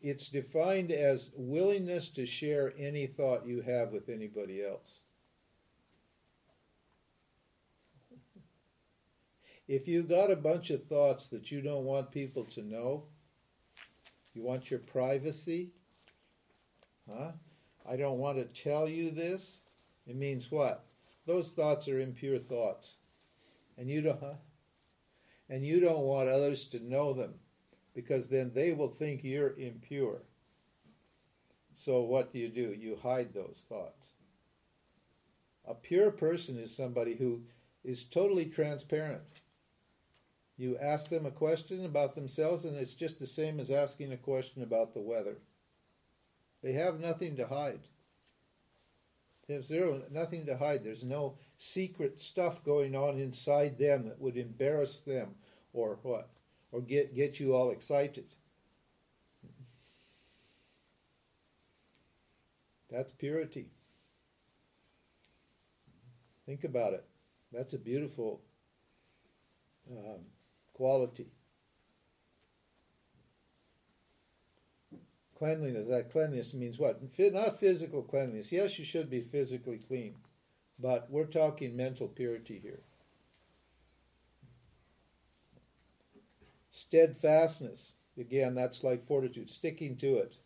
It's 0.00 0.28
defined 0.28 0.90
as 0.90 1.32
willingness 1.36 2.08
to 2.10 2.26
share 2.26 2.74
any 2.78 3.06
thought 3.06 3.46
you 3.46 3.62
have 3.62 3.92
with 3.92 4.08
anybody 4.08 4.64
else. 4.64 5.00
If 9.68 9.88
you've 9.88 10.08
got 10.08 10.30
a 10.30 10.36
bunch 10.36 10.70
of 10.70 10.86
thoughts 10.86 11.26
that 11.28 11.50
you 11.50 11.60
don't 11.60 11.84
want 11.84 12.12
people 12.12 12.44
to 12.44 12.62
know, 12.62 13.04
you 14.32 14.42
want 14.42 14.70
your 14.70 14.80
privacy, 14.80 15.72
huh? 17.10 17.32
I 17.88 17.96
don't 17.96 18.18
want 18.18 18.38
to 18.38 18.62
tell 18.62 18.88
you 18.88 19.10
this, 19.10 19.58
it 20.06 20.16
means 20.16 20.50
what? 20.50 20.84
Those 21.26 21.50
thoughts 21.50 21.88
are 21.88 22.00
impure 22.00 22.38
thoughts. 22.38 22.96
And 23.78 23.90
you 23.90 24.02
don't 24.02 24.22
and 25.48 25.64
you 25.64 25.80
don't 25.80 26.02
want 26.02 26.28
others 26.28 26.66
to 26.68 26.80
know 26.80 27.12
them 27.12 27.34
because 27.94 28.28
then 28.28 28.52
they 28.54 28.72
will 28.72 28.88
think 28.88 29.22
you're 29.22 29.54
impure. 29.58 30.22
So 31.76 32.00
what 32.00 32.32
do 32.32 32.38
you 32.38 32.48
do? 32.48 32.74
You 32.78 32.98
hide 33.02 33.32
those 33.32 33.64
thoughts. 33.68 34.12
A 35.66 35.74
pure 35.74 36.10
person 36.10 36.58
is 36.58 36.74
somebody 36.74 37.14
who 37.14 37.42
is 37.84 38.04
totally 38.04 38.46
transparent. 38.46 39.22
You 40.56 40.78
ask 40.78 41.10
them 41.10 41.26
a 41.26 41.30
question 41.30 41.84
about 41.84 42.14
themselves, 42.14 42.64
and 42.64 42.76
it's 42.76 42.94
just 42.94 43.18
the 43.18 43.26
same 43.26 43.60
as 43.60 43.70
asking 43.70 44.12
a 44.12 44.16
question 44.16 44.62
about 44.62 44.94
the 44.94 45.00
weather. 45.00 45.36
They 46.62 46.72
have 46.72 47.00
nothing 47.00 47.36
to 47.36 47.46
hide. 47.46 47.80
They 49.46 49.54
have 49.54 49.64
zero, 49.64 50.02
nothing 50.10 50.46
to 50.46 50.56
hide. 50.56 50.82
There's 50.82 51.04
no 51.04 51.34
secret 51.58 52.18
stuff 52.18 52.64
going 52.64 52.96
on 52.96 53.18
inside 53.18 53.78
them 53.78 54.06
that 54.08 54.20
would 54.20 54.36
embarrass 54.36 54.98
them 54.98 55.36
or 55.72 55.98
what? 56.02 56.30
Or 56.72 56.80
get, 56.80 57.14
get 57.14 57.38
you 57.38 57.54
all 57.54 57.70
excited. 57.70 58.26
That's 62.90 63.12
purity. 63.12 63.66
Think 66.46 66.64
about 66.64 66.94
it. 66.94 67.04
That's 67.52 67.74
a 67.74 67.78
beautiful 67.78 68.40
um, 69.90 70.20
quality. 70.72 71.26
Cleanliness. 75.38 75.86
That 75.86 76.10
cleanliness 76.10 76.54
means 76.54 76.78
what? 76.78 77.00
Not 77.18 77.60
physical 77.60 78.02
cleanliness. 78.02 78.50
Yes, 78.50 78.78
you 78.78 78.84
should 78.84 79.10
be 79.10 79.20
physically 79.20 79.78
clean, 79.78 80.14
but 80.78 81.10
we're 81.10 81.26
talking 81.26 81.76
mental 81.76 82.08
purity 82.08 82.58
here. 82.62 82.80
Steadfastness. 86.70 87.92
Again, 88.18 88.54
that's 88.54 88.82
like 88.82 89.06
fortitude, 89.06 89.50
sticking 89.50 89.96
to 89.96 90.16
it. 90.16 90.36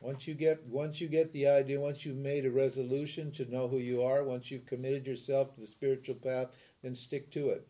Once 0.00 0.26
you 0.26 0.34
get 0.34 0.64
once 0.66 1.00
you 1.00 1.08
get 1.08 1.32
the 1.32 1.46
idea, 1.46 1.80
once 1.80 2.04
you've 2.04 2.16
made 2.16 2.46
a 2.46 2.50
resolution 2.50 3.30
to 3.32 3.50
know 3.50 3.68
who 3.68 3.78
you 3.78 4.02
are, 4.02 4.24
once 4.24 4.50
you've 4.50 4.66
committed 4.66 5.06
yourself 5.06 5.54
to 5.54 5.60
the 5.60 5.66
spiritual 5.66 6.14
path, 6.14 6.48
then 6.82 6.94
stick 6.94 7.30
to 7.30 7.50
it. 7.50 7.66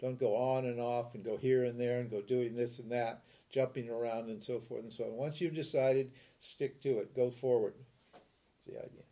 Don't 0.00 0.18
go 0.18 0.36
on 0.36 0.66
and 0.66 0.80
off 0.80 1.14
and 1.14 1.24
go 1.24 1.36
here 1.36 1.64
and 1.64 1.80
there 1.80 2.00
and 2.00 2.10
go 2.10 2.20
doing 2.20 2.54
this 2.54 2.78
and 2.78 2.90
that, 2.90 3.22
jumping 3.50 3.88
around 3.88 4.28
and 4.28 4.42
so 4.42 4.60
forth 4.60 4.82
and 4.82 4.92
so 4.92 5.04
on. 5.04 5.12
Once 5.12 5.40
you've 5.40 5.54
decided, 5.54 6.10
stick 6.38 6.80
to 6.82 6.98
it. 6.98 7.14
Go 7.14 7.30
forward. 7.30 7.74
That's 8.12 8.62
the 8.66 8.78
idea. 8.78 9.02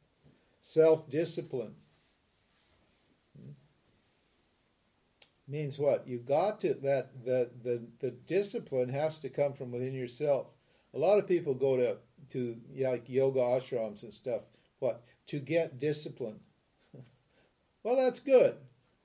Self 0.61 1.11
discipline. 1.11 1.75
Hmm? 3.39 3.53
Means 5.47 5.79
what? 5.79 6.07
You've 6.07 6.27
got 6.27 6.61
to 6.63 6.75
that 6.75 7.25
the, 7.25 7.51
the 7.63 7.83
the 8.01 8.11
discipline 8.11 8.89
has 8.89 9.19
to 9.21 9.29
come 9.29 9.53
from 9.53 9.73
within 9.73 9.95
yourself. 9.95 10.49
A 10.95 10.99
lot 10.99 11.19
of 11.19 11.29
people 11.29 11.55
go 11.55 11.77
to 11.77 11.97
to 12.33 12.57
like 12.77 13.09
yoga 13.09 13.41
ashrams 13.41 14.03
and 14.03 14.13
stuff. 14.13 14.43
What 14.79 15.03
to 15.29 15.39
get 15.39 15.79
discipline? 15.79 16.41
well, 17.83 17.97
that's 17.97 18.21
good 18.21 18.57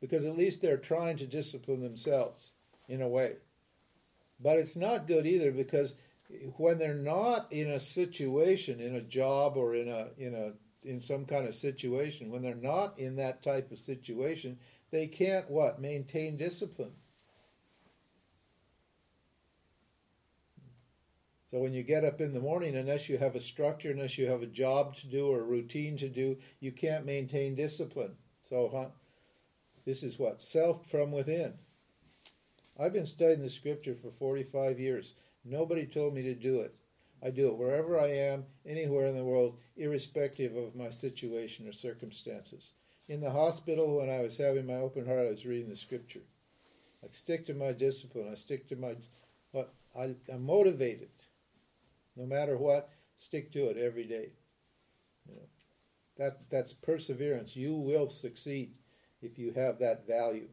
because 0.02 0.26
at 0.26 0.38
least 0.38 0.62
they're 0.62 0.78
trying 0.78 1.18
to 1.18 1.26
discipline 1.26 1.82
themselves 1.82 2.52
in 2.88 3.02
a 3.02 3.08
way. 3.08 3.34
But 4.40 4.58
it's 4.58 4.78
not 4.78 5.08
good 5.08 5.26
either 5.26 5.52
because 5.52 5.96
when 6.58 6.78
they're 6.78 6.94
not 6.94 7.52
in 7.52 7.72
a 7.72 7.80
situation, 7.80 8.80
in 8.80 8.96
a 8.96 9.02
job 9.02 9.58
or 9.58 9.76
in 9.76 9.88
a 9.88 10.08
in 10.18 10.36
a 10.36 10.54
in 10.88 11.02
some 11.02 11.26
kind 11.26 11.48
of 11.48 11.56
situation, 11.56 12.30
when 12.30 12.42
they're 12.42 12.56
not 12.56 12.98
in 12.98 13.18
that 13.18 13.44
type 13.44 13.72
of 13.72 13.80
situation, 13.80 14.58
they 14.92 15.08
can't 15.08 15.50
what 15.50 15.82
maintain 15.82 16.38
discipline. 16.38 16.94
So 21.52 21.58
when 21.58 21.74
you 21.74 21.82
get 21.82 22.06
up 22.06 22.22
in 22.22 22.34
the 22.34 22.40
morning, 22.40 22.76
unless 22.76 23.10
you 23.10 23.18
have 23.18 23.36
a 23.36 23.40
structure, 23.40 23.92
unless 23.92 24.18
you 24.18 24.28
have 24.28 24.44
a 24.44 24.48
job 24.48 24.96
to 24.98 25.08
do 25.08 25.28
or 25.28 25.40
a 25.40 25.44
routine 25.44 25.98
to 25.98 26.08
do, 26.08 26.38
you 26.60 26.72
can't 26.72 27.06
maintain 27.06 27.56
discipline. 27.56 28.16
So, 28.48 28.70
huh? 28.72 28.90
This 29.84 30.04
is 30.04 30.20
what? 30.20 30.42
Self 30.42 30.86
from 30.90 31.12
within. 31.12 31.56
I've 32.80 32.94
been 32.94 33.06
studying 33.06 33.42
the 33.42 33.50
scripture 33.50 33.94
for 33.94 34.10
45 34.10 34.80
years. 34.80 35.14
Nobody 35.44 35.86
told 35.86 36.14
me 36.14 36.22
to 36.24 36.34
do 36.34 36.62
it. 36.62 36.74
I 37.22 37.30
do 37.30 37.50
it 37.50 37.58
wherever 37.58 38.00
I 38.00 38.08
am, 38.08 38.46
anywhere 38.66 39.08
in 39.08 39.16
the 39.16 39.26
world, 39.26 39.58
irrespective 39.76 40.56
of 40.56 40.76
my 40.76 40.90
situation 40.90 41.68
or 41.68 41.74
circumstances. 41.74 42.72
In 43.10 43.20
the 43.20 43.32
hospital, 43.32 43.98
when 43.98 44.10
I 44.10 44.22
was 44.22 44.38
having 44.38 44.66
my 44.66 44.76
open 44.76 45.06
heart, 45.06 45.26
I 45.28 45.30
was 45.30 45.46
reading 45.46 45.70
the 45.70 45.76
scripture. 45.76 46.22
I 47.04 47.08
stick 47.12 47.46
to 47.48 47.54
my 47.54 47.74
discipline. 47.74 48.30
I 48.32 48.36
stick 48.36 48.70
to 48.70 48.76
my 48.78 48.96
what 49.52 49.74
I, 49.98 50.16
I'm 50.32 50.46
motivated. 50.46 51.10
No 52.16 52.26
matter 52.26 52.56
what, 52.58 52.90
stick 53.18 53.52
to 53.54 53.70
it 53.70 53.78
every 53.78 54.06
day. 54.06 54.30
You 55.28 55.36
know, 55.36 55.48
that 56.18 56.50
that's 56.50 56.72
perseverance. 56.72 57.56
You 57.56 57.74
will 57.76 58.10
succeed 58.10 58.76
if 59.22 59.38
you 59.38 59.52
have 59.54 59.80
that 59.80 60.08
value. 60.08 60.48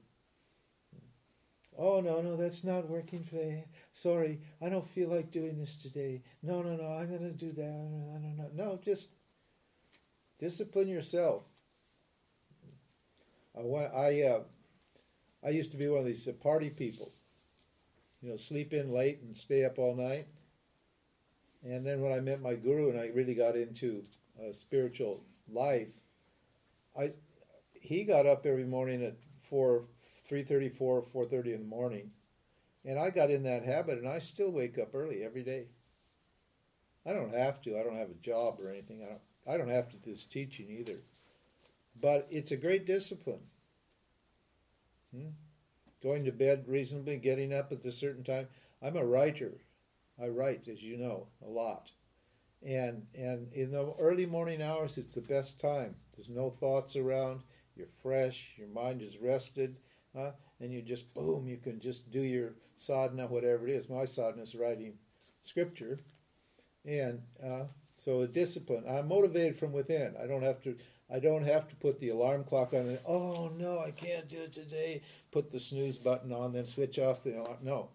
Oh, 1.79 2.01
no, 2.01 2.23
no, 2.23 2.37
that's 2.37 2.65
not 2.65 2.89
working 2.89 3.25
today. 3.25 3.65
Sorry, 3.93 4.41
I 4.63 4.69
don't 4.69 4.89
feel 4.89 5.11
like 5.11 5.31
doing 5.31 5.59
this 5.59 5.77
today. 5.77 6.23
No, 6.43 6.63
no, 6.63 6.77
no, 6.77 6.87
I'm 6.87 7.09
going 7.09 7.21
to 7.21 7.33
do 7.33 7.53
that. 7.53 7.63
No, 7.63 8.19
no, 8.19 8.35
no. 8.37 8.51
No, 8.55 8.81
just 8.83 9.11
discipline 10.39 10.89
yourself. 10.89 11.43
I, 13.57 13.61
I, 13.61 14.23
uh, 14.23 14.41
I 15.45 15.51
used 15.51 15.71
to 15.73 15.77
be 15.77 15.89
one 15.89 16.01
of 16.01 16.07
these 16.07 16.27
uh, 16.27 16.33
party 16.33 16.71
people. 16.71 17.13
You 18.23 18.31
know, 18.31 18.37
sleep 18.37 18.73
in 18.73 18.93
late 18.93 19.21
and 19.23 19.37
stay 19.37 19.65
up 19.65 19.79
all 19.79 19.95
night. 19.95 20.27
And 21.65 21.87
then 21.87 22.01
when 22.01 22.13
I 22.13 22.21
met 22.21 22.41
my 22.41 22.55
guru 22.55 22.91
and 22.91 22.99
I 22.99 23.09
really 23.09 23.35
got 23.35 23.57
into 23.57 24.05
uh, 24.41 24.53
spiritual 24.53 25.25
life, 25.49 25.89
I 26.99 27.13
he 27.73 28.05
got 28.05 28.27
up 28.27 28.47
every 28.47 28.65
morning 28.65 29.05
at 29.05 29.15
four, 29.49 29.85
three 30.29 30.43
thirty, 30.43 30.69
four, 30.69 31.03
four 31.03 31.25
thirty 31.25 31.53
in 31.53 31.61
the 31.61 31.67
morning, 31.67 32.11
and 32.85 32.99
I 32.99 33.11
got 33.11 33.31
in 33.31 33.43
that 33.45 33.65
habit, 33.65 33.99
and 33.99 34.09
I 34.09 34.19
still 34.19 34.51
wake 34.51 34.79
up 34.79 34.95
early 34.95 35.23
every 35.23 35.43
day. 35.43 35.67
I 37.05 37.13
don't 37.13 37.35
have 37.35 37.63
to. 37.63 37.79
I 37.79 37.83
don't 37.83 37.97
have 37.97 38.11
a 38.11 38.15
job 38.15 38.59
or 38.61 38.71
anything. 38.71 39.03
I 39.03 39.09
don't. 39.09 39.21
I 39.49 39.57
don't 39.57 39.75
have 39.75 39.91
to 39.91 39.97
do 39.97 40.11
this 40.11 40.25
teaching 40.25 40.67
either. 40.71 40.99
But 42.01 42.27
it's 42.31 42.51
a 42.51 42.57
great 42.57 42.85
discipline. 42.85 43.41
Hmm? 45.15 45.29
Going 46.03 46.25
to 46.25 46.33
bed 46.33 46.65
reasonably, 46.67 47.17
getting 47.17 47.55
up 47.55 47.73
at 47.73 47.85
a 47.85 47.93
certain 47.93 48.25
time. 48.25 48.49
I'm 48.83 48.97
a 48.97 49.05
writer. 49.05 49.53
I 50.21 50.29
write, 50.29 50.69
as 50.69 50.83
you 50.83 50.97
know, 50.97 51.29
a 51.45 51.49
lot. 51.49 51.91
And 52.63 53.07
and 53.15 53.53
in 53.53 53.71
the 53.71 53.95
early 53.99 54.27
morning 54.27 54.63
hours, 54.63 54.99
it's 54.99 55.15
the 55.15 55.21
best 55.21 55.61
time. 55.61 55.95
There's 56.17 56.29
no 56.29 56.51
thoughts 56.51 56.97
around 56.97 57.43
you're 57.77 57.89
fresh, 58.03 58.55
your 58.57 58.69
mind 58.69 59.03
is 59.03 59.19
rested, 59.19 59.77
uh, 60.17 60.31
and 60.61 60.73
you 60.73 60.83
just 60.83 61.13
boom, 61.15 61.47
you 61.47 61.57
can 61.57 61.81
just 61.81 62.11
do 62.11 62.21
your 62.21 62.55
sadhana, 62.77 63.27
whatever 63.27 63.67
it 63.69 63.73
is. 63.73 63.89
My 63.89 64.05
sadhana 64.05 64.43
is 64.43 64.55
writing 64.55 64.95
scripture, 65.43 65.99
and 66.85 67.23
uh, 67.43 67.65
so 67.97 68.23
a 68.23 68.27
discipline. 68.27 68.85
I'm 68.89 69.09
motivated 69.09 69.57
from 69.57 69.73
within. 69.73 70.15
I 70.23 70.27
don't 70.27 70.43
have 70.43 70.63
to. 70.63 70.77
I 71.13 71.21
don't 71.21 71.45
have 71.45 71.69
to 71.69 71.77
put 71.77 72.01
the 72.01 72.09
alarm 72.09 72.43
clock 72.43 72.75
on. 72.75 72.81
And, 72.81 72.99
oh 73.07 73.53
no, 73.57 73.79
I 73.79 73.93
can't 73.93 74.29
do 74.29 74.41
it 74.41 74.53
today. 74.53 75.03
Put 75.31 75.53
the 75.53 75.61
snooze 75.61 75.99
button 75.99 76.33
on, 76.33 76.53
then 76.53 76.67
switch 76.67 76.99
off 76.99 77.23
the 77.23 77.39
alarm. 77.39 77.59
No, 77.63 77.91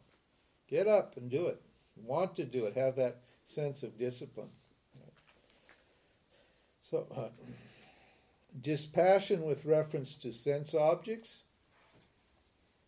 get 0.69 0.87
up 0.87 1.17
and 1.17 1.29
do 1.29 1.47
it. 1.47 1.61
Want 1.95 2.35
to 2.37 2.45
do 2.45 2.65
it. 2.65 2.75
Have 2.75 2.95
that 2.95 3.21
sense 3.45 3.83
of 3.83 3.97
discipline. 3.97 4.49
So. 6.89 7.07
Uh, 7.15 7.29
Dispassion 8.59 9.43
with 9.43 9.63
reference 9.63 10.15
to 10.15 10.33
sense 10.33 10.75
objects. 10.75 11.43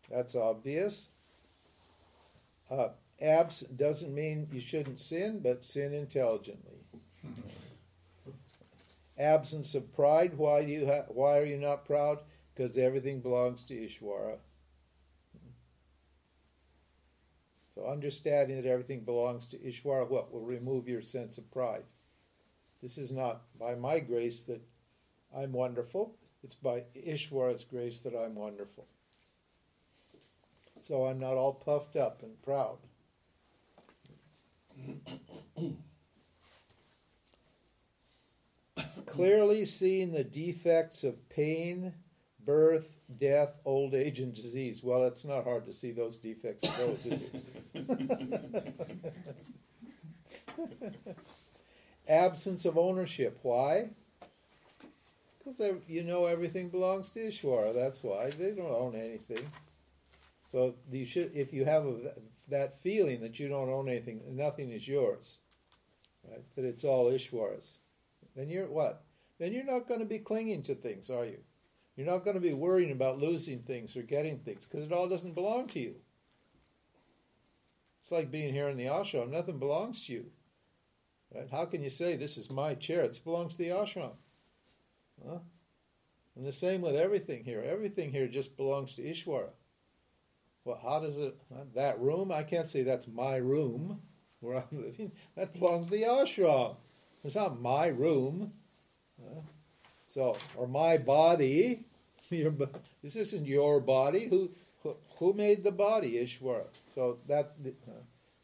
That's 0.09 0.35
obvious. 0.35 1.09
Uh, 2.69 2.89
abs 3.21 3.61
doesn't 3.61 4.13
mean 4.13 4.47
you 4.51 4.61
shouldn't 4.61 4.99
sin, 4.99 5.39
but 5.39 5.63
sin 5.63 5.93
intelligently. 5.93 6.79
Absence 9.17 9.75
of 9.75 9.93
pride. 9.93 10.37
Why 10.37 10.65
do 10.65 10.71
you 10.71 10.85
ha- 10.87 11.05
Why 11.07 11.37
are 11.37 11.45
you 11.45 11.57
not 11.57 11.85
proud? 11.85 12.19
Because 12.53 12.77
everything 12.77 13.21
belongs 13.21 13.65
to 13.67 13.73
Ishwara. 13.73 14.37
So 17.75 17.87
understanding 17.87 18.61
that 18.61 18.69
everything 18.69 19.01
belongs 19.01 19.47
to 19.47 19.57
Ishwara, 19.57 20.07
what 20.07 20.31
will 20.31 20.41
remove 20.45 20.87
your 20.87 21.01
sense 21.01 21.37
of 21.37 21.49
pride. 21.51 21.83
This 22.81 22.97
is 22.97 23.11
not 23.11 23.43
by 23.57 23.75
my 23.75 23.99
grace 23.99 24.43
that 24.43 24.61
I'm 25.35 25.53
wonderful. 25.53 26.15
It's 26.43 26.55
by 26.55 26.83
Ishwara's 26.95 27.63
grace 27.63 27.99
that 27.99 28.15
I'm 28.15 28.35
wonderful. 28.35 28.85
So 30.87 31.05
I'm 31.05 31.19
not 31.19 31.35
all 31.35 31.53
puffed 31.53 31.95
up 31.95 32.23
and 32.23 32.41
proud. 32.43 32.77
clearly 39.13 39.65
seeing 39.65 40.11
the 40.11 40.23
defects 40.23 41.03
of 41.03 41.29
pain, 41.29 41.93
birth, 42.43 42.95
death, 43.19 43.59
old 43.63 43.93
age, 43.93 44.19
and 44.19 44.33
disease. 44.33 44.81
Well, 44.83 45.05
it's 45.05 45.23
not 45.23 45.43
hard 45.43 45.65
to 45.65 45.73
see 45.73 45.91
those 45.91 46.17
defects 46.17 46.67
of 46.67 46.77
those, 46.77 47.05
is 47.05 47.21
it? 47.75 48.75
Absence 52.07 52.65
of 52.65 52.77
ownership. 52.77 53.37
Why? 53.43 53.89
Because 55.37 55.61
you 55.87 56.03
know 56.03 56.25
everything 56.25 56.69
belongs 56.69 57.11
to 57.11 57.19
Ishwara. 57.19 57.73
That's 57.73 58.01
why 58.01 58.29
they 58.29 58.51
don't 58.51 58.65
own 58.71 58.95
anything. 58.95 59.45
So 60.53 60.75
you 60.91 61.05
should, 61.07 61.31
if 61.33 61.51
you 61.51 61.65
have 61.65 61.83
a, 61.87 61.95
that 62.47 62.79
feeling 62.79 63.21
that 63.21 63.39
you 63.39 63.49
don't 63.49 63.71
own 63.71 63.89
anything, 63.89 64.21
nothing 64.29 64.71
is 64.71 64.87
yours, 64.87 65.39
right? 66.29 66.43
That 66.55 66.63
it's 66.63 66.83
all 66.83 67.11
Ishwara's, 67.11 67.79
then 68.35 68.49
you're 68.49 68.67
what? 68.67 69.01
Then 69.39 69.51
you're 69.51 69.65
not 69.65 69.87
going 69.87 69.99
to 69.99 70.05
be 70.05 70.19
clinging 70.19 70.61
to 70.63 70.75
things, 70.75 71.09
are 71.09 71.25
you? 71.25 71.39
You're 71.95 72.05
not 72.05 72.23
going 72.23 72.35
to 72.35 72.39
be 72.39 72.53
worrying 72.53 72.91
about 72.91 73.19
losing 73.19 73.59
things 73.63 73.97
or 73.97 74.03
getting 74.03 74.37
things 74.37 74.67
because 74.67 74.85
it 74.85 74.93
all 74.93 75.09
doesn't 75.09 75.33
belong 75.33 75.65
to 75.67 75.79
you. 75.79 75.95
It's 77.99 78.11
like 78.11 78.29
being 78.29 78.53
here 78.53 78.69
in 78.69 78.77
the 78.77 78.85
ashram; 78.85 79.31
nothing 79.31 79.57
belongs 79.57 80.05
to 80.05 80.13
you. 80.13 80.25
Right? 81.33 81.49
How 81.49 81.65
can 81.65 81.81
you 81.81 81.89
say 81.89 82.15
this 82.15 82.37
is 82.37 82.51
my 82.51 82.75
chair? 82.75 83.03
It 83.03 83.19
belongs 83.23 83.55
to 83.55 83.63
the 83.63 83.69
ashram. 83.69 84.11
Huh? 85.27 85.39
And 86.35 86.45
the 86.45 86.53
same 86.53 86.81
with 86.81 86.95
everything 86.95 87.43
here. 87.43 87.63
Everything 87.65 88.11
here 88.11 88.27
just 88.27 88.55
belongs 88.55 88.95
to 88.95 89.01
Ishwara. 89.01 89.49
Well, 90.65 90.79
how 90.81 90.99
does 90.99 91.17
it, 91.17 91.35
that 91.75 91.99
room, 91.99 92.31
I 92.31 92.43
can't 92.43 92.69
say 92.69 92.83
that's 92.83 93.07
my 93.07 93.37
room 93.37 93.99
where 94.39 94.57
I'm 94.57 94.83
living. 94.83 95.11
That 95.35 95.53
belongs 95.53 95.87
to 95.87 95.91
the 95.91 96.03
ashram. 96.03 96.75
It's 97.23 97.35
not 97.35 97.61
my 97.61 97.87
room. 97.87 98.53
So, 100.07 100.37
or 100.55 100.67
my 100.67 100.97
body. 100.97 101.85
Your, 102.29 102.53
this 103.03 103.15
isn't 103.15 103.45
your 103.45 103.79
body. 103.79 104.27
Who, 104.27 104.51
who, 104.81 104.95
who 105.17 105.33
made 105.33 105.63
the 105.63 105.71
body? 105.71 106.13
Ishwara. 106.13 106.65
So 106.93 107.19
that, 107.27 107.55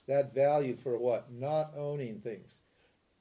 that 0.08 0.36
value 0.36 0.76
for 0.76 0.98
what? 0.98 1.32
Not 1.32 1.74
owning 1.76 2.20
things. 2.20 2.60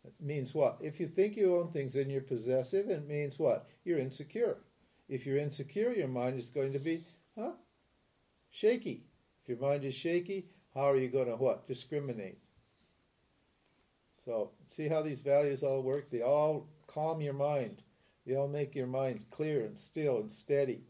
It 0.05 0.12
means 0.20 0.55
what? 0.55 0.78
If 0.80 1.01
you 1.01 1.07
think 1.07 1.36
you 1.36 1.57
own 1.57 1.68
things, 1.68 1.94
then 1.94 2.11
you're 2.11 2.20
possessive. 2.20 2.90
It 2.90 3.09
means 3.09 3.38
what? 3.38 3.66
You're 3.84 3.99
insecure. 3.99 4.59
If 5.09 5.24
you're 5.24 5.38
insecure, 5.38 5.92
your 5.92 6.09
mind 6.09 6.38
is 6.38 6.51
going 6.51 6.72
to 6.74 6.78
be, 6.78 7.05
huh? 7.38 7.53
Shaky. 8.59 9.04
If 9.42 9.48
your 9.48 9.59
mind 9.59 9.84
is 9.84 9.94
shaky, 9.94 10.46
how 10.74 10.90
are 10.90 10.96
you 10.96 11.09
going 11.09 11.28
to 11.28 11.36
what? 11.36 11.66
Discriminate. 11.68 12.38
So, 14.24 14.50
see 14.66 14.88
how 14.88 15.00
these 15.02 15.20
values 15.20 15.62
all 15.62 15.82
work? 15.82 16.11
They 16.11 16.22
all 16.22 16.66
calm 16.86 17.20
your 17.20 17.34
mind. 17.34 17.82
They 18.26 18.34
all 18.34 18.48
make 18.48 18.74
your 18.74 18.86
mind 18.86 19.24
clear 19.30 19.64
and 19.64 19.76
still 19.76 20.18
and 20.18 20.30
steady 20.30 20.82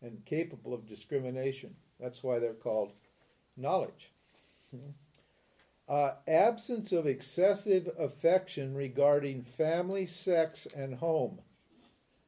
and 0.00 0.24
capable 0.24 0.72
of 0.72 0.86
discrimination. 0.86 1.74
That's 2.00 2.22
why 2.22 2.38
they're 2.38 2.54
called 2.54 2.92
knowledge. 3.56 4.12
Uh, 5.88 6.12
absence 6.26 6.92
of 6.92 7.06
excessive 7.06 7.88
affection 7.98 8.74
regarding 8.74 9.42
family, 9.42 10.06
sex, 10.06 10.66
and 10.76 10.94
home. 10.94 11.40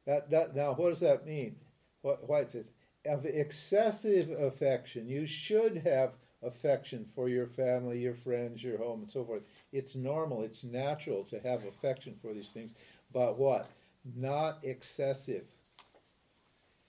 That, 0.05 0.29
that, 0.31 0.55
now, 0.55 0.73
what 0.73 0.89
does 0.89 1.01
that 1.01 1.25
mean? 1.25 1.55
What, 2.01 2.27
why 2.27 2.41
it 2.41 2.51
says 2.51 2.69
of 3.05 3.25
excessive 3.25 4.29
affection. 4.31 5.07
You 5.07 5.25
should 5.25 5.77
have 5.77 6.13
affection 6.41 7.05
for 7.15 7.29
your 7.29 7.47
family, 7.47 7.99
your 7.99 8.13
friends, 8.13 8.63
your 8.63 8.77
home, 8.77 9.01
and 9.01 9.09
so 9.09 9.23
forth. 9.23 9.43
It's 9.71 9.95
normal, 9.95 10.43
it's 10.43 10.63
natural 10.63 11.23
to 11.25 11.39
have 11.39 11.65
affection 11.65 12.15
for 12.21 12.33
these 12.33 12.49
things, 12.49 12.73
but 13.13 13.37
what? 13.37 13.69
Not 14.15 14.59
excessive. 14.63 15.45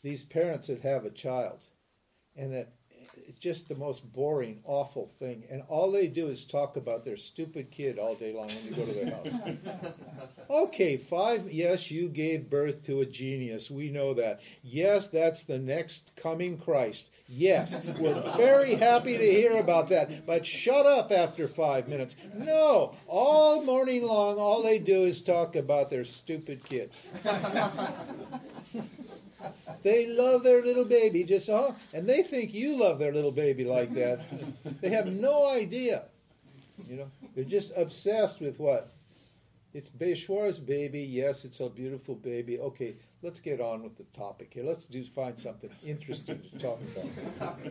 These 0.02 0.24
parents 0.24 0.68
that 0.68 0.82
have 0.82 1.04
a 1.04 1.11
child 1.11 1.58
and 2.36 2.52
that 2.54 2.72
just 3.38 3.68
the 3.68 3.74
most 3.74 4.12
boring, 4.12 4.60
awful 4.64 5.10
thing. 5.18 5.44
And 5.50 5.62
all 5.68 5.90
they 5.90 6.06
do 6.06 6.28
is 6.28 6.44
talk 6.44 6.76
about 6.76 7.04
their 7.04 7.16
stupid 7.16 7.70
kid 7.70 7.98
all 7.98 8.14
day 8.14 8.32
long 8.32 8.48
when 8.48 8.64
you 8.64 8.70
go 8.72 8.86
to 8.86 8.92
their 8.92 9.10
house. 9.10 9.92
okay, 10.50 10.96
five, 10.96 11.52
yes, 11.52 11.90
you 11.90 12.08
gave 12.08 12.50
birth 12.50 12.84
to 12.86 13.00
a 13.00 13.06
genius. 13.06 13.70
We 13.70 13.90
know 13.90 14.14
that. 14.14 14.40
Yes, 14.62 15.08
that's 15.08 15.42
the 15.42 15.58
next 15.58 16.10
coming 16.16 16.58
Christ. 16.58 17.10
Yes, 17.28 17.76
we're 17.98 18.20
very 18.36 18.74
happy 18.74 19.16
to 19.16 19.24
hear 19.24 19.56
about 19.58 19.88
that. 19.90 20.26
But 20.26 20.44
shut 20.44 20.84
up 20.84 21.12
after 21.12 21.46
five 21.46 21.86
minutes. 21.86 22.16
No, 22.34 22.96
all 23.06 23.62
morning 23.62 24.02
long, 24.02 24.38
all 24.38 24.62
they 24.62 24.80
do 24.80 25.04
is 25.04 25.22
talk 25.22 25.54
about 25.54 25.90
their 25.90 26.04
stupid 26.04 26.64
kid. 26.64 26.90
They 29.82 30.06
love 30.06 30.42
their 30.42 30.62
little 30.62 30.84
baby 30.84 31.24
just 31.24 31.48
oh, 31.48 31.74
and 31.92 32.08
they 32.08 32.22
think 32.22 32.52
you 32.52 32.78
love 32.78 32.98
their 32.98 33.12
little 33.12 33.32
baby 33.32 33.64
like 33.64 33.94
that. 33.94 34.20
they 34.80 34.90
have 34.90 35.06
no 35.06 35.48
idea. 35.50 36.04
You 36.88 36.96
know, 36.96 37.10
they're 37.34 37.44
just 37.44 37.72
obsessed 37.76 38.40
with 38.40 38.58
what? 38.58 38.88
It's 39.72 39.88
Beishwar's 39.88 40.58
baby. 40.58 41.00
Yes, 41.00 41.44
it's 41.44 41.60
a 41.60 41.68
beautiful 41.68 42.16
baby. 42.16 42.58
Okay, 42.58 42.96
let's 43.22 43.38
get 43.40 43.60
on 43.60 43.82
with 43.82 43.96
the 43.96 44.04
topic 44.18 44.50
here. 44.52 44.64
Let's 44.64 44.86
do 44.86 45.02
find 45.04 45.38
something 45.38 45.70
interesting 45.86 46.42
to 46.42 46.58
talk 46.58 46.80
about. 47.38 47.58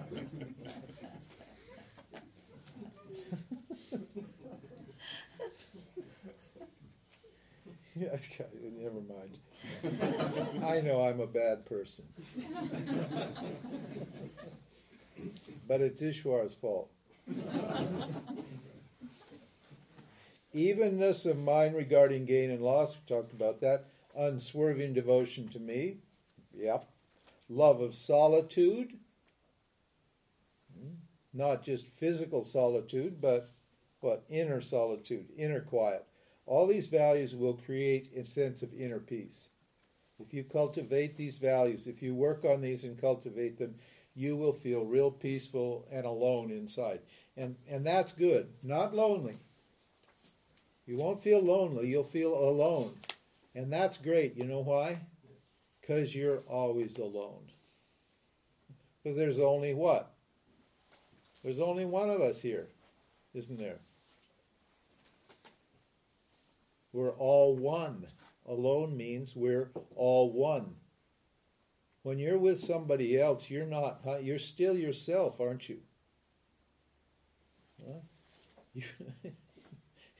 yes, 7.95 8.41
never 8.77 9.01
mind. 9.01 9.37
I 10.63 10.81
know 10.81 11.03
I'm 11.03 11.19
a 11.19 11.27
bad 11.27 11.65
person. 11.65 12.05
but 15.67 15.81
it's 15.81 16.01
Ishwar's 16.01 16.55
fault. 16.55 16.89
Evenness 20.53 21.25
of 21.25 21.37
mind 21.43 21.75
regarding 21.75 22.25
gain 22.25 22.49
and 22.49 22.61
loss, 22.61 22.95
we 22.95 23.01
talked 23.15 23.33
about 23.33 23.61
that. 23.61 23.85
Unswerving 24.17 24.93
devotion 24.93 25.47
to 25.49 25.59
me. 25.59 25.97
Yep. 26.57 26.89
Love 27.49 27.81
of 27.81 27.93
solitude. 27.93 28.97
Not 31.33 31.63
just 31.63 31.87
physical 31.87 32.43
solitude, 32.43 33.21
but 33.21 33.51
what? 33.99 34.23
Inner 34.29 34.61
solitude, 34.61 35.27
inner 35.37 35.61
quiet. 35.61 36.05
All 36.45 36.65
these 36.65 36.87
values 36.87 37.35
will 37.35 37.53
create 37.53 38.11
a 38.15 38.25
sense 38.25 38.63
of 38.63 38.73
inner 38.73 38.99
peace. 38.99 39.49
If 40.19 40.33
you 40.33 40.43
cultivate 40.43 41.17
these 41.17 41.37
values, 41.37 41.87
if 41.87 42.01
you 42.01 42.13
work 42.13 42.43
on 42.45 42.61
these 42.61 42.83
and 42.83 42.99
cultivate 42.99 43.57
them, 43.57 43.75
you 44.15 44.35
will 44.35 44.53
feel 44.53 44.83
real 44.83 45.11
peaceful 45.11 45.87
and 45.91 46.05
alone 46.05 46.51
inside. 46.51 46.99
And, 47.37 47.55
and 47.69 47.85
that's 47.85 48.11
good, 48.11 48.49
not 48.61 48.93
lonely. 48.93 49.37
You 50.85 50.97
won't 50.97 51.23
feel 51.23 51.39
lonely, 51.39 51.87
you'll 51.87 52.03
feel 52.03 52.33
alone. 52.33 52.93
And 53.55 53.71
that's 53.71 53.97
great. 53.97 54.35
You 54.35 54.45
know 54.45 54.59
why? 54.59 54.99
Because 55.79 56.13
you're 56.13 56.43
always 56.47 56.97
alone. 56.97 57.49
Because 59.01 59.17
there's 59.17 59.39
only 59.39 59.73
what? 59.73 60.11
There's 61.43 61.59
only 61.59 61.85
one 61.85 62.09
of 62.09 62.21
us 62.21 62.41
here, 62.41 62.67
isn't 63.33 63.57
there? 63.57 63.79
We're 66.91 67.11
all 67.11 67.55
one 67.55 68.05
alone 68.49 68.97
means 68.97 69.35
we're 69.35 69.71
all 69.95 70.33
one. 70.33 70.75
When 72.03 72.19
you're 72.19 72.39
with 72.39 72.59
somebody 72.59 73.19
else, 73.19 73.49
you're 73.49 73.65
not, 73.65 74.01
huh? 74.03 74.17
you're 74.21 74.39
still 74.39 74.75
yourself, 74.75 75.39
aren't 75.39 75.69
you? 75.69 75.79
Huh? 77.85 77.99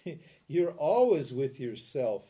You're 0.48 0.72
always 0.72 1.32
with 1.34 1.60
yourself. 1.60 2.26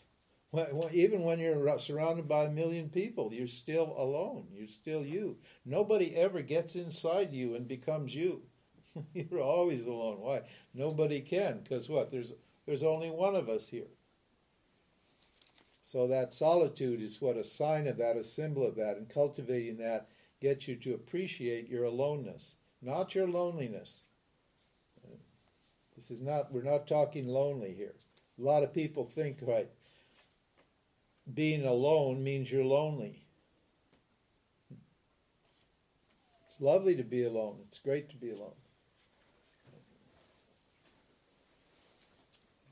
Even 0.91 1.23
when 1.23 1.39
you're 1.39 1.77
surrounded 1.79 2.27
by 2.27 2.45
a 2.45 2.51
million 2.51 2.89
people, 2.89 3.31
you're 3.31 3.47
still 3.47 3.95
alone. 3.97 4.47
You're 4.51 4.67
still 4.67 5.05
you. 5.05 5.37
Nobody 5.63 6.15
ever 6.15 6.41
gets 6.41 6.75
inside 6.75 7.31
you 7.31 7.55
and 7.55 7.67
becomes 7.67 8.15
you. 8.15 8.41
you're 9.13 9.41
always 9.41 9.85
alone. 9.85 10.17
Why? 10.19 10.41
Nobody 10.73 11.21
can, 11.21 11.61
because 11.63 11.87
what? 11.87 12.11
There's 12.11 12.33
there's 12.65 12.83
only 12.83 13.09
one 13.09 13.35
of 13.35 13.47
us 13.47 13.67
here. 13.67 13.87
So 15.91 16.05
that 16.05 16.33
solitude 16.33 17.01
is 17.01 17.19
what 17.19 17.35
a 17.35 17.43
sign 17.43 17.87
of 17.87 17.97
that, 17.97 18.15
a 18.15 18.23
symbol 18.23 18.63
of 18.63 18.75
that, 18.75 18.97
and 18.97 19.09
cultivating 19.09 19.77
that 19.77 20.07
gets 20.39 20.67
you 20.67 20.75
to 20.75 20.93
appreciate 20.93 21.67
your 21.67 21.85
aloneness, 21.85 22.53
not 22.79 23.15
your 23.15 23.27
loneliness. 23.27 24.01
This 25.95 26.11
is 26.11 26.21
not, 26.21 26.53
we're 26.53 26.61
not 26.61 26.85
talking 26.85 27.27
lonely 27.27 27.73
here. 27.73 27.95
A 28.37 28.41
lot 28.43 28.61
of 28.61 28.71
people 28.71 29.03
think, 29.03 29.39
right, 29.41 29.67
being 31.33 31.65
alone 31.65 32.23
means 32.23 32.51
you're 32.51 32.63
lonely. 32.63 33.23
It's 36.47 36.61
lovely 36.61 36.95
to 36.97 37.03
be 37.03 37.23
alone. 37.23 37.61
It's 37.67 37.79
great 37.79 38.11
to 38.11 38.15
be 38.15 38.29
alone. 38.29 38.53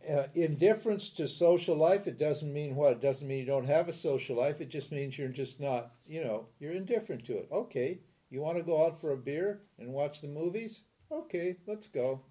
Uh, 0.10 0.28
indifference 0.36 1.10
to 1.12 1.28
social 1.28 1.76
life, 1.76 2.08
it 2.08 2.18
doesn't 2.18 2.54
mean 2.54 2.76
what? 2.76 2.94
It 2.94 3.02
doesn't 3.02 3.28
mean 3.28 3.40
you 3.40 3.46
don't 3.46 3.66
have 3.66 3.90
a 3.90 3.94
social 3.94 4.36
life. 4.36 4.62
It 4.62 4.70
just 4.70 4.92
means 4.92 5.18
you're 5.18 5.28
just 5.28 5.60
not, 5.60 5.92
you 6.08 6.24
know, 6.24 6.48
you're 6.60 6.74
indifferent 6.74 7.26
to 7.26 7.38
it. 7.38 7.48
Okay, 7.52 8.00
you 8.30 8.42
want 8.42 8.58
to 8.58 8.64
go 8.64 8.86
out 8.86 9.00
for 9.00 9.12
a 9.12 9.18
beer 9.18 9.62
and 9.80 9.94
watch 9.94 10.22
the 10.22 10.28
movies? 10.28 10.84
Okay, 11.12 11.58
let's 11.68 11.88
go. 11.88 12.22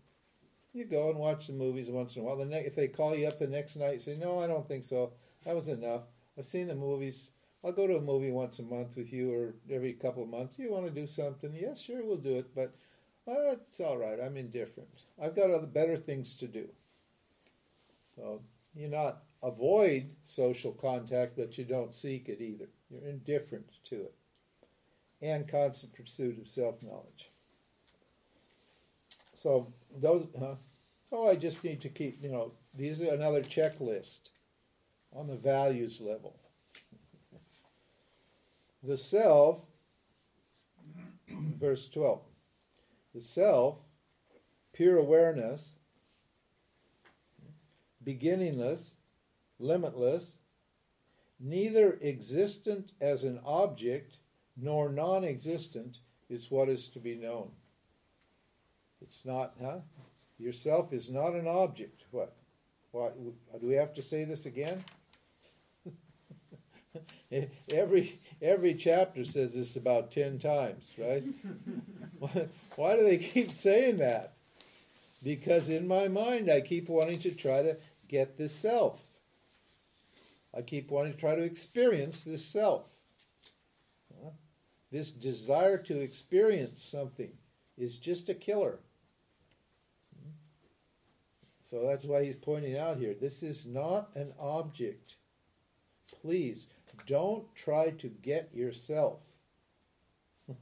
You 0.72 0.84
go 0.84 1.10
and 1.10 1.18
watch 1.18 1.46
the 1.46 1.54
movies 1.54 1.90
once 1.90 2.16
in 2.16 2.22
a 2.22 2.24
while. 2.24 2.36
The 2.36 2.44
ne- 2.44 2.66
if 2.66 2.74
they 2.74 2.88
call 2.88 3.14
you 3.16 3.26
up 3.26 3.38
the 3.38 3.46
next 3.46 3.76
night, 3.76 3.94
you 3.94 4.00
say, 4.00 4.16
"No, 4.16 4.38
I 4.38 4.46
don't 4.46 4.68
think 4.68 4.84
so. 4.84 5.12
That 5.44 5.56
was 5.56 5.68
enough. 5.68 6.02
I've 6.38 6.46
seen 6.46 6.68
the 6.68 6.74
movies. 6.74 7.30
I'll 7.64 7.72
go 7.72 7.86
to 7.86 7.96
a 7.96 8.00
movie 8.02 8.30
once 8.30 8.58
a 8.58 8.62
month 8.62 8.96
with 8.96 9.12
you, 9.12 9.32
or 9.32 9.54
every 9.70 9.94
couple 9.94 10.22
of 10.22 10.28
months. 10.28 10.58
You 10.58 10.70
want 10.70 10.84
to 10.86 10.90
do 10.90 11.06
something? 11.06 11.54
Yes, 11.54 11.80
sure, 11.80 12.04
we'll 12.04 12.16
do 12.16 12.36
it. 12.36 12.54
But 12.54 12.74
uh, 13.26 13.52
it's 13.52 13.80
all 13.80 13.98
right. 13.98 14.20
I'm 14.20 14.36
indifferent. 14.36 15.02
I've 15.20 15.34
got 15.34 15.50
other 15.50 15.66
better 15.66 15.96
things 15.96 16.36
to 16.36 16.46
do. 16.46 16.68
So 18.16 18.40
you 18.74 18.88
not 18.88 19.22
avoid 19.42 20.10
social 20.24 20.72
contact, 20.72 21.36
but 21.36 21.56
you 21.56 21.64
don't 21.64 21.92
seek 21.92 22.28
it 22.28 22.40
either. 22.40 22.68
You're 22.90 23.08
indifferent 23.08 23.66
to 23.90 23.96
it, 23.96 24.14
and 25.22 25.48
constant 25.48 25.94
pursuit 25.94 26.38
of 26.40 26.48
self 26.48 26.82
knowledge. 26.82 27.30
So 29.34 29.72
those, 29.94 30.26
huh? 30.38 30.54
oh, 31.12 31.28
I 31.28 31.36
just 31.36 31.62
need 31.62 31.80
to 31.82 31.88
keep. 31.88 32.22
You 32.22 32.30
know, 32.30 32.52
these 32.74 33.02
are 33.02 33.14
another 33.14 33.42
checklist 33.42 34.30
on 35.14 35.26
the 35.26 35.36
values 35.36 36.00
level. 36.00 36.36
The 38.82 38.96
self, 38.96 39.62
verse 41.28 41.88
12, 41.88 42.20
the 43.14 43.20
self, 43.20 43.78
pure 44.72 44.98
awareness, 44.98 45.74
beginningless, 48.06 48.92
limitless, 49.58 50.36
neither 51.38 51.98
existent 52.00 52.92
as 53.02 53.24
an 53.24 53.40
object 53.44 54.16
nor 54.56 54.88
non 54.88 55.24
existent 55.24 55.98
is 56.30 56.50
what 56.50 56.70
is 56.70 56.88
to 56.88 56.98
be 56.98 57.16
known. 57.16 57.50
It's 59.02 59.26
not, 59.26 59.54
huh? 59.60 59.80
Yourself 60.38 60.92
is 60.92 61.10
not 61.10 61.34
an 61.34 61.46
object. 61.46 62.04
What? 62.10 62.34
Why, 62.92 63.10
do 63.60 63.66
we 63.66 63.74
have 63.74 63.92
to 63.94 64.02
say 64.02 64.24
this 64.24 64.46
again? 64.46 64.84
every 67.70 68.20
every 68.40 68.74
chapter 68.74 69.24
says 69.24 69.52
this 69.52 69.76
about 69.76 70.12
ten 70.12 70.38
times, 70.38 70.94
right? 70.96 71.24
why 72.76 72.96
do 72.96 73.02
they 73.02 73.18
keep 73.18 73.50
saying 73.50 73.98
that? 73.98 74.36
Because 75.22 75.68
in 75.68 75.88
my 75.88 76.08
mind, 76.08 76.50
I 76.50 76.60
keep 76.60 76.88
wanting 76.88 77.18
to 77.20 77.32
try 77.32 77.62
to 77.62 77.76
get 78.08 78.36
this 78.36 78.54
self. 78.54 79.00
I 80.56 80.62
keep 80.62 80.90
wanting 80.90 81.12
to 81.12 81.18
try 81.18 81.34
to 81.34 81.42
experience 81.42 82.22
this 82.22 82.44
self. 82.44 82.88
This 84.90 85.10
desire 85.10 85.78
to 85.78 86.00
experience 86.00 86.82
something 86.82 87.32
is 87.76 87.98
just 87.98 88.28
a 88.28 88.34
killer. 88.34 88.78
Hmm? 90.14 90.30
So 91.64 91.86
that's 91.86 92.04
why 92.04 92.24
he's 92.24 92.36
pointing 92.36 92.78
out 92.78 92.96
here 92.96 93.14
this 93.14 93.42
is 93.42 93.66
not 93.66 94.10
an 94.14 94.32
object. 94.38 95.16
Please 96.22 96.66
don't 97.06 97.52
try 97.54 97.90
to 97.90 98.08
get 98.08 98.54
yourself. 98.54 99.20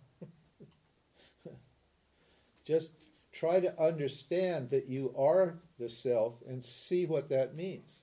Just 2.65 2.93
try 3.33 3.61
to 3.61 3.81
understand 3.81 4.71
that 4.71 4.89
you 4.89 5.15
are 5.17 5.59
the 5.79 5.89
self 5.89 6.43
and 6.49 6.63
see 6.63 7.07
what 7.07 7.29
that 7.31 7.55
means. 7.55 8.01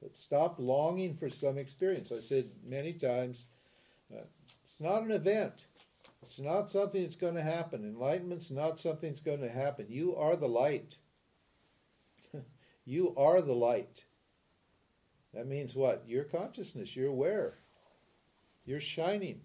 But 0.00 0.14
stop 0.14 0.56
longing 0.58 1.16
for 1.16 1.28
some 1.28 1.58
experience. 1.58 2.12
I 2.12 2.20
said 2.20 2.50
many 2.64 2.92
times, 2.92 3.46
uh, 4.14 4.22
it's 4.62 4.80
not 4.80 5.02
an 5.02 5.10
event. 5.10 5.66
It's 6.22 6.38
not 6.38 6.68
something 6.68 7.02
that's 7.02 7.16
going 7.16 7.34
to 7.34 7.42
happen. 7.42 7.82
Enlightenment's 7.84 8.50
not 8.50 8.78
something 8.78 9.10
that's 9.10 9.22
going 9.22 9.40
to 9.40 9.50
happen. 9.50 9.86
You 9.88 10.14
are 10.16 10.36
the 10.36 10.48
light. 10.48 10.96
you 12.84 13.14
are 13.16 13.40
the 13.40 13.54
light. 13.54 14.04
That 15.34 15.48
means 15.48 15.74
what? 15.74 16.04
Your 16.06 16.24
consciousness. 16.24 16.94
You're 16.94 17.08
aware. 17.08 17.54
You're 18.64 18.80
shining. 18.80 19.40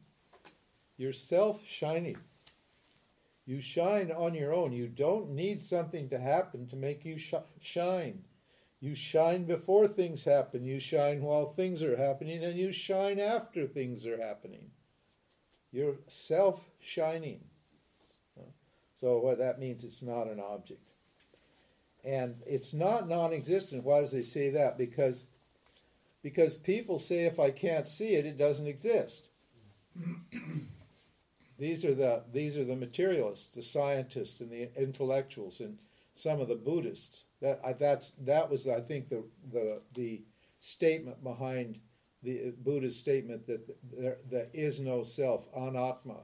You're 0.98 1.14
self 1.14 1.62
shining. 1.68 2.18
You 3.46 3.60
shine 3.60 4.12
on 4.12 4.34
your 4.34 4.54
own. 4.54 4.72
You 4.72 4.88
don't 4.88 5.32
need 5.32 5.62
something 5.62 6.10
to 6.10 6.20
happen 6.20 6.68
to 6.68 6.76
make 6.76 7.04
you 7.04 7.18
sh- 7.18 7.34
shine. 7.62 8.24
You 8.80 8.96
shine 8.96 9.44
before 9.46 9.88
things 9.88 10.24
happen. 10.24 10.66
You 10.66 10.80
shine 10.80 11.22
while 11.22 11.48
things 11.48 11.84
are 11.84 11.98
happening, 11.98 12.44
and 12.44 12.58
you 12.58 12.72
shine 12.72 13.20
after 13.20 13.68
things 13.68 14.06
are 14.06 14.18
happening. 14.18 14.72
You're 15.72 15.96
self 16.08 16.62
shining. 16.80 17.42
So, 19.00 19.20
what 19.20 19.40
that 19.40 19.60
means, 19.60 19.84
it's 19.84 20.02
not 20.02 20.28
an 20.28 20.40
object. 20.40 20.88
And 22.06 22.36
it's 22.46 22.74
not 22.74 23.10
non 23.10 23.34
existent. 23.34 23.84
Why 23.84 24.00
does 24.02 24.12
they 24.12 24.22
say 24.22 24.50
that? 24.52 24.78
Because, 24.78 25.26
because 26.22 26.56
people 26.56 27.00
say 27.00 27.26
if 27.26 27.40
I 27.40 27.52
can't 27.52 27.88
see 27.88 28.16
it, 28.16 28.26
it 28.26 28.38
doesn't 28.38 28.68
exist. 28.68 29.28
these 31.58 31.86
are 31.86 31.94
the 31.94 32.24
these 32.32 32.58
are 32.58 32.66
the 32.66 32.76
materialists, 32.76 33.56
the 33.56 33.64
scientists, 33.64 34.42
and 34.42 34.52
the 34.52 34.70
intellectuals, 34.76 35.60
and 35.60 35.78
some 36.16 36.42
of 36.42 36.48
the 36.48 36.56
Buddhists. 36.56 37.26
That 37.42 37.80
that's 37.80 38.12
that 38.22 38.50
was 38.50 38.68
I 38.68 38.82
think 38.82 39.10
the 39.10 39.24
the 39.52 39.82
the 39.94 40.24
statement 40.60 41.24
behind 41.24 41.80
the 42.24 42.54
Buddha's 42.64 42.98
statement 42.98 43.46
that 43.48 43.68
there, 43.92 44.18
there 44.30 44.48
is 44.54 44.80
no 44.80 45.04
self, 45.04 45.52
anatma. 45.54 46.22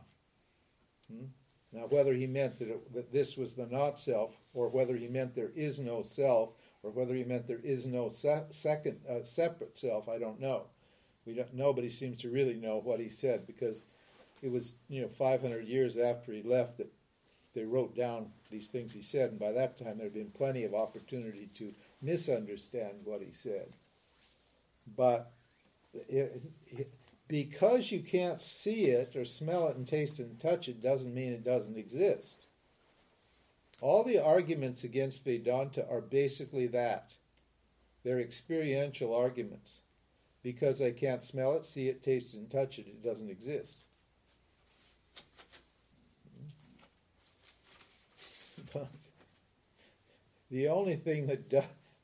Hmm? 1.11 1.25
Now, 1.71 1.85
whether 1.89 2.13
he 2.13 2.25
meant 2.25 2.57
that, 2.59 2.69
it, 2.69 2.93
that 2.93 3.11
this 3.11 3.37
was 3.37 3.53
the 3.53 3.67
not 3.67 3.99
self, 3.99 4.35
or 4.53 4.69
whether 4.69 4.95
he 4.95 5.07
meant 5.07 5.35
there 5.35 5.51
is 5.55 5.79
no 5.79 6.01
self, 6.01 6.53
or 6.81 6.91
whether 6.91 7.13
he 7.13 7.23
meant 7.23 7.47
there 7.47 7.59
is 7.63 7.85
no 7.85 8.09
se- 8.09 8.47
second 8.49 8.99
uh, 9.07 9.23
separate 9.23 9.75
self, 9.75 10.09
I 10.09 10.17
don't 10.17 10.39
know. 10.39 10.63
We 11.25 11.33
don't. 11.33 11.53
Nobody 11.53 11.89
seems 11.89 12.21
to 12.21 12.29
really 12.29 12.55
know 12.55 12.79
what 12.79 12.99
he 12.99 13.09
said 13.09 13.45
because 13.45 13.83
it 14.41 14.51
was 14.51 14.75
you 14.87 15.01
know 15.01 15.07
500 15.07 15.67
years 15.67 15.97
after 15.97 16.31
he 16.31 16.41
left 16.41 16.77
that 16.77 16.91
they 17.53 17.65
wrote 17.65 17.95
down 17.95 18.27
these 18.51 18.67
things 18.67 18.93
he 18.93 19.01
said, 19.01 19.31
and 19.31 19.39
by 19.39 19.51
that 19.51 19.77
time 19.77 19.97
there 19.97 20.05
had 20.05 20.13
been 20.13 20.31
plenty 20.31 20.63
of 20.63 20.73
opportunity 20.73 21.49
to 21.55 21.73
misunderstand 22.01 22.93
what 23.03 23.21
he 23.21 23.31
said. 23.31 23.73
But 24.95 25.31
it, 25.93 26.41
it, 26.67 26.93
because 27.27 27.91
you 27.91 28.01
can't 28.01 28.39
see 28.39 28.85
it 28.85 29.15
or 29.15 29.25
smell 29.25 29.67
it 29.67 29.77
and 29.77 29.87
taste 29.87 30.19
it 30.19 30.27
and 30.27 30.39
touch 30.39 30.67
it 30.67 30.81
doesn't 30.81 31.13
mean 31.13 31.31
it 31.31 31.43
doesn't 31.43 31.77
exist. 31.77 32.45
All 33.81 34.03
the 34.03 34.23
arguments 34.23 34.83
against 34.83 35.23
Vedanta 35.23 35.87
are 35.89 36.01
basically 36.01 36.67
that. 36.67 37.13
They're 38.03 38.19
experiential 38.19 39.15
arguments. 39.15 39.81
Because 40.41 40.81
I 40.81 40.91
can't 40.91 41.23
smell 41.23 41.55
it, 41.55 41.65
see 41.65 41.89
it, 41.89 42.01
taste 42.01 42.33
it, 42.33 42.37
and 42.37 42.49
touch 42.49 42.79
it, 42.79 42.87
it 42.87 43.03
doesn't 43.03 43.29
exist. 43.29 43.83
The 50.51 50.67
only 50.67 50.95
thing 50.95 51.27
that 51.27 51.49
do, 51.49 51.61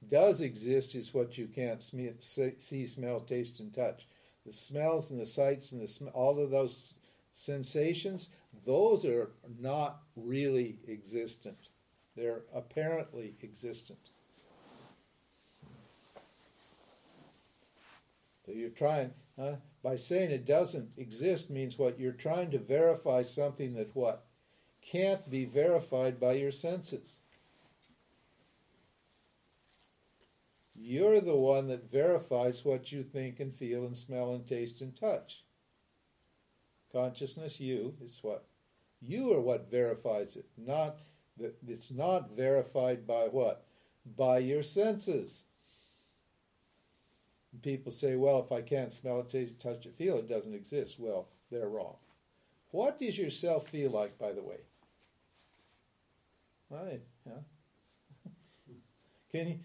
does 0.07 0.41
exist 0.41 0.95
is 0.95 1.13
what 1.13 1.37
you 1.37 1.47
can't 1.47 1.81
sm- 1.81 2.19
see, 2.19 2.85
smell, 2.85 3.19
taste, 3.19 3.59
and 3.59 3.73
touch. 3.73 4.07
The 4.45 4.51
smells 4.51 5.09
and 5.11 5.19
the 5.19 5.25
sights 5.25 5.71
and 5.71 5.81
the 5.81 5.87
sm- 5.87 6.09
all 6.13 6.39
of 6.39 6.51
those 6.51 6.95
sensations, 7.33 8.29
those 8.65 9.03
are 9.05 9.31
not 9.59 10.01
really 10.15 10.77
existent. 10.87 11.57
They're 12.15 12.43
apparently 12.53 13.35
existent. 13.41 13.99
So 18.45 18.51
you're 18.51 18.69
trying, 18.69 19.11
by 19.83 19.95
saying 19.95 20.29
it 20.29 20.45
doesn't 20.45 20.89
exist 20.97 21.49
means 21.49 21.79
what? 21.79 21.99
You're 21.99 22.11
trying 22.11 22.51
to 22.51 22.59
verify 22.59 23.23
something 23.23 23.73
that 23.73 23.95
what? 23.95 24.25
Can't 24.81 25.27
be 25.31 25.45
verified 25.45 26.19
by 26.19 26.33
your 26.33 26.51
senses. 26.51 27.21
You're 30.75 31.21
the 31.21 31.35
one 31.35 31.67
that 31.67 31.89
verifies 31.89 32.65
what 32.65 32.91
you 32.91 33.03
think 33.03 33.39
and 33.39 33.53
feel 33.53 33.85
and 33.85 33.95
smell 33.95 34.33
and 34.33 34.45
taste 34.45 34.81
and 34.81 34.95
touch. 34.95 35.43
Consciousness, 36.91 37.59
you, 37.59 37.95
is 38.01 38.19
what? 38.21 38.45
You 39.01 39.33
are 39.33 39.41
what 39.41 39.71
verifies 39.71 40.35
it. 40.35 40.45
Not 40.57 40.99
it's 41.67 41.91
not 41.91 42.35
verified 42.35 43.05
by 43.05 43.25
what? 43.25 43.65
By 44.15 44.39
your 44.39 44.63
senses. 44.63 45.43
People 47.61 47.91
say, 47.91 48.15
well, 48.15 48.39
if 48.39 48.51
I 48.51 48.61
can't 48.61 48.91
smell 48.91 49.19
it, 49.21 49.29
taste 49.29 49.53
it, 49.53 49.59
touch 49.59 49.85
it, 49.85 49.95
feel 49.97 50.17
it, 50.17 50.21
it 50.21 50.29
doesn't 50.29 50.53
exist. 50.53 50.99
Well, 50.99 51.27
they're 51.51 51.69
wrong. 51.69 51.95
What 52.71 52.99
does 52.99 53.17
yourself 53.17 53.67
feel 53.67 53.91
like, 53.91 54.17
by 54.17 54.33
the 54.33 54.41
way? 54.41 54.57
Right, 56.69 57.01
yeah. 57.25 58.31
Can 59.31 59.47
you? 59.47 59.59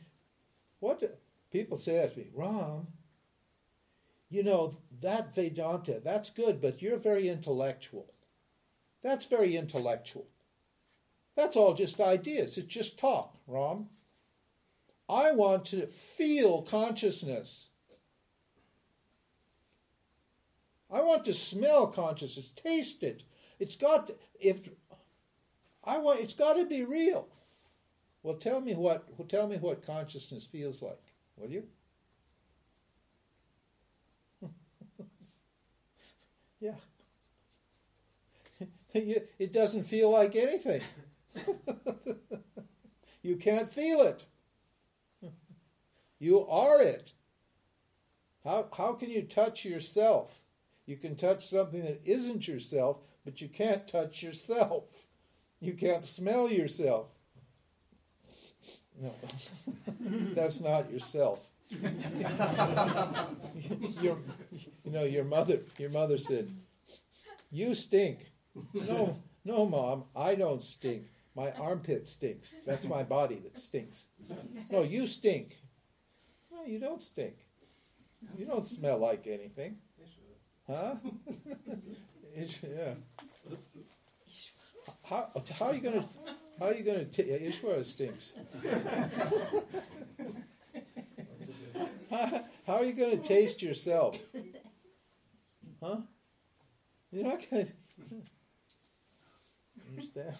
What 0.81 1.01
do, 1.01 1.09
people 1.53 1.76
say 1.76 1.97
that 1.97 2.14
to 2.14 2.20
me? 2.20 2.26
Wrong. 2.35 2.89
You 4.28 4.43
know 4.43 4.74
that 5.03 5.35
Vedanta. 5.35 6.01
That's 6.03 6.31
good, 6.31 6.61
but 6.61 6.83
you're 6.83 6.97
very 6.97 7.28
intellectual. 7.28 8.12
That's 9.03 9.26
very 9.26 9.57
intellectual. 9.57 10.26
That's 11.37 11.57
all 11.57 11.74
just 11.74 12.01
ideas. 12.01 12.59
It's 12.59 12.66
just 12.66 12.99
talk, 12.99 13.37
Ram. 13.47 13.89
I 15.09 15.33
want 15.33 15.64
to 15.66 15.87
feel 15.87 16.62
consciousness. 16.62 17.70
I 20.91 21.01
want 21.01 21.24
to 21.24 21.35
smell 21.35 21.87
consciousness, 21.89 22.51
taste 22.51 23.03
it. 23.03 23.24
It's 23.59 23.76
got 23.76 24.11
if 24.41 24.68
I 25.85 25.99
want 25.99 26.20
it's 26.20 26.35
got 26.35 26.55
to 26.55 26.66
be 26.66 26.85
real. 26.85 27.28
Well, 28.23 28.37
tell 28.37 28.61
me 28.62 28.75
what 28.75 29.07
well, 29.18 29.29
tell 29.29 29.47
me 29.47 29.59
what 29.59 29.83
consciousness 29.85 30.45
feels 30.45 30.81
like, 30.83 31.03
will 31.37 31.51
you? 31.51 31.68
yeah. 36.61 36.75
it 38.95 39.53
doesn't 39.53 39.85
feel 39.85 40.11
like 40.11 40.35
anything. 40.37 40.83
you 43.23 43.37
can't 43.37 43.68
feel 43.68 44.03
it. 44.03 44.27
You 46.21 46.47
are 46.47 46.81
it. 46.81 47.14
How, 48.45 48.68
how 48.77 48.95
can 48.95 49.11
you 49.11 49.23
touch 49.23 49.64
yourself? 49.64 50.41
You 50.87 50.97
can 50.97 51.16
touch 51.16 51.47
something 51.47 51.83
that 51.83 52.01
isn't 52.05 52.47
yourself, 52.49 52.99
but 53.25 53.41
you 53.41 53.49
can't 53.49 53.87
touch 53.89 54.23
yourself. 54.23 55.07
You 55.61 55.75
can't 55.75 56.05
smell 56.05 56.51
yourself. 56.51 57.09
No, 59.01 59.14
that's 60.34 60.61
not 60.61 60.90
yourself. 60.90 61.46
your, 64.03 64.18
you 64.84 64.90
know, 64.90 65.05
your 65.05 65.24
mother. 65.24 65.61
Your 65.78 65.90
mother 65.90 66.18
said, 66.18 66.51
"You 67.51 67.74
stink." 67.74 68.30
No, 68.74 69.16
no, 69.44 69.66
mom, 69.66 70.05
I 70.16 70.34
don't 70.34 70.61
stink. 70.61 71.05
My 71.36 71.53
armpit 71.53 72.07
stinks. 72.07 72.55
That's 72.66 72.86
my 72.86 73.03
body 73.05 73.36
that 73.44 73.57
stinks. 73.57 74.09
No, 74.70 74.82
you 74.82 75.07
stink. 75.07 75.57
No, 76.53 76.64
you 76.64 76.80
don't 76.80 77.01
stink. 77.01 77.36
You 78.36 78.46
don't 78.46 78.66
smell 78.66 78.98
like 78.98 79.26
anything. 79.26 79.76
Huh? 80.66 80.96
yeah. 82.36 82.94
How, 85.09 85.28
how 85.59 85.66
are 85.66 85.74
you 85.74 85.80
gonna 85.80 86.05
how 86.61 86.66
are 86.66 86.74
you 86.74 86.84
gonna 86.84 87.06
t- 87.06 87.22
Ishwara 87.22 87.82
stinks. 87.82 88.34
how, 92.11 92.40
how 92.66 92.74
are 92.74 92.84
you 92.84 92.92
gonna 92.92 93.16
taste 93.16 93.62
yourself? 93.62 94.18
Huh? 95.82 95.96
You're 97.11 97.24
not 97.24 97.40
gonna 97.50 97.66
understand. 99.90 100.36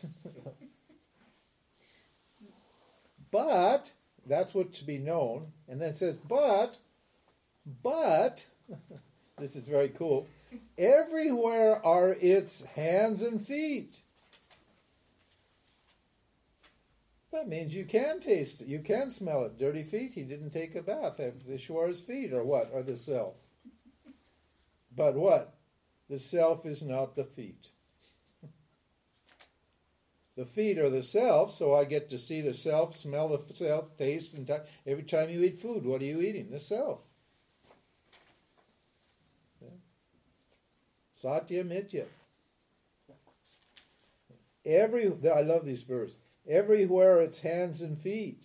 but 3.31 3.93
that's 4.27 4.53
what 4.53 4.75
to 4.75 4.85
be 4.85 4.99
known, 4.99 5.53
and 5.69 5.81
then 5.81 5.91
it 5.91 5.97
says, 5.97 6.17
but, 6.29 6.77
but 7.83 8.45
this 9.39 9.57
is 9.57 9.65
very 9.65 9.89
cool. 9.89 10.27
Everywhere 10.77 11.85
are 11.85 12.15
its 12.21 12.63
hands 12.63 13.23
and 13.23 13.41
feet. 13.41 14.01
That 17.33 17.49
means 17.49 17.75
you 17.75 17.85
can 17.85 18.21
taste 18.21 18.61
it. 18.61 18.67
You 18.67 18.81
can 18.81 19.11
smell 19.11 19.45
it. 19.45 19.59
Dirty 19.59 19.85
feet, 19.85 20.15
he 20.15 20.25
didn't 20.25 20.51
take 20.51 20.75
a 20.75 20.83
bath. 20.83 21.19
The 21.19 21.33
Ishwara's 21.49 22.01
feet, 22.01 22.33
or 22.33 22.43
what? 22.43 22.71
Or 22.73 22.83
the 22.83 22.97
self. 22.97 23.37
But 24.95 25.15
what? 25.15 25.55
The 26.09 26.19
self 26.19 26.67
is 26.67 26.83
not 26.83 27.17
the 27.17 27.25
feet. 27.25 27.69
The 30.37 30.47
feet 30.47 30.79
are 30.79 30.89
the 30.89 31.03
self, 31.03 31.55
so 31.55 31.75
I 31.75 31.85
get 31.85 32.09
to 32.11 32.17
see 32.17 32.41
the 32.41 32.55
self, 32.55 32.97
smell 32.97 33.29
the 33.29 33.53
self, 33.53 33.99
taste 33.99 34.33
and 34.33 34.47
touch. 34.47 34.67
Every 34.87 35.03
time 35.03 35.29
you 35.29 35.43
eat 35.43 35.59
food, 35.59 35.85
what 35.85 36.01
are 36.01 36.05
you 36.05 36.23
eating? 36.23 36.51
The 36.51 36.59
self. 36.59 37.01
Satya 41.21 41.63
Mithya. 41.65 42.07
Every 44.65 45.13
I 45.31 45.43
love 45.43 45.67
this 45.67 45.83
verse. 45.83 46.17
Everywhere 46.51 47.23
its 47.23 47.41
hands 47.41 47.81
and 47.81 47.97
feet. 47.97 48.43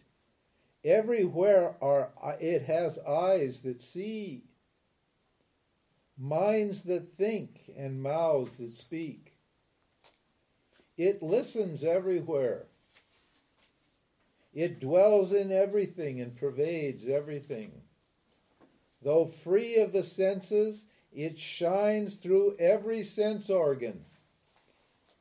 Everywhere 0.83 1.75
are 1.81 2.11
it 2.39 2.61
has 2.65 2.99
eyes 2.99 3.63
that 3.63 3.81
see, 3.81 4.43
minds 6.15 6.83
that 6.83 7.09
think, 7.09 7.73
and 7.75 8.03
mouths 8.03 8.57
that 8.57 8.75
speak. 8.75 9.33
It 10.95 11.23
listens 11.23 11.83
everywhere. 11.83 12.67
It 14.53 14.79
dwells 14.79 15.33
in 15.33 15.51
everything 15.51 16.21
and 16.21 16.37
pervades 16.37 17.09
everything. 17.09 17.71
Though 19.01 19.25
free 19.25 19.77
of 19.77 19.93
the 19.93 20.03
senses, 20.03 20.85
it 21.11 21.39
shines 21.39 22.15
through 22.15 22.55
every 22.59 23.03
sense 23.03 23.49
organ. 23.49 24.05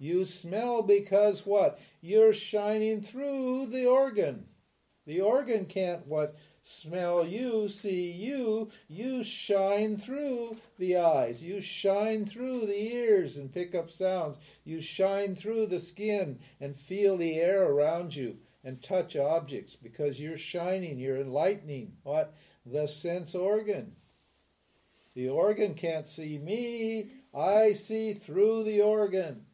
You 0.05 0.27
smell 0.27 0.83
because 0.83 1.47
what? 1.47 1.81
You're 2.03 2.35
shining 2.35 3.01
through 3.01 3.69
the 3.69 3.87
organ. 3.87 4.45
The 5.07 5.23
organ 5.23 5.65
can't 5.65 6.07
what? 6.07 6.37
Smell 6.61 7.27
you, 7.27 7.71
see 7.71 8.11
you. 8.11 8.71
You 8.87 9.25
shine 9.25 9.97
through 9.97 10.59
the 10.79 10.99
eyes. 10.99 11.43
You 11.43 11.63
shine 11.63 12.27
through 12.27 12.67
the 12.67 12.79
ears 12.79 13.39
and 13.39 13.51
pick 13.51 13.75
up 13.75 13.91
sounds. 13.91 14.39
You 14.63 14.83
shine 14.83 15.35
through 15.35 15.69
the 15.69 15.79
skin 15.79 16.39
and 16.61 16.77
feel 16.77 17.17
the 17.17 17.41
air 17.41 17.67
around 17.67 18.15
you 18.15 18.37
and 18.63 18.83
touch 18.83 19.17
objects 19.17 19.75
because 19.75 20.21
you're 20.21 20.37
shining, 20.37 20.99
you're 20.99 21.17
enlightening 21.17 21.93
what? 22.03 22.35
The 22.67 22.89
sense 22.89 23.35
organ. 23.35 23.97
The 25.15 25.31
organ 25.31 25.73
can't 25.73 26.07
see 26.07 26.37
me. 26.37 27.09
I 27.33 27.73
see 27.73 28.13
through 28.13 28.65
the 28.65 28.83
organ. 28.83 29.47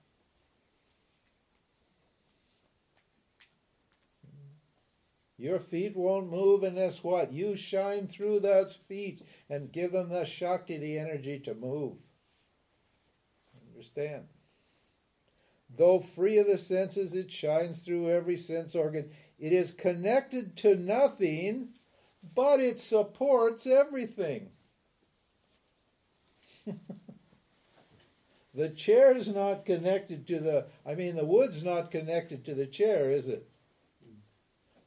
Your 5.41 5.59
feet 5.59 5.97
won't 5.97 6.30
move 6.30 6.62
unless 6.64 7.03
what? 7.03 7.32
You 7.32 7.57
shine 7.57 8.07
through 8.09 8.41
those 8.41 8.74
feet 8.74 9.22
and 9.49 9.72
give 9.72 9.93
them 9.93 10.11
the 10.11 10.26
Shakti, 10.26 10.76
the 10.76 10.99
energy 10.99 11.38
to 11.41 11.55
move. 11.55 11.95
Understand? 13.72 14.26
Though 15.74 16.01
free 16.01 16.36
of 16.36 16.47
the 16.47 16.59
senses, 16.59 17.14
it 17.14 17.32
shines 17.32 17.80
through 17.80 18.11
every 18.11 18.36
sense 18.36 18.74
organ. 18.74 19.12
It 19.38 19.55
is 19.55 19.72
connected 19.72 20.59
to 20.59 20.76
nothing, 20.76 21.70
but 22.34 22.61
it 22.61 22.78
supports 22.78 23.66
everything. 23.66 24.51
the 28.55 28.68
chair 28.68 29.16
is 29.16 29.30
not 29.30 29.64
connected 29.64 30.26
to 30.26 30.38
the, 30.38 30.66
I 30.84 30.95
mean, 30.95 31.16
the 31.16 31.24
wood's 31.24 31.64
not 31.64 31.91
connected 31.91 32.45
to 32.45 32.55
the 32.55 32.66
chair, 32.66 33.11
is 33.11 33.26
it? 33.26 33.49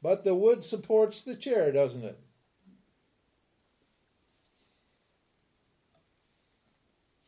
But 0.03 0.25
the 0.25 0.35
wood 0.35 0.65
supports 0.65 1.21
the 1.21 1.33
chair, 1.33 1.71
doesn't 1.71 2.03
it? 2.03 2.19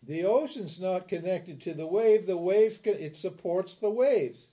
The 0.03 0.25
ocean's 0.25 0.79
not 0.79 1.07
connected 1.07 1.61
to 1.61 1.73
the 1.73 1.87
wave. 1.87 2.27
The 2.27 2.37
waves 2.37 2.79
it 2.83 3.15
supports 3.15 3.77
the 3.77 3.89
waves. 3.89 4.49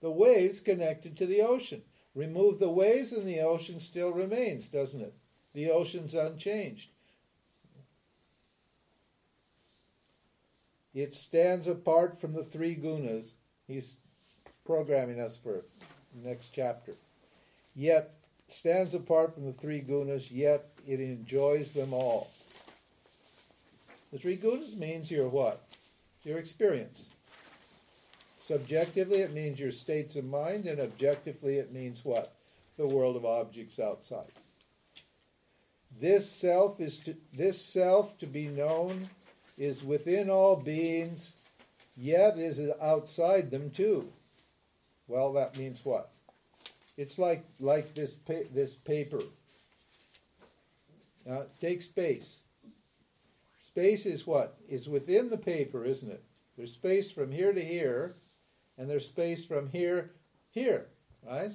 The 0.00 0.10
waves 0.10 0.58
connected 0.58 1.16
to 1.16 1.26
the 1.26 1.40
ocean. 1.40 1.82
Remove 2.16 2.58
the 2.58 2.68
waves 2.68 3.12
and 3.12 3.26
the 3.26 3.40
ocean 3.40 3.78
still 3.78 4.10
remains, 4.10 4.68
doesn't 4.68 5.00
it? 5.00 5.14
The 5.54 5.70
ocean's 5.70 6.14
unchanged. 6.14 6.90
It 10.92 11.12
stands 11.12 11.68
apart 11.68 12.20
from 12.20 12.34
the 12.34 12.44
three 12.44 12.74
gunas. 12.74 13.32
He's 13.68 13.96
programming 14.66 15.20
us 15.20 15.36
for 15.36 15.64
next 16.22 16.50
chapter. 16.52 16.94
Yet 17.74 18.14
stands 18.48 18.94
apart 18.94 19.34
from 19.34 19.46
the 19.46 19.52
three 19.52 19.80
gunas, 19.80 20.30
yet 20.30 20.68
it 20.86 21.00
enjoys 21.00 21.72
them 21.72 21.92
all. 21.94 22.30
The 24.12 24.18
three 24.18 24.36
gunas 24.36 24.76
means 24.76 25.10
your 25.10 25.28
what? 25.28 25.62
Your 26.22 26.38
experience. 26.38 27.06
Subjectively, 28.40 29.18
it 29.18 29.32
means 29.32 29.58
your 29.58 29.72
states 29.72 30.16
of 30.16 30.24
mind, 30.24 30.66
and 30.66 30.80
objectively, 30.80 31.56
it 31.56 31.72
means 31.72 32.04
what? 32.04 32.34
The 32.76 32.86
world 32.86 33.16
of 33.16 33.24
objects 33.24 33.78
outside. 33.78 34.32
This 36.00 36.30
self 36.30 36.80
is 36.80 36.98
to, 37.00 37.14
this 37.32 37.60
self 37.60 38.18
to 38.18 38.26
be 38.26 38.48
known 38.48 39.08
is 39.56 39.84
within 39.84 40.28
all 40.28 40.56
beings, 40.56 41.34
yet 41.96 42.38
is 42.38 42.60
outside 42.80 43.50
them 43.50 43.70
too. 43.70 44.08
Well, 45.06 45.32
that 45.34 45.56
means 45.56 45.84
what? 45.84 46.10
It's 46.96 47.18
like 47.18 47.44
like 47.60 47.94
this 47.94 48.14
pa- 48.14 48.48
this 48.52 48.74
paper. 48.74 49.20
Uh, 51.28 51.44
take 51.60 51.82
space. 51.82 52.38
Space 53.60 54.06
is 54.06 54.26
what 54.26 54.58
is 54.68 54.88
within 54.88 55.30
the 55.30 55.38
paper, 55.38 55.84
isn't 55.84 56.10
it? 56.10 56.22
There's 56.56 56.72
space 56.72 57.10
from 57.10 57.30
here 57.30 57.52
to 57.52 57.64
here, 57.64 58.16
and 58.76 58.90
there's 58.90 59.06
space 59.06 59.44
from 59.44 59.68
here 59.68 60.10
here, 60.50 60.88
right? 61.26 61.52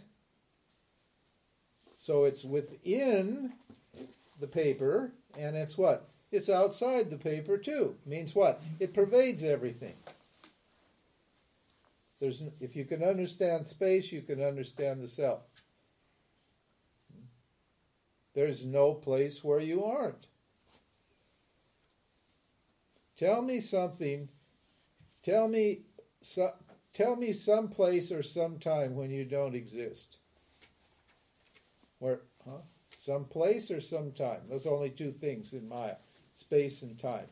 So 2.00 2.24
it's 2.24 2.44
within 2.44 3.54
the 4.40 4.48
paper, 4.48 5.12
and 5.38 5.56
it's 5.56 5.78
what? 5.78 6.10
It's 6.32 6.50
outside 6.50 7.10
the 7.10 7.18
paper 7.18 7.58
too. 7.58 7.96
Means 8.06 8.34
what? 8.34 8.62
It 8.80 8.94
pervades 8.94 9.44
everything. 9.44 9.96
There's, 12.20 12.44
if 12.60 12.76
you 12.76 12.86
can 12.86 13.04
understand 13.04 13.66
space, 13.66 14.12
you 14.12 14.22
can 14.22 14.42
understand 14.42 15.02
the 15.02 15.08
self. 15.08 15.42
There's 18.34 18.66
no 18.66 18.94
place 18.94 19.44
where 19.44 19.60
you 19.60 19.84
aren't. 19.84 20.28
Tell 23.18 23.42
me 23.42 23.62
something. 23.62 24.30
Tell 25.24 25.48
me, 25.48 25.82
so, 26.22 26.54
tell 26.94 27.16
me 27.16 27.34
some 27.34 27.68
place 27.68 28.12
or 28.12 28.22
some 28.22 28.60
time 28.60 28.96
when 28.96 29.10
you 29.10 29.26
don't 29.26 29.56
exist. 29.56 30.18
Where, 32.00 32.22
huh? 32.46 32.60
Some 33.00 33.26
place 33.26 33.72
or 33.72 33.82
some 33.82 34.12
time. 34.12 34.42
Those 34.50 34.68
only 34.68 34.92
two 34.92 35.12
things 35.12 35.54
in 35.54 35.68
Maya: 35.68 35.96
space 36.36 36.84
and 36.84 36.98
time. 36.98 37.28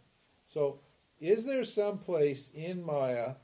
So, 0.47 0.79
is 1.19 1.45
there 1.45 1.63
some 1.63 1.99
place 1.99 2.49
in 2.53 2.83
Maya, 2.83 3.35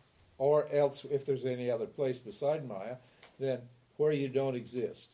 or 0.42 0.68
else, 0.74 1.06
if 1.12 1.24
there's 1.24 1.46
any 1.46 1.70
other 1.70 1.86
place 1.86 2.18
beside 2.18 2.68
Maya, 2.68 2.96
then 3.40 3.60
where 3.98 4.12
you 4.12 4.28
don't 4.28 4.56
exist? 4.56 5.10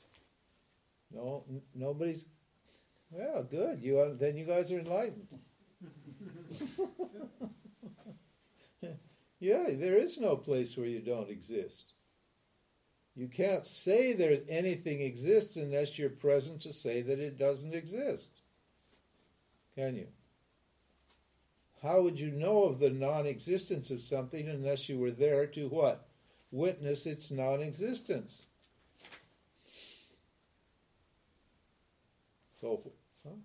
No, 1.13 1.43
n- 1.49 1.61
nobody's. 1.75 2.27
Well, 3.11 3.43
good. 3.43 3.81
You 3.81 3.99
are, 3.99 4.13
then 4.13 4.37
you 4.37 4.45
guys 4.45 4.71
are 4.71 4.79
enlightened. 4.79 5.27
yeah, 9.41 9.65
there 9.67 9.97
is 9.97 10.17
no 10.17 10.37
place 10.37 10.77
where 10.77 10.87
you 10.87 11.01
don't 11.01 11.29
exist. 11.29 11.91
You 13.13 13.27
can't 13.27 13.65
say 13.65 14.13
there's 14.13 14.45
anything 14.47 15.01
exists 15.01 15.57
unless 15.57 15.99
you're 15.99 16.09
present 16.09 16.61
to 16.61 16.71
say 16.71 17.01
that 17.01 17.19
it 17.19 17.37
doesn't 17.37 17.75
exist. 17.75 18.29
Can 19.75 19.97
you? 19.97 20.07
How 21.83 22.01
would 22.01 22.19
you 22.19 22.31
know 22.31 22.63
of 22.63 22.79
the 22.79 22.89
non 22.89 23.27
existence 23.27 23.91
of 23.91 24.01
something 24.01 24.47
unless 24.47 24.89
you 24.89 24.97
were 24.97 25.11
there 25.11 25.45
to 25.47 25.67
what? 25.67 26.07
Witness 26.51 27.05
its 27.05 27.31
non 27.31 27.61
existence. 27.61 28.45
So, 32.59 32.81
huh? 33.23 33.35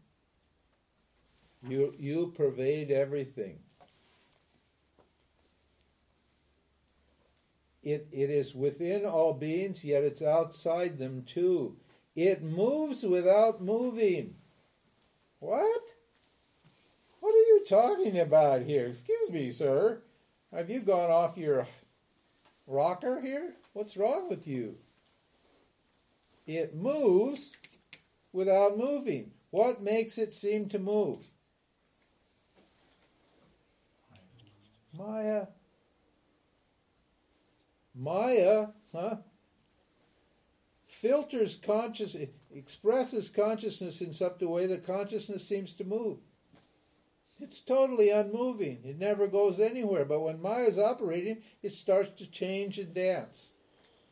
you, 1.68 1.94
you 1.98 2.32
pervade 2.34 2.90
everything. 2.90 3.58
It, 7.82 8.06
it 8.12 8.30
is 8.30 8.54
within 8.54 9.04
all 9.04 9.34
beings, 9.34 9.84
yet 9.84 10.04
it's 10.04 10.22
outside 10.22 10.98
them 10.98 11.24
too. 11.26 11.76
It 12.14 12.42
moves 12.42 13.02
without 13.02 13.62
moving. 13.62 14.36
What? 15.40 15.94
Talking 17.68 18.18
about 18.18 18.62
here? 18.62 18.86
Excuse 18.86 19.30
me, 19.30 19.52
sir. 19.52 20.02
Have 20.52 20.68
you 20.68 20.80
gone 20.80 21.10
off 21.10 21.36
your 21.36 21.66
rocker 22.66 23.20
here? 23.20 23.54
What's 23.72 23.96
wrong 23.96 24.28
with 24.28 24.46
you? 24.46 24.76
It 26.46 26.74
moves 26.74 27.52
without 28.32 28.76
moving. 28.76 29.30
What 29.50 29.82
makes 29.82 30.18
it 30.18 30.34
seem 30.34 30.68
to 30.70 30.78
move? 30.78 31.18
Maya. 34.96 35.46
Maya, 37.94 38.68
huh? 38.94 39.16
Filters 40.84 41.56
conscious, 41.56 42.16
expresses 42.54 43.28
consciousness 43.28 44.00
in 44.00 44.12
such 44.12 44.42
a 44.42 44.48
way 44.48 44.66
that 44.66 44.86
consciousness 44.86 45.46
seems 45.46 45.74
to 45.74 45.84
move. 45.84 46.18
It's 47.42 47.60
totally 47.60 48.08
unmoving. 48.08 48.78
It 48.84 49.00
never 49.00 49.26
goes 49.26 49.58
anywhere. 49.58 50.04
But 50.04 50.20
when 50.20 50.40
Maya's 50.40 50.78
operating, 50.78 51.38
it 51.60 51.72
starts 51.72 52.12
to 52.20 52.30
change 52.30 52.78
and 52.78 52.94
dance, 52.94 53.54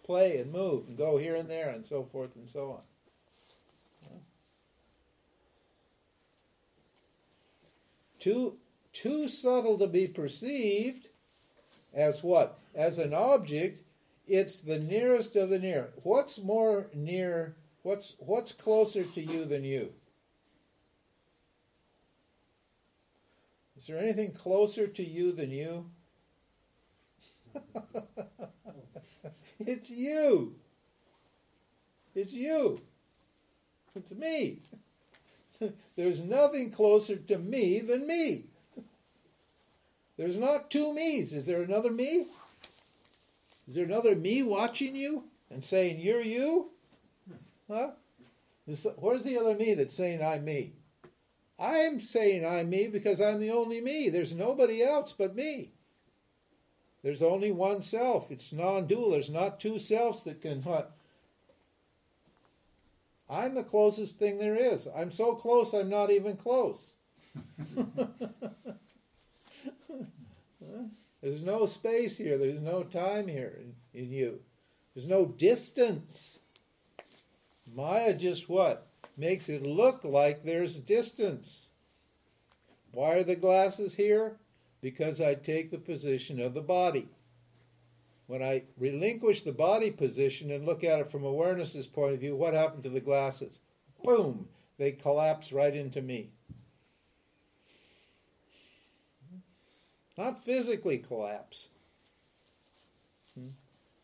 play 0.03 0.39
and 0.39 0.51
move 0.51 0.89
and 0.89 0.99
go 0.99 1.16
here 1.16 1.37
and 1.37 1.49
there 1.49 1.70
and 1.70 1.87
so 1.87 2.03
forth 2.03 2.35
and 2.35 2.49
so 2.49 2.72
on. 2.72 2.81
Too, 8.18 8.59
too 8.93 9.28
subtle 9.28 9.78
to 9.78 9.87
be 9.87 10.09
perceived 10.09 11.09
as 11.95 12.22
what? 12.22 12.59
As 12.74 12.99
an 12.99 13.14
object, 13.14 13.83
it's 14.26 14.59
the 14.59 14.78
nearest 14.78 15.37
of 15.37 15.51
the 15.51 15.59
near. 15.59 15.91
What's 16.03 16.37
more 16.39 16.91
near? 16.93 17.57
What's 17.83 18.14
what's 18.18 18.53
closer 18.53 19.03
to 19.03 19.20
you 19.22 19.45
than 19.47 19.64
you? 19.64 19.95
Is 23.81 23.87
there 23.87 23.99
anything 23.99 24.33
closer 24.33 24.87
to 24.87 25.03
you 25.03 25.33
than 25.33 25.51
you? 25.51 25.87
it's 29.59 29.89
you. 29.89 30.55
It's 32.14 32.35
you. 32.35 32.83
It's 33.97 34.12
me. 34.12 34.59
There's 35.97 36.20
nothing 36.20 36.70
closer 36.70 37.16
to 37.16 37.39
me 37.39 37.81
than 37.81 38.07
me. 38.07 38.45
There's 40.18 40.37
not 40.37 40.70
two 40.70 40.93
me's. 40.93 41.33
Is 41.33 41.47
there 41.47 41.62
another 41.62 41.91
me? 41.91 42.26
Is 43.66 43.76
there 43.76 43.87
another 43.87 44.14
me 44.14 44.43
watching 44.43 44.95
you 44.95 45.24
and 45.51 45.64
saying, 45.64 46.01
You're 46.01 46.20
you? 46.20 46.68
Huh? 47.66 47.93
Where's 48.99 49.22
the 49.22 49.39
other 49.39 49.55
me 49.55 49.72
that's 49.72 49.95
saying, 49.95 50.22
I'm 50.22 50.45
me? 50.45 50.74
I'm 51.61 52.00
saying 52.00 52.46
I'm 52.46 52.70
me 52.70 52.88
because 52.88 53.20
I'm 53.20 53.38
the 53.38 53.50
only 53.50 53.80
me. 53.80 54.08
There's 54.08 54.32
nobody 54.32 54.82
else 54.82 55.12
but 55.12 55.36
me. 55.36 55.72
There's 57.02 57.22
only 57.22 57.52
one 57.52 57.82
self. 57.82 58.30
It's 58.30 58.52
non 58.52 58.86
dual. 58.86 59.11
There's 59.11 59.30
not 59.30 59.61
two 59.61 59.78
selves 59.78 60.24
that 60.24 60.40
can 60.40 60.62
what? 60.62 60.96
I'm 63.30 63.55
the 63.55 63.62
closest 63.62 64.18
thing 64.18 64.39
there 64.39 64.56
is. 64.56 64.89
I'm 64.94 65.12
so 65.12 65.35
close, 65.35 65.72
I'm 65.72 65.89
not 65.89 66.10
even 66.10 66.36
close. 66.36 66.94
There's 71.22 71.43
no 71.43 71.66
space 71.66 72.16
here. 72.16 72.39
There's 72.39 72.60
no 72.60 72.82
time 72.82 73.28
here 73.28 73.56
in, 73.60 73.74
in, 74.01 74.10
you. 74.10 74.40
There's 74.94 75.06
no 75.06 75.26
distance. 75.26 76.40
Maya 77.72 78.14
just 78.14 78.48
what? 78.48 78.89
Makes 79.20 79.51
it 79.51 79.66
look 79.66 80.02
like 80.02 80.44
there's 80.44 80.76
distance. 80.76 81.66
Why 82.92 83.16
are 83.16 83.22
the 83.22 83.36
glasses 83.36 83.94
here? 83.94 84.38
Because 84.80 85.20
I 85.20 85.34
take 85.34 85.70
the 85.70 85.76
position 85.76 86.40
of 86.40 86.55
the 86.55 86.62
body. 86.62 87.06
When 88.28 88.42
I 88.42 88.62
relinquish 88.78 89.42
the 89.42 89.52
body 89.52 89.90
position 89.90 90.51
and 90.51 90.64
look 90.64 90.82
at 90.82 91.01
it 91.01 91.10
from 91.10 91.24
awareness's 91.24 91.86
point 91.86 92.14
of 92.14 92.20
view, 92.20 92.34
what 92.34 92.55
happened 92.55 92.84
to 92.84 92.88
the 92.88 92.98
glasses? 92.98 93.60
Boom! 94.02 94.48
They 94.78 94.92
collapse 94.92 95.52
right 95.52 95.76
into 95.76 96.01
me. 96.01 96.30
Not 100.16 100.42
physically 100.42 100.97
collapse. 100.97 101.68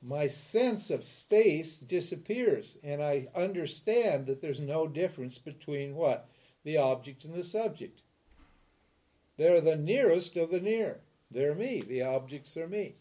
My 0.06 0.28
sense 0.28 0.90
of 0.90 1.02
space 1.02 1.80
disappears, 1.80 2.76
and 2.84 3.02
I 3.02 3.26
understand 3.34 4.26
that 4.26 4.40
there's 4.40 4.60
no 4.60 4.86
difference 4.86 5.36
between 5.38 5.96
what? 5.96 6.28
The 6.62 6.76
object 6.76 7.24
and 7.24 7.34
the 7.34 7.42
subject. 7.42 8.02
They're 9.36 9.60
the 9.60 9.74
nearest 9.74 10.36
of 10.36 10.52
the 10.52 10.60
near. 10.60 11.00
They're 11.28 11.56
me. 11.56 11.80
The 11.82 12.02
objects 12.02 12.56
are 12.56 12.68
me, 12.68 12.94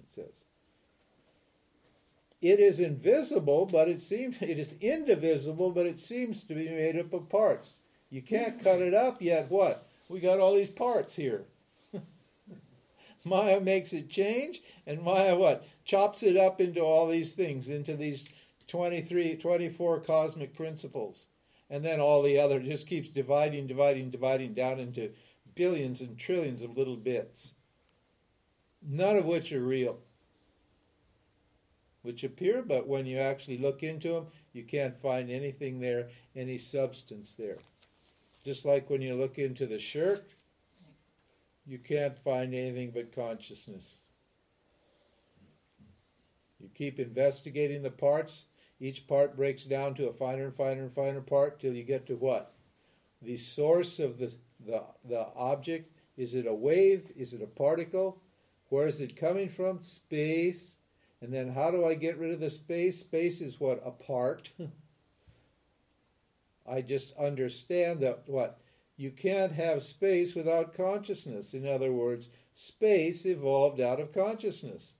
it 0.00 0.08
says. 0.08 0.44
It 2.40 2.60
is 2.60 2.80
invisible, 2.80 3.66
but 3.66 3.88
it 3.88 4.00
seems 4.00 4.40
it 4.40 4.58
is 4.58 4.74
indivisible, 4.80 5.70
but 5.70 5.84
it 5.84 5.98
seems 5.98 6.44
to 6.44 6.54
be 6.54 6.70
made 6.70 6.98
up 6.98 7.12
of 7.12 7.28
parts. 7.28 7.76
You 8.08 8.22
can't 8.22 8.62
cut 8.62 8.80
it 8.80 8.94
up 8.94 9.20
yet. 9.20 9.50
What? 9.50 9.86
We 10.08 10.18
got 10.18 10.40
all 10.40 10.54
these 10.56 10.70
parts 10.70 11.14
here. 11.14 11.44
Maya 13.24 13.60
makes 13.60 13.92
it 13.92 14.08
change, 14.08 14.62
and 14.86 15.02
Maya 15.02 15.36
what? 15.36 15.64
Chops 15.84 16.22
it 16.22 16.36
up 16.36 16.60
into 16.60 16.80
all 16.80 17.08
these 17.08 17.32
things, 17.32 17.68
into 17.68 17.96
these 17.96 18.28
23, 18.68 19.36
24 19.36 20.00
cosmic 20.00 20.54
principles. 20.54 21.26
And 21.70 21.84
then 21.84 22.00
all 22.00 22.22
the 22.22 22.38
other 22.38 22.60
just 22.60 22.86
keeps 22.86 23.10
dividing, 23.10 23.66
dividing, 23.66 24.10
dividing 24.10 24.54
down 24.54 24.78
into 24.80 25.10
billions 25.54 26.00
and 26.00 26.18
trillions 26.18 26.62
of 26.62 26.76
little 26.76 26.96
bits, 26.96 27.54
none 28.82 29.16
of 29.16 29.24
which 29.24 29.52
are 29.52 29.60
real. 29.60 29.98
which 32.02 32.24
appear, 32.24 32.62
but 32.62 32.86
when 32.86 33.06
you 33.06 33.18
actually 33.18 33.58
look 33.58 33.82
into 33.82 34.08
them, 34.08 34.26
you 34.52 34.64
can't 34.64 34.94
find 34.94 35.30
anything 35.30 35.80
there, 35.80 36.08
any 36.36 36.58
substance 36.58 37.34
there. 37.34 37.58
Just 38.44 38.64
like 38.64 38.90
when 38.90 39.00
you 39.00 39.14
look 39.14 39.38
into 39.38 39.66
the 39.66 39.78
shirt, 39.78 40.28
you 41.66 41.78
can't 41.78 42.16
find 42.16 42.54
anything 42.54 42.90
but 42.90 43.14
consciousness. 43.14 43.98
You 46.60 46.68
keep 46.74 46.98
investigating 46.98 47.82
the 47.82 47.90
parts, 47.90 48.46
each 48.80 49.06
part 49.06 49.36
breaks 49.36 49.64
down 49.64 49.94
to 49.94 50.08
a 50.08 50.12
finer 50.12 50.44
and 50.44 50.54
finer 50.54 50.82
and 50.82 50.92
finer 50.92 51.20
part 51.20 51.60
till 51.60 51.72
you 51.72 51.84
get 51.84 52.06
to 52.06 52.16
what? 52.16 52.54
The 53.20 53.36
source 53.36 53.98
of 53.98 54.18
the, 54.18 54.32
the, 54.64 54.82
the 55.04 55.26
object. 55.36 55.92
Is 56.16 56.34
it 56.34 56.46
a 56.46 56.54
wave? 56.54 57.10
Is 57.16 57.32
it 57.32 57.42
a 57.42 57.46
particle? 57.46 58.20
Where 58.70 58.86
is 58.86 59.00
it 59.00 59.16
coming 59.16 59.48
from? 59.48 59.82
Space. 59.82 60.76
And 61.20 61.32
then 61.32 61.48
how 61.48 61.70
do 61.70 61.84
I 61.84 61.94
get 61.94 62.18
rid 62.18 62.32
of 62.32 62.40
the 62.40 62.50
space? 62.50 62.98
Space 62.98 63.40
is 63.40 63.60
what? 63.60 63.80
A 63.84 63.92
part. 63.92 64.50
I 66.68 66.80
just 66.80 67.16
understand 67.16 68.00
that 68.00 68.22
what? 68.26 68.61
You 68.96 69.10
can't 69.10 69.52
have 69.52 69.82
space 69.82 70.34
without 70.34 70.76
consciousness. 70.76 71.54
In 71.54 71.66
other 71.66 71.92
words, 71.92 72.28
space 72.54 73.26
evolved 73.26 73.80
out 73.80 74.00
of 74.00 74.12
consciousness. 74.14 74.92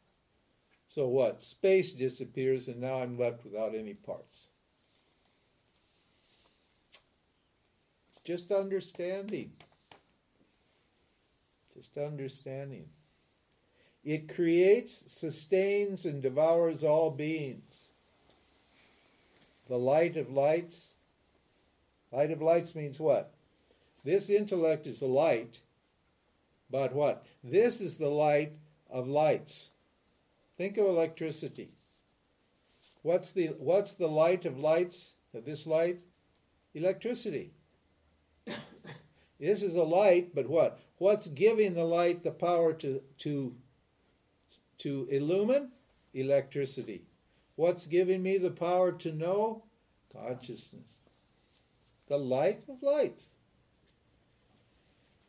So 0.89 1.06
what? 1.09 1.40
Space 1.40 1.93
disappears, 1.93 2.69
and 2.69 2.81
now 2.81 3.01
I'm 3.01 3.19
left 3.19 3.44
without 3.44 3.74
any 3.74 3.94
parts. 3.94 4.48
Just 8.24 8.52
understanding. 8.52 9.52
Just 11.74 11.97
understanding. 11.97 12.86
It 14.05 14.32
creates, 14.35 15.05
sustains, 15.06 16.05
and 16.05 16.23
devours 16.23 16.85
all 16.85 17.10
beings. 17.10 17.85
The 19.69 19.78
light 19.78 20.16
of 20.16 20.31
lights. 20.31 20.90
Light 22.10 22.31
of 22.31 22.43
lights 22.43 22.74
means 22.74 23.01
what? 23.01 23.32
This 24.05 24.29
intellect 24.29 24.87
is 24.87 25.01
the 25.01 25.07
light, 25.07 25.61
but 26.70 26.95
what? 26.95 27.24
This 27.45 27.81
is 27.81 27.97
the 27.97 28.09
light 28.09 28.53
of 28.91 29.07
lights. 29.07 29.70
Think 30.57 30.77
of 30.77 30.87
electricity. 30.87 31.70
What's 33.03 33.31
the 33.31 33.49
what's 33.59 33.95
the 33.95 34.09
light 34.09 34.45
of 34.45 34.59
lights 34.59 35.15
of 35.35 35.45
this 35.45 35.66
light? 35.66 36.01
Electricity. 36.74 37.53
this 39.41 39.62
is 39.62 39.74
a 39.74 39.83
light, 39.83 40.35
but 40.35 40.49
what? 40.49 40.81
What's 40.99 41.27
giving 41.27 41.74
the 41.74 41.85
light 41.85 42.23
the 42.23 42.31
power 42.31 42.73
to 42.74 43.03
to 43.19 43.55
to 44.79 45.09
illumine? 45.11 45.70
Electricity. 46.15 47.03
What's 47.57 47.87
giving 47.87 48.23
me 48.23 48.39
the 48.39 48.51
power 48.51 48.93
to 48.93 49.12
know? 49.12 49.65
Consciousness. 50.12 50.99
The 52.09 52.19
light 52.19 52.62
of 52.69 52.83
lights. 52.83 53.31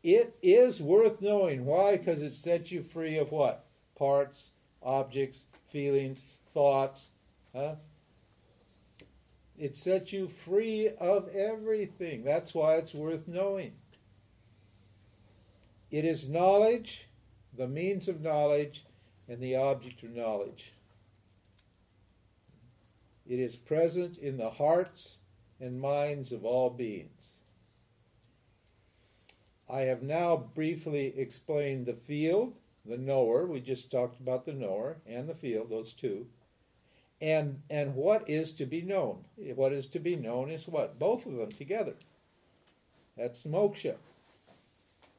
It 0.04 0.36
is 0.42 0.82
worth 0.82 1.22
knowing. 1.22 1.66
Why? 1.66 1.98
Because 1.98 2.22
it 2.22 2.34
sets 2.34 2.72
you 2.72 2.84
free 2.84 3.18
of 3.18 3.32
what? 3.32 3.66
Parts, 3.98 4.52
objects, 4.82 5.46
feelings, 5.72 6.24
thoughts. 6.54 7.10
Huh? 7.56 7.76
It 9.58 9.76
sets 9.76 10.12
you 10.12 10.28
free 10.28 10.90
of 11.00 11.30
everything. 11.30 12.24
That's 12.24 12.54
why 12.54 12.76
it's 12.76 12.94
worth 12.94 13.28
knowing. 13.28 13.74
It 15.90 16.06
is 16.06 16.28
knowledge, 16.28 17.08
the 17.56 17.68
means 17.68 18.10
of 18.10 18.20
knowledge, 18.20 18.84
and 19.30 19.40
the 19.40 19.56
object 19.56 20.04
of 20.04 20.10
knowledge. 20.10 20.74
It 23.28 23.40
is 23.40 23.56
present 23.56 24.18
in 24.18 24.38
the 24.38 24.50
hearts 24.50 25.18
and 25.62 25.80
minds 25.80 26.32
of 26.32 26.44
all 26.44 26.70
beings. 26.70 27.33
I 29.74 29.86
have 29.86 30.04
now 30.04 30.38
briefly 30.38 31.16
explained 31.18 31.88
the 31.88 31.96
field, 31.96 32.54
the 32.86 32.96
knower, 32.96 33.48
we 33.48 33.60
just 33.60 33.90
talked 33.90 34.20
about 34.20 34.46
the 34.46 34.54
knower 34.54 34.98
and 35.08 35.28
the 35.28 35.34
field, 35.34 35.72
those 35.72 35.94
two. 35.94 36.28
And 37.20 37.64
and 37.72 37.96
what 37.96 38.30
is 38.30 38.52
to 38.54 38.68
be 38.68 38.84
known? 38.84 39.24
What 39.56 39.74
is 39.74 39.88
to 39.88 40.00
be 40.00 40.16
known 40.16 40.52
is 40.52 40.68
what? 40.68 41.00
Both 41.00 41.26
of 41.26 41.38
them 41.38 41.52
together. 41.52 41.96
That's 43.18 43.48
moksha. 43.48 43.96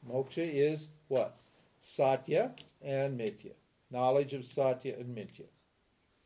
Moksha 0.09 0.49
is 0.49 0.87
what? 1.09 1.35
Satya 1.81 2.53
and 2.81 3.19
Mithya. 3.19 3.55
Knowledge 3.91 4.35
of 4.35 4.45
Satya 4.45 4.95
and 4.97 5.17
Mithya. 5.17 5.49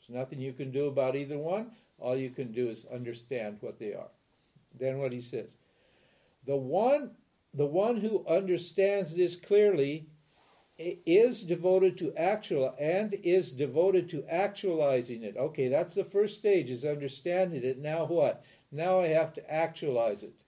There's 0.01 0.19
nothing 0.19 0.39
you 0.39 0.53
can 0.53 0.71
do 0.71 0.87
about 0.87 1.17
either 1.17 1.39
one. 1.39 1.71
All 1.99 2.17
you 2.17 2.29
can 2.29 2.53
do 2.53 2.69
is 2.69 2.85
understand 2.93 3.57
what 3.61 3.79
they 3.79 3.95
are. 3.95 4.11
Then 4.79 4.99
what 4.99 5.13
he 5.13 5.23
says. 5.23 5.57
The 6.45 6.57
one 6.57 7.13
the 7.55 7.67
one 7.67 7.97
who 7.97 8.27
understands 8.27 9.15
this 9.15 9.37
clearly 9.37 10.07
is 10.79 11.43
devoted 11.43 11.99
to 11.99 12.15
actual 12.15 12.75
and 12.79 13.15
is 13.25 13.53
devoted 13.53 14.09
to 14.11 14.25
actualizing 14.29 15.25
it. 15.25 15.37
Okay, 15.37 15.69
that's 15.69 15.95
the 15.95 16.05
first 16.05 16.39
stage 16.39 16.71
is 16.71 16.85
understanding 16.85 17.65
it. 17.65 17.79
Now 17.79 18.05
what? 18.05 18.45
Now 18.71 19.01
I 19.01 19.09
have 19.09 19.33
to 19.35 19.53
actualize 19.53 20.23
it. 20.23 20.45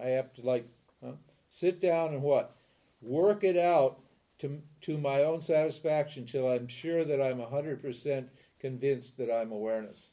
I 0.00 0.08
have 0.08 0.32
to 0.34 0.42
like 0.42 0.68
huh? 1.02 1.12
sit 1.48 1.80
down 1.80 2.12
and 2.12 2.22
what? 2.22 2.56
Work 3.00 3.44
it 3.44 3.56
out 3.56 4.00
to 4.40 4.60
to 4.82 4.98
my 4.98 5.22
own 5.22 5.40
satisfaction 5.40 6.26
till 6.26 6.48
I'm 6.48 6.68
sure 6.68 7.04
that 7.04 7.22
I'm 7.22 7.38
100% 7.38 8.28
convinced 8.58 9.16
that 9.18 9.32
I'm 9.32 9.52
awareness. 9.52 10.10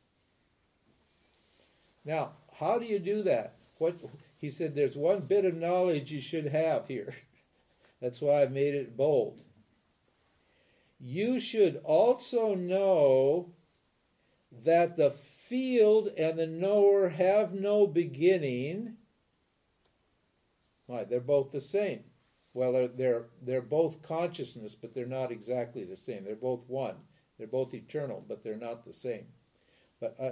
Now, 2.06 2.32
how 2.54 2.80
do 2.80 2.86
you 2.86 3.00
do 3.00 3.24
that? 3.24 3.56
What 3.78 3.96
he 4.42 4.50
said 4.50 4.74
there's 4.74 4.98
one 4.98 5.22
bit 5.22 5.46
of 5.46 5.56
knowledge 5.56 6.12
you 6.12 6.20
should 6.20 6.48
have 6.48 6.88
here. 6.88 7.14
That's 8.02 8.20
why 8.20 8.42
I 8.42 8.48
made 8.48 8.74
it 8.74 8.98
bold. 8.98 9.40
You 11.00 11.40
should 11.40 11.80
also 11.84 12.56
know 12.56 13.54
that 14.64 14.98
the 14.98 15.12
field 15.12 16.10
and 16.18 16.38
the 16.38 16.48
knower 16.48 17.10
have 17.10 17.54
no 17.54 17.86
beginning. 17.86 18.98
Right, 20.88 21.08
they're 21.08 21.20
both 21.20 21.52
the 21.52 21.62
same. 21.62 22.04
Well, 22.54 22.74
they're, 22.74 22.88
they're, 22.88 23.26
they're 23.44 23.62
both 23.62 24.02
consciousness, 24.02 24.76
but 24.76 24.94
they're 24.94 25.06
not 25.06 25.32
exactly 25.32 25.84
the 25.84 25.96
same. 25.96 26.24
They're 26.24 26.36
both 26.36 26.68
one. 26.68 26.96
They're 27.38 27.48
both 27.48 27.74
eternal, 27.74 28.26
but 28.28 28.44
they're 28.44 28.58
not 28.58 28.84
the 28.84 28.94
same. 28.94 29.26
But 30.00 30.16
uh, 30.20 30.32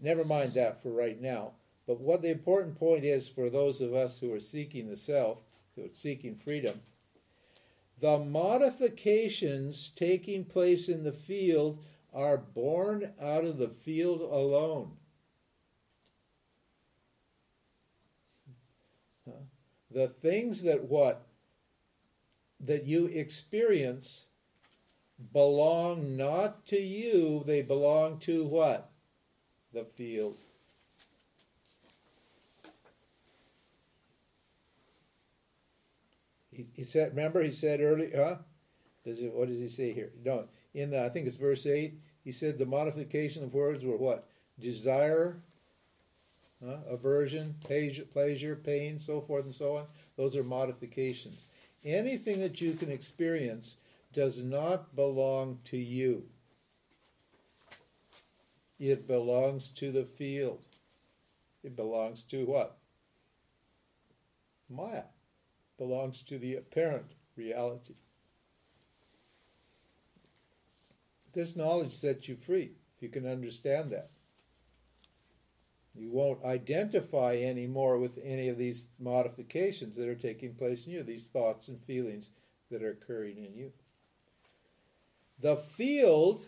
never 0.00 0.24
mind 0.24 0.54
that 0.54 0.82
for 0.82 0.90
right 0.90 1.20
now. 1.20 1.52
But 1.88 2.02
what 2.02 2.20
the 2.20 2.30
important 2.30 2.78
point 2.78 3.02
is 3.02 3.26
for 3.26 3.48
those 3.48 3.80
of 3.80 3.94
us 3.94 4.18
who 4.18 4.30
are 4.34 4.40
seeking 4.40 4.90
the 4.90 4.96
self, 4.96 5.38
who 5.74 5.86
are 5.86 5.94
seeking 5.94 6.36
freedom, 6.36 6.82
the 7.98 8.18
modifications 8.18 9.90
taking 9.96 10.44
place 10.44 10.90
in 10.90 11.02
the 11.02 11.12
field 11.12 11.82
are 12.12 12.36
born 12.36 13.10
out 13.18 13.44
of 13.44 13.56
the 13.56 13.70
field 13.70 14.20
alone. 14.20 14.92
The 19.90 20.08
things 20.08 20.60
that 20.62 20.84
what 20.84 21.26
that 22.60 22.84
you 22.84 23.06
experience 23.06 24.26
belong 25.32 26.18
not 26.18 26.66
to 26.66 26.78
you, 26.78 27.44
they 27.46 27.62
belong 27.62 28.18
to 28.20 28.44
what? 28.44 28.90
The 29.72 29.84
field. 29.84 30.36
He, 36.74 36.84
said, 36.84 37.10
remember 37.10 37.42
he 37.42 37.52
said 37.52 37.80
earlier, 37.80 38.10
huh? 38.16 38.36
Does 39.04 39.20
what 39.32 39.48
does 39.48 39.58
he 39.58 39.68
say 39.68 39.92
here? 39.92 40.10
No, 40.24 40.46
in 40.74 40.90
the, 40.90 41.04
I 41.04 41.08
think 41.08 41.26
it's 41.26 41.36
verse 41.36 41.66
8, 41.66 41.94
he 42.24 42.32
said 42.32 42.58
the 42.58 42.66
modification 42.66 43.44
of 43.44 43.54
words 43.54 43.84
were 43.84 43.96
what? 43.96 44.28
Desire, 44.58 45.40
huh? 46.64 46.78
aversion, 46.88 47.54
pleasure, 47.60 48.56
pain, 48.56 48.98
so 48.98 49.20
forth 49.20 49.44
and 49.44 49.54
so 49.54 49.76
on. 49.76 49.86
Those 50.16 50.36
are 50.36 50.42
modifications. 50.42 51.46
Anything 51.84 52.40
that 52.40 52.60
you 52.60 52.74
can 52.74 52.90
experience 52.90 53.76
does 54.12 54.42
not 54.42 54.94
belong 54.96 55.58
to 55.66 55.76
you. 55.76 56.24
It 58.80 59.06
belongs 59.06 59.68
to 59.72 59.92
the 59.92 60.04
field. 60.04 60.64
It 61.62 61.76
belongs 61.76 62.24
to 62.24 62.44
what? 62.46 62.76
Maya 64.68 65.04
belongs 65.78 66.22
to 66.24 66.38
the 66.38 66.56
apparent 66.56 67.12
reality. 67.36 67.94
This 71.32 71.56
knowledge 71.56 71.92
sets 71.92 72.28
you 72.28 72.36
free 72.36 72.72
if 72.96 73.02
you 73.02 73.08
can 73.08 73.26
understand 73.26 73.90
that. 73.90 74.10
You 75.94 76.10
won't 76.10 76.44
identify 76.44 77.36
anymore 77.36 77.98
with 77.98 78.18
any 78.22 78.48
of 78.48 78.58
these 78.58 78.86
modifications 79.00 79.96
that 79.96 80.08
are 80.08 80.14
taking 80.14 80.54
place 80.54 80.86
in 80.86 80.92
you, 80.92 81.02
these 81.02 81.28
thoughts 81.28 81.68
and 81.68 81.80
feelings 81.80 82.30
that 82.70 82.82
are 82.82 82.90
occurring 82.90 83.38
in 83.38 83.54
you. 83.54 83.72
The 85.40 85.56
field 85.56 86.44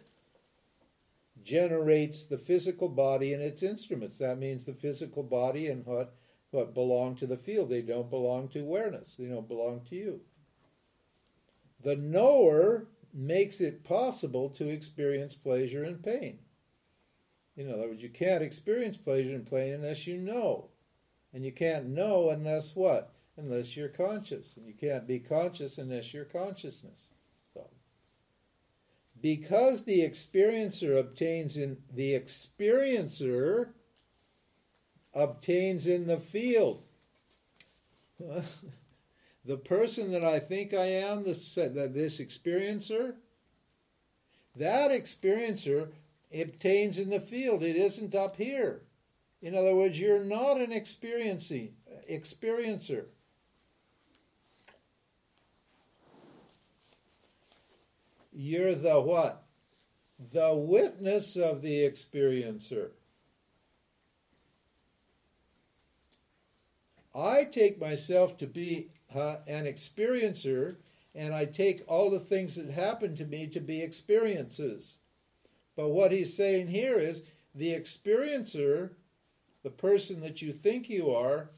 generates 1.45 2.27
the 2.27 2.39
physical 2.39 2.89
body 2.89 3.33
and 3.33 3.43
its 3.43 3.63
instruments. 3.63 4.19
That 4.19 4.39
means 4.39 4.65
the 4.65 4.73
physical 4.73 5.23
body 5.23 5.69
and 5.69 5.85
what 5.87 6.15
what 6.51 6.75
belong 6.75 7.15
to 7.17 7.27
the 7.27 7.37
field. 7.37 7.71
They 7.71 7.83
don't 7.83 8.11
belong 8.11 8.49
to 8.49 8.61
awareness. 8.61 9.17
They 9.17 9.27
don't 9.27 9.49
belong 9.49 9.83
to 9.89 9.97
you. 9.97 10.21
The 11.83 11.97
knower 11.97 12.89
makes 13.13 13.61
it 13.61 13.85
possible 13.85 14.51
to 14.51 14.69
experience 14.69 15.35
pleasure 15.35 15.85
and 15.85 16.03
pain. 16.03 16.39
In 17.57 17.71
other 17.71 17.89
words, 17.89 18.03
you 18.03 18.09
can't 18.09 18.43
experience 18.43 18.97
pleasure 18.97 19.35
and 19.35 19.49
pain 19.49 19.75
unless 19.75 20.07
you 20.07 20.17
know. 20.17 20.69
And 21.33 21.45
you 21.45 21.53
can't 21.53 21.89
know 21.89 22.31
unless 22.31 22.75
what? 22.75 23.15
Unless 23.37 23.77
you're 23.77 23.89
conscious. 23.89 24.57
And 24.57 24.67
you 24.67 24.75
can't 24.75 25.07
be 25.07 25.19
conscious 25.19 25.79
unless 25.79 26.13
you're 26.13 26.25
consciousness. 26.25 27.13
So, 27.55 27.69
because 29.21 29.85
the 29.85 30.01
experiencer 30.01 30.99
obtains 30.99 31.57
in 31.57 31.79
the 31.93 32.13
experiencer 32.19 33.71
obtains 35.15 35.87
in 35.87 36.07
the 36.07 36.19
field. 36.19 36.83
the 39.45 39.57
person 39.57 40.13
that 40.13 40.25
I 40.25 40.39
think 40.39 40.75
I 40.75 40.87
am, 40.87 41.25
this, 41.25 41.55
this 41.55 42.21
experiencer, 42.21 43.15
that 44.57 44.91
experiencer 44.91 45.89
obtains 46.33 46.99
in 46.99 47.11
the 47.11 47.21
field. 47.21 47.63
It 47.63 47.77
isn't 47.77 48.15
up 48.15 48.37
here. 48.37 48.83
In 49.43 49.55
other 49.55 49.75
words, 49.75 49.99
you're 49.99 50.25
not 50.25 50.61
an 50.61 50.73
experiencing 50.73 51.75
experiencer. 52.11 53.07
You're 58.33 58.75
the 58.75 59.01
what? 59.01 59.45
The 60.33 60.55
witness 60.55 61.37
of 61.37 61.63
the 61.63 61.89
experiencer. 61.89 62.91
I 67.15 67.45
take 67.45 67.81
myself 67.81 68.39
to 68.39 68.47
be 68.47 68.91
uh, 69.15 69.37
an 69.49 69.65
experiencer, 69.65 70.77
and 71.15 71.35
I 71.35 71.45
take 71.45 71.83
all 71.89 72.11
the 72.11 72.21
things 72.21 72.55
that 72.55 72.71
happen 72.71 73.17
to 73.17 73.25
me 73.25 73.47
to 73.49 73.61
be 73.61 73.81
experiences. 73.83 74.99
But 75.77 75.89
what 75.89 76.13
he's 76.13 76.35
saying 76.35 76.69
here 76.69 76.99
is 76.99 77.23
the 77.55 77.73
experiencer, 77.73 78.91
the 79.63 79.71
person 79.71 80.21
that 80.21 80.41
you 80.41 80.53
think 80.53 80.89
you 80.89 81.11
are, 81.11 81.51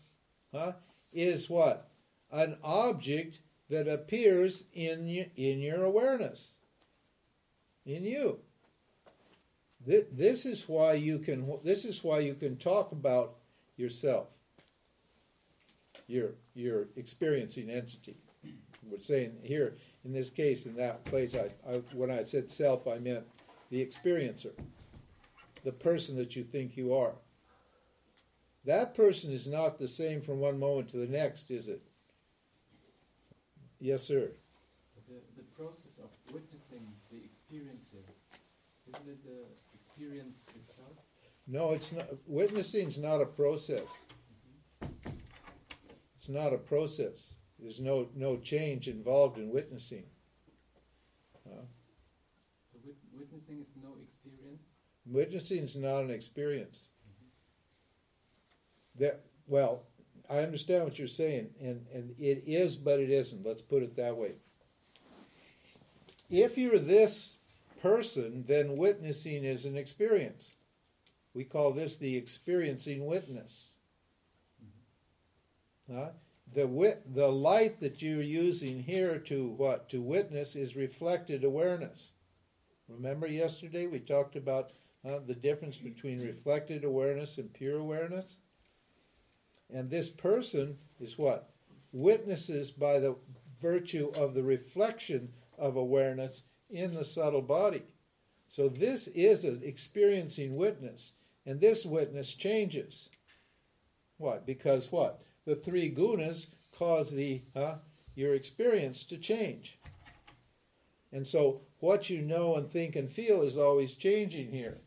huh, 0.54 0.72
is 1.12 1.50
what? 1.50 1.90
An 2.30 2.56
object 2.62 3.40
that 3.68 3.88
appears 3.88 4.64
in 4.72 5.08
in 5.36 5.60
your 5.60 5.84
awareness, 5.84 6.52
in 7.84 8.04
you. 8.04 8.38
This 9.84 10.46
is 10.46 10.68
why 10.68 10.94
you 10.94 11.18
can. 11.18 11.58
This 11.62 11.84
is 11.84 12.02
why 12.02 12.20
you 12.20 12.34
can 12.34 12.56
talk 12.56 12.92
about 12.92 13.36
yourself 13.76 14.28
your 16.06 16.32
your 16.54 16.88
experiencing 16.96 17.70
entity. 17.70 18.16
We're 18.90 18.98
saying 18.98 19.38
here 19.42 19.76
in 20.04 20.12
this 20.12 20.30
case, 20.30 20.66
in 20.66 20.74
that 20.76 21.04
place, 21.04 21.36
I, 21.36 21.50
I, 21.68 21.76
when 21.92 22.10
I 22.10 22.22
said 22.24 22.50
self, 22.50 22.88
I 22.88 22.98
meant 22.98 23.24
the 23.70 23.84
experiencer, 23.84 24.52
the 25.64 25.72
person 25.72 26.16
that 26.16 26.34
you 26.34 26.42
think 26.42 26.76
you 26.76 26.94
are. 26.94 27.14
That 28.64 28.94
person 28.94 29.30
is 29.32 29.46
not 29.46 29.78
the 29.78 29.88
same 29.88 30.20
from 30.20 30.38
one 30.38 30.58
moment 30.58 30.88
to 30.90 30.96
the 30.96 31.06
next, 31.06 31.50
is 31.50 31.68
it? 31.68 31.82
Yes, 33.80 34.04
sir. 34.04 34.30
The, 35.08 35.14
the 35.36 35.42
process 35.56 35.98
of 35.98 36.10
witnessing 36.32 36.86
the 37.10 37.18
experiencer, 37.18 38.02
isn't 38.88 39.08
it 39.08 39.24
the 39.24 39.44
experience 39.74 40.46
itself? 40.54 40.92
No, 41.48 41.72
it's 41.72 41.92
not. 41.92 42.06
Witnessing 42.26 42.88
is 42.88 42.98
not 42.98 43.20
a 43.20 43.26
process. 43.26 44.04
It's 46.22 46.28
not 46.28 46.52
a 46.52 46.56
process. 46.56 47.34
There's 47.58 47.80
no, 47.80 48.08
no 48.14 48.36
change 48.36 48.86
involved 48.86 49.38
in 49.38 49.50
witnessing. 49.50 50.04
Uh, 51.44 51.64
so 52.70 52.78
wit- 52.84 52.94
witnessing 53.12 53.58
is 53.58 53.72
no 53.82 53.96
experience? 54.00 54.68
Witnessing 55.04 55.64
is 55.64 55.74
not 55.74 56.04
an 56.04 56.12
experience. 56.12 56.84
Mm-hmm. 57.10 59.02
That, 59.02 59.24
well, 59.48 59.82
I 60.30 60.44
understand 60.44 60.84
what 60.84 60.96
you're 60.96 61.08
saying, 61.08 61.48
and, 61.60 61.84
and 61.92 62.14
it 62.16 62.44
is, 62.46 62.76
but 62.76 63.00
it 63.00 63.10
isn't. 63.10 63.44
Let's 63.44 63.60
put 63.60 63.82
it 63.82 63.96
that 63.96 64.16
way. 64.16 64.34
If 66.30 66.56
you're 66.56 66.78
this 66.78 67.34
person, 67.80 68.44
then 68.46 68.76
witnessing 68.76 69.42
is 69.42 69.66
an 69.66 69.76
experience. 69.76 70.54
We 71.34 71.42
call 71.42 71.72
this 71.72 71.96
the 71.96 72.16
experiencing 72.16 73.06
witness. 73.06 73.71
Uh, 75.90 76.08
the 76.54 76.66
wit, 76.66 77.02
the 77.14 77.28
light 77.28 77.80
that 77.80 78.02
you're 78.02 78.22
using 78.22 78.82
here 78.82 79.18
to 79.18 79.48
what 79.56 79.88
to 79.88 80.02
witness 80.02 80.54
is 80.54 80.76
reflected 80.76 81.44
awareness. 81.44 82.12
Remember 82.88 83.26
yesterday 83.26 83.86
we 83.86 83.98
talked 83.98 84.36
about 84.36 84.72
uh, 85.04 85.18
the 85.26 85.34
difference 85.34 85.78
between 85.78 86.20
reflected 86.20 86.84
awareness 86.84 87.38
and 87.38 87.52
pure 87.52 87.78
awareness. 87.78 88.36
And 89.72 89.90
this 89.90 90.10
person 90.10 90.76
is 91.00 91.18
what 91.18 91.50
witnesses 91.92 92.70
by 92.70 92.98
the 92.98 93.16
virtue 93.60 94.12
of 94.16 94.34
the 94.34 94.42
reflection 94.42 95.30
of 95.58 95.76
awareness 95.76 96.42
in 96.70 96.94
the 96.94 97.04
subtle 97.04 97.42
body. 97.42 97.82
So 98.48 98.68
this 98.68 99.08
is 99.08 99.44
an 99.44 99.62
experiencing 99.64 100.56
witness, 100.56 101.12
and 101.46 101.60
this 101.60 101.86
witness 101.86 102.34
changes. 102.34 103.08
What? 104.18 104.46
Because 104.46 104.92
what? 104.92 105.22
The 105.44 105.56
three 105.56 105.90
gunas 105.90 106.46
cause 106.76 107.10
the 107.10 107.42
uh, 107.54 107.76
your 108.14 108.34
experience 108.34 109.04
to 109.04 109.16
change. 109.16 109.78
And 111.12 111.26
so 111.26 111.60
what 111.80 112.08
you 112.08 112.22
know 112.22 112.56
and 112.56 112.66
think 112.66 112.96
and 112.96 113.10
feel 113.10 113.42
is 113.42 113.58
always 113.58 113.96
changing 113.96 114.50
here. 114.50 114.78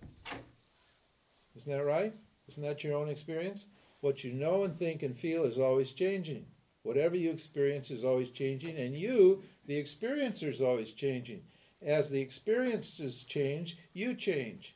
Isn't 1.55 1.71
that 1.71 1.85
right? 1.85 2.13
Isn't 2.47 2.63
that 2.63 2.83
your 2.83 2.95
own 2.95 3.09
experience? 3.09 3.65
What 4.01 4.23
you 4.23 4.33
know 4.33 4.63
and 4.63 4.77
think 4.77 5.03
and 5.03 5.15
feel 5.15 5.45
is 5.45 5.59
always 5.59 5.91
changing. 5.91 6.45
Whatever 6.83 7.15
you 7.15 7.31
experience 7.31 7.89
is 7.89 8.03
always 8.03 8.29
changing, 8.29 8.77
and 8.77 8.95
you, 8.95 9.41
the 9.65 9.81
experiencer, 9.81 10.47
is 10.47 10.61
always 10.61 10.91
changing. 10.91 11.41
As 11.81 12.11
the 12.11 12.21
experiences 12.21 13.23
change, 13.23 13.77
you 13.93 14.13
change. 14.13 14.74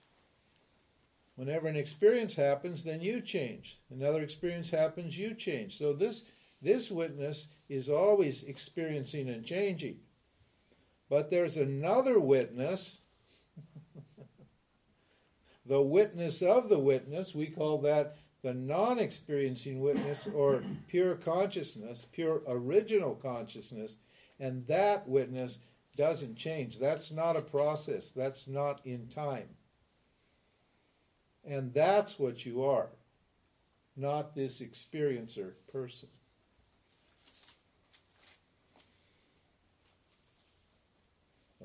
Whenever 1.39 1.69
an 1.69 1.77
experience 1.77 2.35
happens, 2.35 2.83
then 2.83 2.99
you 2.99 3.21
change. 3.21 3.79
Another 3.91 4.21
experience 4.21 4.69
happens, 4.69 5.17
you 5.17 5.33
change. 5.33 5.77
So 5.77 5.93
this 5.93 6.25
this 6.61 6.91
witness 6.91 7.47
is 7.69 7.89
always 7.89 8.43
experiencing 8.43 9.29
and 9.29 9.45
changing. 9.45 9.99
But 11.07 11.31
there's 11.31 11.55
another 11.55 12.19
witness, 12.19 12.99
the 15.65 15.81
witness 15.81 16.41
of 16.41 16.67
the 16.67 16.77
witness, 16.77 17.33
we 17.33 17.47
call 17.47 17.77
that 17.83 18.17
the 18.41 18.53
non 18.53 18.99
experiencing 18.99 19.79
witness 19.79 20.27
or 20.27 20.61
pure 20.89 21.15
consciousness, 21.15 22.05
pure 22.11 22.41
original 22.49 23.15
consciousness, 23.15 23.95
and 24.41 24.67
that 24.67 25.07
witness 25.07 25.59
doesn't 25.95 26.35
change. 26.35 26.79
That's 26.79 27.13
not 27.13 27.37
a 27.37 27.41
process, 27.41 28.11
that's 28.11 28.45
not 28.45 28.85
in 28.85 29.07
time. 29.07 29.47
And 31.49 31.73
that's 31.73 32.19
what 32.19 32.45
you 32.45 32.63
are, 32.63 32.89
not 33.97 34.35
this 34.35 34.61
experiencer 34.61 35.53
person. 35.73 36.07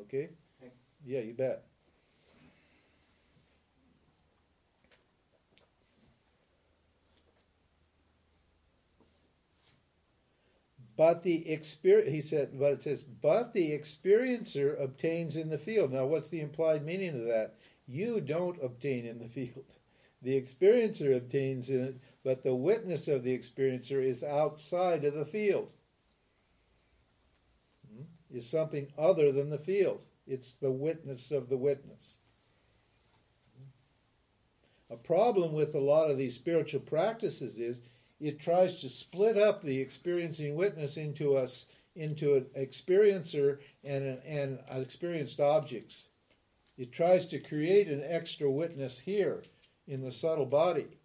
Okay? 0.01 0.31
Thanks. 0.59 0.77
Yeah, 1.05 1.20
you 1.20 1.35
bet. 1.35 1.65
But 10.97 11.24
the 11.24 11.51
experience, 11.51 12.11
he 12.11 12.23
said, 12.23 12.59
but 12.59 12.73
it 12.73 12.82
says, 12.85 13.02
but 13.02 13.52
the 13.52 13.73
experiencer 13.73 14.81
obtains 14.81 15.36
in 15.36 15.51
the 15.51 15.59
field. 15.59 15.93
Now, 15.93 16.06
what's 16.06 16.28
the 16.28 16.40
implied 16.40 16.86
meaning 16.86 17.20
of 17.20 17.27
that? 17.27 17.56
You 17.86 18.20
don't 18.20 18.62
obtain 18.62 19.06
in 19.06 19.19
the 19.19 19.28
field. 19.28 19.65
The 20.23 20.40
experiencer 20.40 21.16
obtains 21.16 21.69
in 21.69 21.82
it, 21.82 22.01
but 22.23 22.43
the 22.43 22.55
witness 22.55 23.09
of 23.09 23.23
the 23.23 23.36
experiencer 23.36 24.02
is 24.02 24.24
outside 24.24 25.05
of 25.05 25.15
the 25.15 25.27
field. 25.27 25.70
Hmm? 27.94 28.05
Is 28.35 28.48
something 28.48 28.89
other 28.97 29.32
than 29.32 29.51
the 29.51 29.59
field. 29.59 30.01
It's 30.27 30.55
the 30.55 30.73
witness 30.73 31.31
of 31.31 31.51
the 31.51 31.59
witness. 31.59 32.16
A 34.89 34.97
problem 34.97 35.52
with 35.52 35.74
a 35.74 35.81
lot 35.81 36.11
of 36.11 36.16
these 36.16 36.35
spiritual 36.35 36.81
practices 36.81 37.59
is 37.59 37.82
it 38.20 38.40
tries 38.40 38.81
to 38.81 38.89
split 38.89 39.36
up 39.36 39.61
the 39.62 39.81
experiencing 39.81 40.55
witness 40.55 40.97
into 40.97 41.36
us 41.36 41.66
into 41.97 42.35
an 42.35 42.47
experiencer 42.56 43.59
and 43.85 44.05
an, 44.05 44.19
and 44.27 44.59
experienced 44.70 45.40
objects. 45.40 46.09
It 46.76 46.92
tries 46.92 47.28
to 47.28 47.38
create 47.38 47.88
an 47.88 48.02
extra 48.05 48.51
witness 48.51 48.98
here 48.98 49.44
in 49.86 50.02
the 50.02 50.10
subtle 50.10 50.46
body. 50.46 50.98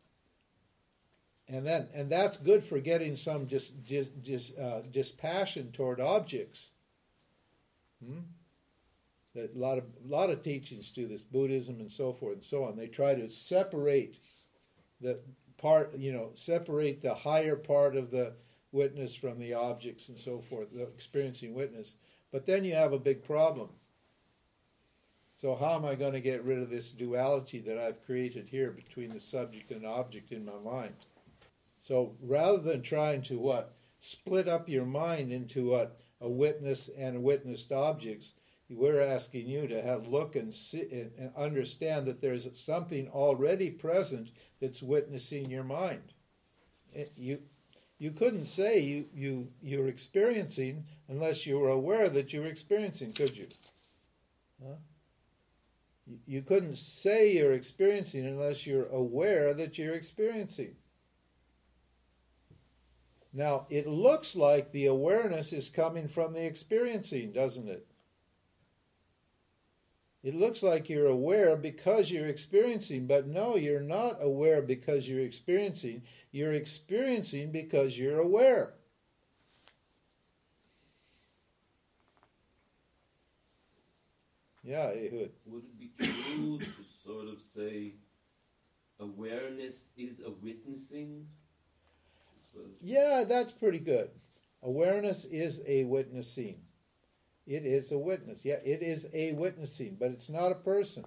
And 1.47 1.65
then, 1.65 1.87
and 1.93 2.09
that's 2.09 2.37
good 2.37 2.63
for 2.63 2.79
getting 2.79 3.15
some 3.15 3.45
dis, 3.45 3.69
dis, 3.69 4.07
dis, 4.07 4.57
uh, 4.57 4.83
dispassion 4.91 5.71
toward 5.71 5.99
objects. 5.99 6.71
Hmm? 8.03 8.19
That 9.35 9.55
a 9.55 9.59
lot 9.59 9.77
of 9.77 9.83
a 9.83 10.07
lot 10.07 10.29
of 10.29 10.43
teachings 10.43 10.91
do 10.91 11.07
this, 11.07 11.23
Buddhism 11.23 11.79
and 11.79 11.91
so 11.91 12.13
forth 12.13 12.35
and 12.35 12.43
so 12.43 12.63
on. 12.63 12.75
They 12.75 12.87
try 12.87 13.13
to 13.15 13.29
separate 13.29 14.17
the 15.01 15.19
part, 15.57 15.95
you 15.97 16.11
know, 16.11 16.31
separate 16.33 17.01
the 17.01 17.13
higher 17.13 17.55
part 17.55 17.95
of 17.95 18.09
the 18.09 18.33
witness 18.71 19.15
from 19.15 19.39
the 19.39 19.53
objects 19.53 20.09
and 20.09 20.17
so 20.17 20.39
forth, 20.39 20.73
the 20.73 20.83
experiencing 20.83 21.53
witness. 21.53 21.95
But 22.31 22.45
then 22.45 22.63
you 22.63 22.73
have 22.75 22.93
a 22.93 22.99
big 22.99 23.23
problem. 23.23 23.69
So 25.39 25.55
how 25.55 25.75
am 25.75 25.85
I 25.85 25.95
going 25.95 26.11
to 26.11 26.19
get 26.19 26.43
rid 26.43 26.59
of 26.59 26.69
this 26.69 26.91
duality 26.91 27.59
that 27.59 27.77
I've 27.77 28.05
created 28.05 28.49
here 28.49 28.71
between 28.71 29.13
the 29.13 29.21
subject 29.21 29.71
and 29.71 29.85
object 29.85 30.33
in 30.33 30.43
my 30.43 30.59
mind? 30.61 30.95
So 31.79 32.17
rather 32.21 32.57
than 32.57 32.81
trying 32.81 33.21
to 33.21 33.39
what 33.39 33.73
split 34.01 34.49
up 34.49 34.67
your 34.67 34.83
mind 34.83 35.31
into 35.31 35.69
what 35.69 35.97
a 36.19 36.27
witness 36.27 36.89
and 36.89 37.23
witnessed 37.23 37.71
objects, 37.71 38.33
we're 38.69 38.99
asking 38.99 39.47
you 39.47 39.65
to 39.69 39.81
have 39.81 40.09
look 40.09 40.35
and 40.35 40.53
see 40.53 40.85
and 40.91 41.31
understand 41.37 42.05
that 42.07 42.19
there's 42.19 42.45
something 42.59 43.07
already 43.07 43.71
present 43.71 44.31
that's 44.59 44.83
witnessing 44.83 45.49
your 45.49 45.63
mind. 45.63 46.11
It, 46.91 47.13
you 47.15 47.39
you 47.97 48.11
couldn't 48.11 48.43
say 48.43 48.79
you 48.79 49.05
you 49.13 49.47
you're 49.61 49.87
experiencing 49.87 50.83
unless 51.07 51.45
you 51.45 51.59
were 51.59 51.69
aware 51.69 52.09
that 52.09 52.33
you're 52.33 52.45
experiencing, 52.45 53.13
could 53.13 53.37
you? 53.37 53.47
Huh? 54.61 54.75
You 56.25 56.41
couldn't 56.41 56.77
say 56.77 57.33
you're 57.33 57.53
experiencing 57.53 58.25
unless 58.25 58.65
you're 58.65 58.87
aware 58.87 59.53
that 59.53 59.77
you're 59.77 59.95
experiencing. 59.95 60.75
Now, 63.31 63.67
it 63.69 63.87
looks 63.87 64.35
like 64.35 64.71
the 64.71 64.87
awareness 64.87 65.53
is 65.53 65.69
coming 65.69 66.07
from 66.07 66.33
the 66.33 66.45
experiencing, 66.45 67.31
doesn't 67.31 67.69
it? 67.69 67.85
It 70.23 70.35
looks 70.35 70.63
like 70.63 70.89
you're 70.89 71.07
aware 71.07 71.55
because 71.55 72.11
you're 72.11 72.27
experiencing, 72.27 73.07
but 73.07 73.27
no, 73.27 73.55
you're 73.55 73.79
not 73.79 74.21
aware 74.21 74.61
because 74.61 75.07
you're 75.07 75.21
experiencing. 75.21 76.01
You're 76.31 76.53
experiencing 76.53 77.51
because 77.51 77.97
you're 77.97 78.19
aware. 78.19 78.73
Yeah, 84.63 84.91
Ehud. 84.91 85.31
Would 85.45 85.63
true 85.99 86.59
to 86.59 86.83
sort 87.03 87.27
of 87.27 87.41
say 87.41 87.93
awareness 88.99 89.89
is 89.97 90.21
a 90.25 90.31
witnessing? 90.31 91.27
Yeah, 92.81 93.25
that's 93.27 93.51
pretty 93.51 93.79
good. 93.79 94.09
Awareness 94.63 95.25
is 95.25 95.61
a 95.65 95.83
witnessing. 95.85 96.59
It 97.47 97.65
is 97.65 97.91
a 97.91 97.97
witness. 97.97 98.43
Yeah, 98.45 98.59
it 98.63 98.81
is 98.81 99.07
a 99.13 99.33
witnessing, 99.33 99.97
but 99.99 100.11
it's 100.11 100.29
not 100.29 100.51
a 100.51 100.55
person. 100.55 101.05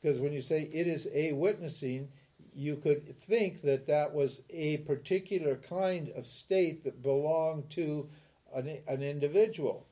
Because 0.00 0.20
when 0.20 0.32
you 0.32 0.40
say 0.40 0.62
it 0.72 0.86
is 0.86 1.08
a 1.12 1.32
witnessing, 1.32 2.08
you 2.54 2.76
could 2.76 3.16
think 3.16 3.62
that 3.62 3.86
that 3.86 4.14
was 4.14 4.42
a 4.50 4.78
particular 4.78 5.56
kind 5.56 6.10
of 6.10 6.26
state 6.26 6.84
that 6.84 7.02
belonged 7.02 7.68
to 7.70 8.08
an, 8.54 8.78
an 8.88 9.02
individual, 9.02 9.86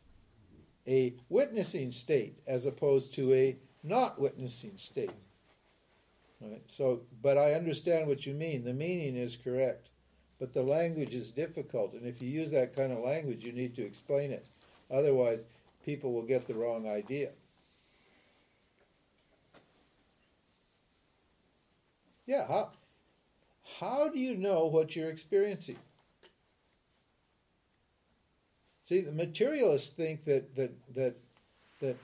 a 0.87 1.15
witnessing 1.29 1.91
state, 1.91 2.39
as 2.47 2.67
opposed 2.67 3.15
to 3.15 3.33
a 3.35 3.57
not 3.83 4.21
witnessing 4.21 4.77
state. 4.77 5.11
Right? 6.41 6.63
So, 6.67 7.03
but 7.23 7.39
I 7.39 7.55
understand 7.55 8.07
what 8.07 8.27
you 8.27 8.35
mean. 8.35 8.65
The 8.65 8.73
meaning 8.73 9.17
is 9.17 9.37
correct, 9.37 9.89
but 10.39 10.53
the 10.53 10.63
language 10.63 11.15
is 11.15 11.31
difficult, 11.31 11.95
and 11.95 12.07
if 12.07 12.21
you 12.21 12.29
use 12.29 12.51
that 12.51 12.77
kind 12.77 12.93
of 12.93 12.99
language, 12.99 13.45
you 13.45 13.53
need 13.53 13.75
to 13.77 13.85
explain 13.85 14.31
it. 14.31 14.47
Otherwise, 14.91 15.47
people 15.85 16.13
will 16.13 16.23
get 16.23 16.47
the 16.47 16.55
wrong 16.55 16.89
idea. 16.89 17.31
Yeah, 22.27 22.47
how, 22.47 22.71
how 23.81 24.09
do 24.09 24.19
you 24.19 24.37
know 24.37 24.67
what 24.67 24.97
you're 24.97 25.11
experiencing? 25.11 25.77
See, 28.85 29.01
the 29.01 29.13
materialists 29.13 29.91
think 29.91 30.25
that 30.27 30.55
that 30.55 30.73
that 30.95 31.17
that. 31.81 31.97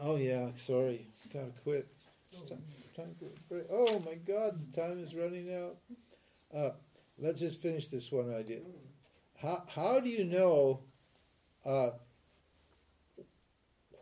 Oh 0.00 0.16
yeah, 0.16 0.48
sorry, 0.56 1.06
gotta 1.32 1.52
quit. 1.62 1.88
It's 2.26 2.42
time, 2.42 2.62
time 2.96 3.14
for 3.18 3.26
a 3.26 3.48
break. 3.48 3.66
Oh 3.70 3.98
my 4.00 4.14
God, 4.14 4.60
the 4.72 4.80
time 4.80 5.02
is 5.02 5.14
running 5.14 5.54
out. 5.54 5.76
Uh, 6.54 6.70
let's 7.18 7.40
just 7.40 7.60
finish 7.60 7.86
this 7.88 8.12
one 8.12 8.32
idea. 8.32 8.60
How 9.40 9.64
how 9.68 10.00
do 10.00 10.10
you 10.10 10.24
know 10.24 10.80
uh, 11.64 11.90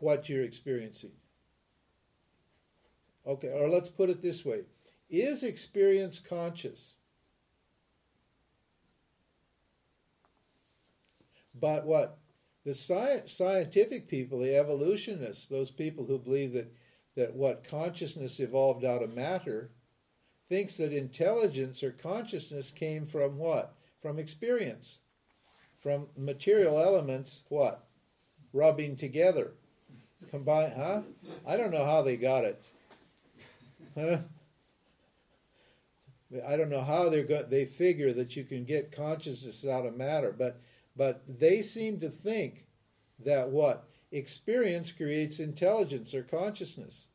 what 0.03 0.27
you're 0.27 0.43
experiencing. 0.43 1.11
Okay, 3.25 3.49
or 3.49 3.69
let's 3.69 3.89
put 3.89 4.09
it 4.09 4.21
this 4.21 4.43
way 4.43 4.63
Is 5.09 5.43
experience 5.43 6.19
conscious? 6.19 6.97
But 11.63 11.85
what? 11.85 12.17
The 12.65 12.71
sci- 12.71 13.25
scientific 13.25 14.09
people, 14.09 14.39
the 14.39 14.57
evolutionists, 14.57 15.47
those 15.47 15.71
people 15.71 16.05
who 16.05 16.19
believe 16.19 16.51
that, 16.51 16.69
that 17.15 17.33
what 17.33 17.63
consciousness 17.63 18.41
evolved 18.41 18.83
out 18.83 19.01
of 19.01 19.15
matter, 19.15 19.71
thinks 20.49 20.75
that 20.75 20.91
intelligence 20.91 21.81
or 21.81 21.91
consciousness 21.91 22.69
came 22.69 23.05
from 23.05 23.37
what? 23.37 23.77
From 24.01 24.19
experience 24.19 24.99
from 25.79 26.07
material 26.17 26.79
elements, 26.79 27.43
what? 27.47 27.85
Rubbing 28.51 28.97
together. 28.97 29.51
Combine, 30.31 30.73
huh? 30.75 31.03
I 31.47 31.55
don't 31.55 31.71
know 31.71 31.85
how 31.85 32.01
they 32.01 32.17
got 32.17 32.43
it. 32.43 32.61
Huh? 33.95 34.17
I 36.45 36.57
don't 36.57 36.69
know 36.69 36.81
how 36.81 37.09
they're 37.09 37.23
go- 37.23 37.43
they 37.43 37.65
figure 37.65 38.11
that 38.13 38.35
you 38.35 38.43
can 38.43 38.65
get 38.65 38.91
consciousness 38.91 39.65
out 39.65 39.85
of 39.85 39.95
matter, 39.95 40.33
but 40.35 40.59
but 40.95 41.23
they 41.27 41.61
seem 41.61 41.99
to 41.99 42.09
think 42.09 42.67
that 43.19 43.49
what 43.49 43.89
experience 44.11 44.91
creates 44.91 45.39
intelligence 45.39 46.13
or 46.13 46.23
consciousness. 46.23 47.07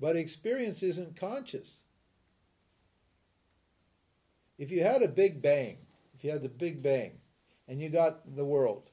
But 0.00 0.16
experience 0.16 0.82
isn't 0.82 1.16
conscious 1.16 1.80
if 4.58 4.70
you 4.70 4.82
had 4.82 5.02
a 5.02 5.08
big 5.08 5.42
bang, 5.42 5.78
if 6.14 6.24
you 6.24 6.30
had 6.30 6.42
the 6.42 6.48
big 6.48 6.82
bang, 6.82 7.18
and 7.68 7.80
you 7.80 7.88
got 7.88 8.36
the 8.36 8.44
world, 8.44 8.90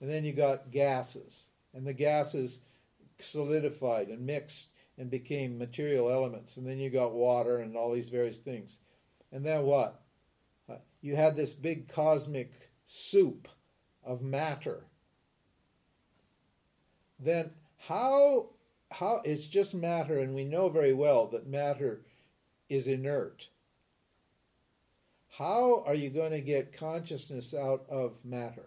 and 0.00 0.10
then 0.10 0.24
you 0.24 0.32
got 0.32 0.70
gases, 0.70 1.46
and 1.74 1.86
the 1.86 1.92
gases 1.92 2.58
solidified 3.18 4.08
and 4.08 4.24
mixed 4.26 4.70
and 4.98 5.10
became 5.10 5.58
material 5.58 6.10
elements, 6.10 6.56
and 6.56 6.66
then 6.66 6.78
you 6.78 6.90
got 6.90 7.12
water 7.12 7.58
and 7.58 7.76
all 7.76 7.92
these 7.92 8.08
various 8.08 8.38
things. 8.38 8.78
And 9.32 9.44
then 9.44 9.62
what? 9.62 10.02
You 11.00 11.16
had 11.16 11.36
this 11.36 11.52
big 11.52 11.88
cosmic 11.88 12.52
soup 12.86 13.48
of 14.04 14.22
matter. 14.22 14.84
Then 17.18 17.50
how 17.78 18.50
how 18.90 19.22
it's 19.24 19.46
just 19.46 19.72
matter 19.72 20.18
and 20.18 20.34
we 20.34 20.44
know 20.44 20.68
very 20.68 20.92
well 20.92 21.26
that 21.28 21.46
matter 21.46 22.00
is 22.68 22.86
inert 22.86 23.48
how 25.40 25.82
are 25.86 25.94
you 25.94 26.10
going 26.10 26.32
to 26.32 26.40
get 26.40 26.76
consciousness 26.76 27.54
out 27.54 27.86
of 27.88 28.22
matter? 28.24 28.66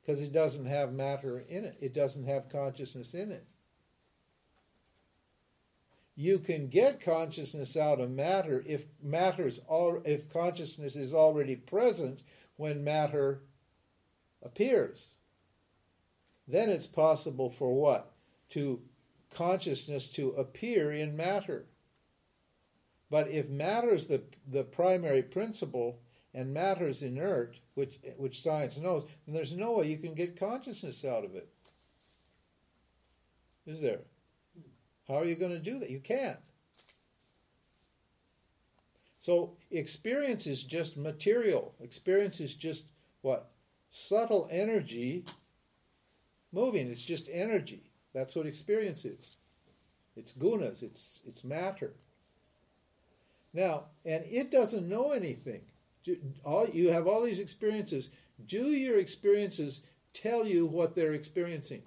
Because 0.00 0.22
it 0.22 0.32
doesn't 0.32 0.66
have 0.66 0.92
matter 0.94 1.44
in 1.48 1.64
it, 1.64 1.76
it 1.80 1.92
doesn't 1.92 2.24
have 2.24 2.48
consciousness 2.48 3.12
in 3.12 3.30
it. 3.30 3.44
You 6.20 6.38
can 6.38 6.68
get 6.68 7.00
consciousness 7.00 7.78
out 7.78 7.98
of 7.98 8.10
matter 8.10 8.62
if 8.66 8.84
matter's 9.02 9.58
all, 9.66 10.02
if 10.04 10.30
consciousness 10.30 10.94
is 10.94 11.14
already 11.14 11.56
present 11.56 12.20
when 12.56 12.84
matter 12.84 13.40
appears. 14.42 15.14
Then 16.46 16.68
it's 16.68 16.86
possible 16.86 17.48
for 17.48 17.72
what? 17.72 18.12
To 18.50 18.82
consciousness 19.30 20.10
to 20.10 20.32
appear 20.32 20.92
in 20.92 21.16
matter. 21.16 21.64
But 23.08 23.30
if 23.30 23.48
matter 23.48 23.94
is 23.94 24.06
the, 24.06 24.20
the 24.46 24.64
primary 24.64 25.22
principle 25.22 26.00
and 26.34 26.52
matter 26.52 26.86
is 26.86 27.02
inert, 27.02 27.58
which, 27.72 27.98
which 28.18 28.42
science 28.42 28.76
knows, 28.76 29.06
then 29.24 29.34
there's 29.34 29.56
no 29.56 29.72
way 29.72 29.86
you 29.86 29.96
can 29.96 30.12
get 30.12 30.38
consciousness 30.38 31.02
out 31.02 31.24
of 31.24 31.34
it. 31.34 31.48
Is 33.64 33.80
there? 33.80 34.00
How 35.10 35.16
are 35.16 35.26
you 35.26 35.34
going 35.34 35.52
to 35.52 35.58
do 35.58 35.78
that? 35.80 35.90
You 35.90 36.00
can't. 36.00 36.38
So 39.18 39.56
experience 39.70 40.46
is 40.46 40.64
just 40.64 40.96
material. 40.96 41.74
Experience 41.80 42.40
is 42.40 42.54
just 42.54 42.86
what? 43.20 43.50
subtle 43.90 44.48
energy 44.50 45.24
moving. 46.52 46.88
It's 46.88 47.04
just 47.04 47.28
energy. 47.30 47.90
That's 48.14 48.34
what 48.34 48.46
experience 48.46 49.04
is. 49.04 49.36
It's 50.16 50.32
gunas, 50.32 50.82
it's, 50.82 51.22
it's 51.26 51.44
matter. 51.44 51.92
Now, 53.52 53.84
and 54.04 54.24
it 54.28 54.50
doesn't 54.50 54.88
know 54.88 55.12
anything. 55.12 55.62
All, 56.44 56.68
you 56.68 56.90
have 56.90 57.06
all 57.06 57.22
these 57.22 57.40
experiences. 57.40 58.10
Do 58.46 58.68
your 58.68 58.98
experiences 58.98 59.82
tell 60.14 60.46
you 60.46 60.66
what 60.66 60.94
they're 60.94 61.14
experiencing? 61.14 61.82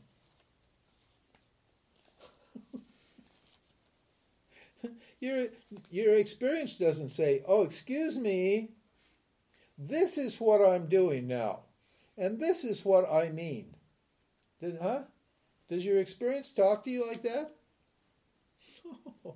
Your, 5.23 5.47
your 5.89 6.17
experience 6.17 6.77
doesn't 6.77 7.09
say, 7.09 7.43
oh, 7.47 7.63
excuse 7.63 8.17
me, 8.17 8.71
this 9.77 10.17
is 10.17 10.39
what 10.39 10.61
I'm 10.61 10.87
doing 10.87 11.27
now, 11.27 11.61
and 12.17 12.39
this 12.39 12.63
is 12.63 12.83
what 12.85 13.11
I 13.11 13.29
mean. 13.29 13.75
Does, 14.61 14.73
huh? 14.81 15.03
Does 15.69 15.85
your 15.85 15.99
experience 15.99 16.51
talk 16.51 16.83
to 16.83 16.91
you 16.91 17.07
like 17.07 17.23
that? 17.23 17.55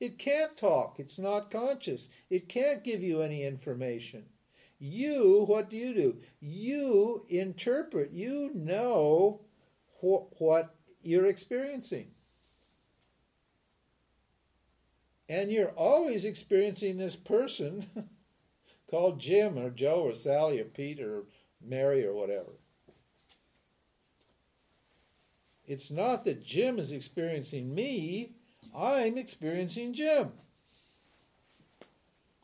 it 0.00 0.18
can't 0.18 0.56
talk. 0.56 0.96
It's 0.98 1.18
not 1.18 1.50
conscious. 1.50 2.08
It 2.28 2.48
can't 2.48 2.84
give 2.84 3.02
you 3.02 3.22
any 3.22 3.44
information. 3.44 4.24
You, 4.78 5.44
what 5.46 5.70
do 5.70 5.76
you 5.76 5.94
do? 5.94 6.16
You 6.40 7.24
interpret. 7.28 8.12
You 8.12 8.50
know 8.54 9.40
wh- 10.00 10.40
what 10.40 10.74
you're 11.02 11.26
experiencing. 11.26 12.08
And 15.28 15.50
you're 15.50 15.70
always 15.70 16.24
experiencing 16.24 16.98
this 16.98 17.16
person 17.16 17.86
called 18.90 19.20
Jim 19.20 19.58
or 19.58 19.70
Joe 19.70 20.02
or 20.02 20.14
Sally 20.14 20.60
or 20.60 20.64
Pete 20.64 21.00
or 21.00 21.24
Mary 21.64 22.06
or 22.06 22.14
whatever. 22.14 22.52
It's 25.66 25.90
not 25.90 26.24
that 26.24 26.44
Jim 26.44 26.78
is 26.78 26.92
experiencing 26.92 27.74
me, 27.74 28.30
I'm 28.74 29.18
experiencing 29.18 29.94
Jim. 29.94 30.32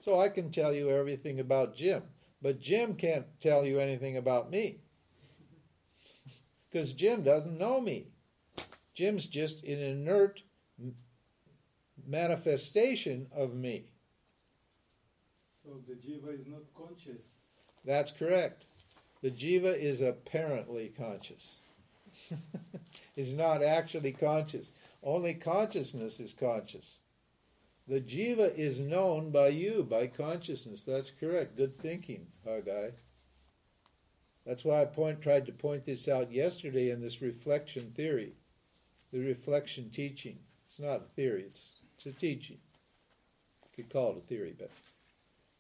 So 0.04 0.18
I 0.18 0.28
can 0.28 0.50
tell 0.50 0.72
you 0.72 0.90
everything 0.90 1.38
about 1.38 1.76
Jim, 1.76 2.02
but 2.40 2.60
Jim 2.60 2.94
can't 2.94 3.26
tell 3.40 3.64
you 3.64 3.78
anything 3.78 4.16
about 4.16 4.50
me. 4.50 4.78
Because 6.70 6.94
Jim 6.94 7.22
doesn't 7.22 7.59
know 7.59 7.82
me. 7.82 8.06
Jim's 8.94 9.26
just 9.26 9.62
an 9.62 9.78
inert 9.78 10.42
manifestation 12.07 13.27
of 13.35 13.55
me. 13.55 13.85
So 15.62 15.70
the 15.87 15.95
jiva 15.95 16.41
is 16.41 16.47
not 16.47 16.62
conscious. 16.77 17.23
That's 17.85 18.11
correct. 18.11 18.65
The 19.23 19.31
jiva 19.31 19.79
is 19.79 20.01
apparently 20.01 20.93
conscious. 20.97 21.57
is 23.16 23.33
not 23.33 23.62
actually 23.62 24.12
conscious. 24.12 24.73
Only 25.03 25.35
consciousness 25.35 26.20
is 26.20 26.33
conscious. 26.33 26.99
The 27.89 28.01
jiva 28.01 28.55
is 28.57 28.81
known 28.81 29.31
by 29.31 29.49
you, 29.49 29.83
by 29.83 30.07
consciousness. 30.07 30.85
That's 30.85 31.11
correct. 31.11 31.57
Good 31.57 31.77
thinking, 31.77 32.27
guy. 32.45 32.93
That's 34.47 34.65
why 34.65 34.83
I 34.83 34.87
point, 34.87 35.20
tried 35.20 35.47
to 35.47 35.53
point 35.53 35.85
this 35.85 36.09
out 36.09 36.33
yesterday 36.33 36.91
in 36.91 37.01
this 37.01 37.23
reflection 37.23 37.93
theory, 37.93 38.35
the 39.12 39.20
reflection 39.20 39.91
teaching. 39.91 40.39
It's 40.65 40.81
not 40.81 41.03
a 41.03 41.15
theory, 41.15 41.43
it's, 41.43 41.81
it's 42.05 42.16
a 42.16 42.19
teaching. 42.19 42.59
You 43.65 43.85
could 43.85 43.93
call 43.93 44.12
it 44.12 44.19
a 44.19 44.20
theory, 44.20 44.55
but 44.59 44.70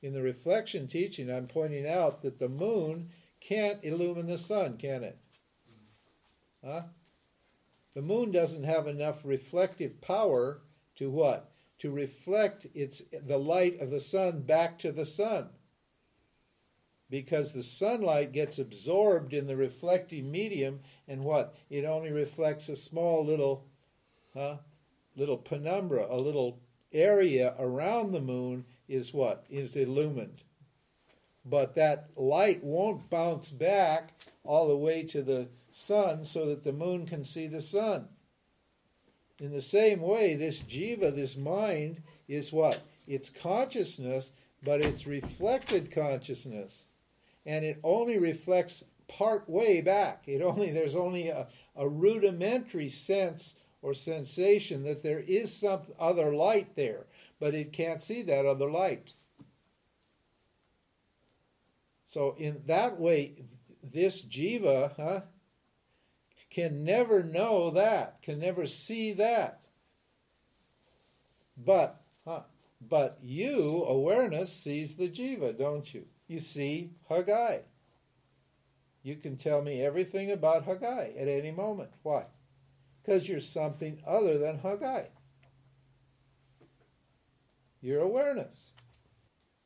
in 0.02 0.12
the 0.12 0.22
reflection 0.22 0.88
teaching, 0.88 1.30
I'm 1.30 1.46
pointing 1.46 1.86
out 1.86 2.22
that 2.22 2.38
the 2.38 2.48
moon 2.48 3.10
can't 3.40 3.78
illumine 3.82 4.26
the 4.26 4.38
sun, 4.38 4.76
can 4.76 5.04
it? 5.04 5.18
Huh? 6.64 6.82
The 7.94 8.02
moon 8.02 8.32
doesn't 8.32 8.64
have 8.64 8.86
enough 8.86 9.20
reflective 9.24 10.00
power 10.00 10.62
to 10.96 11.10
what? 11.10 11.52
To 11.80 11.90
reflect 11.90 12.66
its 12.74 13.02
the 13.12 13.38
light 13.38 13.80
of 13.80 13.90
the 13.90 14.00
sun 14.00 14.42
back 14.42 14.78
to 14.80 14.92
the 14.92 15.04
sun. 15.04 15.48
Because 17.10 17.52
the 17.52 17.62
sunlight 17.62 18.32
gets 18.32 18.58
absorbed 18.58 19.34
in 19.34 19.46
the 19.46 19.56
reflecting 19.56 20.30
medium, 20.30 20.80
and 21.06 21.22
what? 21.22 21.56
It 21.68 21.84
only 21.84 22.10
reflects 22.10 22.68
a 22.68 22.76
small 22.76 23.24
little, 23.24 23.66
huh, 24.32 24.58
little 25.16 25.36
penumbra, 25.36 26.06
a 26.08 26.16
little 26.16 26.60
area 26.92 27.54
around 27.58 28.12
the 28.12 28.20
moon 28.20 28.64
is 28.88 29.12
what? 29.12 29.44
Is 29.50 29.76
illumined. 29.76 30.42
But 31.44 31.74
that 31.74 32.10
light 32.16 32.62
won't 32.62 33.10
bounce 33.10 33.50
back 33.50 34.10
all 34.44 34.68
the 34.68 34.76
way 34.76 35.02
to 35.04 35.22
the 35.22 35.48
sun 35.72 36.24
so 36.24 36.46
that 36.46 36.64
the 36.64 36.72
moon 36.72 37.06
can 37.06 37.24
see 37.24 37.46
the 37.46 37.60
sun. 37.60 38.08
In 39.40 39.50
the 39.52 39.60
same 39.60 40.00
way, 40.00 40.34
this 40.34 40.60
jiva, 40.60 41.14
this 41.14 41.36
mind, 41.36 42.02
is 42.28 42.52
what? 42.52 42.82
It's 43.08 43.30
consciousness, 43.30 44.30
but 44.62 44.80
it's 44.80 45.06
reflected 45.06 45.90
consciousness. 45.90 46.84
And 47.44 47.64
it 47.64 47.80
only 47.82 48.18
reflects 48.18 48.84
part 49.08 49.48
way 49.48 49.80
back. 49.80 50.24
It 50.26 50.42
only 50.42 50.70
there's 50.70 50.94
only 50.94 51.28
a, 51.28 51.48
a 51.74 51.88
rudimentary 51.88 52.88
sense 52.88 53.54
or 53.82 53.92
sensation 53.92 54.84
that 54.84 55.02
there 55.02 55.18
is 55.18 55.54
some 55.54 55.80
other 55.98 56.32
light 56.32 56.76
there, 56.76 57.04
but 57.40 57.54
it 57.54 57.72
can't 57.72 58.00
see 58.00 58.22
that 58.22 58.46
other 58.46 58.70
light. 58.70 59.12
So 62.04 62.34
in 62.38 62.62
that 62.66 63.00
way, 63.00 63.34
this 63.82 64.24
jiva, 64.24 64.94
huh, 64.96 65.22
can 66.50 66.84
never 66.84 67.22
know 67.22 67.70
that, 67.70 68.22
can 68.22 68.38
never 68.38 68.66
see 68.66 69.14
that. 69.14 69.60
But, 71.56 72.00
huh, 72.24 72.42
but 72.88 73.18
you, 73.22 73.84
awareness, 73.84 74.52
sees 74.52 74.94
the 74.96 75.08
jiva, 75.08 75.58
don't 75.58 75.92
you? 75.92 76.04
You 76.28 76.40
see 76.40 76.90
Hagai. 77.10 77.60
You 79.02 79.16
can 79.16 79.36
tell 79.36 79.62
me 79.62 79.82
everything 79.82 80.30
about 80.30 80.66
Hagai 80.66 81.20
at 81.20 81.28
any 81.28 81.50
moment. 81.50 81.90
Why? 82.02 82.26
Because 83.02 83.28
you're 83.28 83.40
something 83.40 84.00
other 84.06 84.38
than 84.38 84.58
Hagai. 84.58 85.06
Your 87.80 88.02
awareness. 88.02 88.70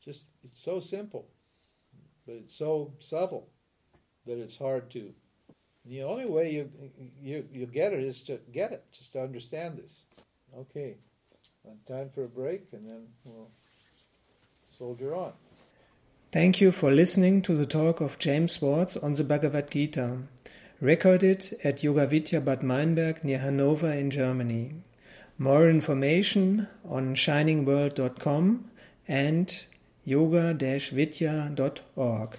Just, 0.03 0.31
it's 0.45 0.63
so 0.63 0.81
simple, 0.81 1.29
but 2.27 2.37
it's 2.37 2.55
so 2.55 2.95
subtle 2.99 3.51
that 4.25 4.39
it's 4.39 4.57
hard 4.57 4.91
to 4.93 5.13
the 5.87 6.03
only 6.03 6.27
way 6.27 6.53
you, 6.53 6.71
you, 7.21 7.49
you 7.53 7.67
get 7.67 7.93
it 7.93 8.01
is 8.01 8.23
to 8.25 8.41
get 8.53 8.73
it, 8.73 8.85
just 8.93 9.13
to 9.13 9.23
understand 9.23 9.79
this. 9.79 10.07
Okay, 10.57 10.97
uh, 11.67 11.71
time 11.87 12.11
for 12.11 12.25
a 12.25 12.29
break 12.29 12.67
and 12.73 12.87
then 12.87 13.07
we'll 13.25 13.51
soldier 14.77 15.15
on. 15.15 15.33
Thank 16.33 16.61
you 16.61 16.73
for 16.73 16.91
listening 16.91 17.41
to 17.43 17.55
the 17.55 17.67
talk 17.67 18.01
of 18.01 18.19
James 18.19 18.55
Swartz 18.55 18.97
on 18.97 19.13
the 19.13 19.25
Bhagavad 19.25 19.71
Gita, 19.71 20.19
recorded 20.81 21.57
at 21.65 21.83
Yoga 21.83 22.07
Vidya 22.07 22.41
Bad 22.41 22.63
Meinberg 22.63 23.25
near 23.25 23.39
Hanover 23.39 23.93
in 23.93 24.11
Germany. 24.11 24.75
More 25.39 25.69
information 25.69 26.69
on 26.89 27.15
shiningworld.com 27.15 28.71
and 29.09 29.67
yoga-vidya.org. 30.05 32.39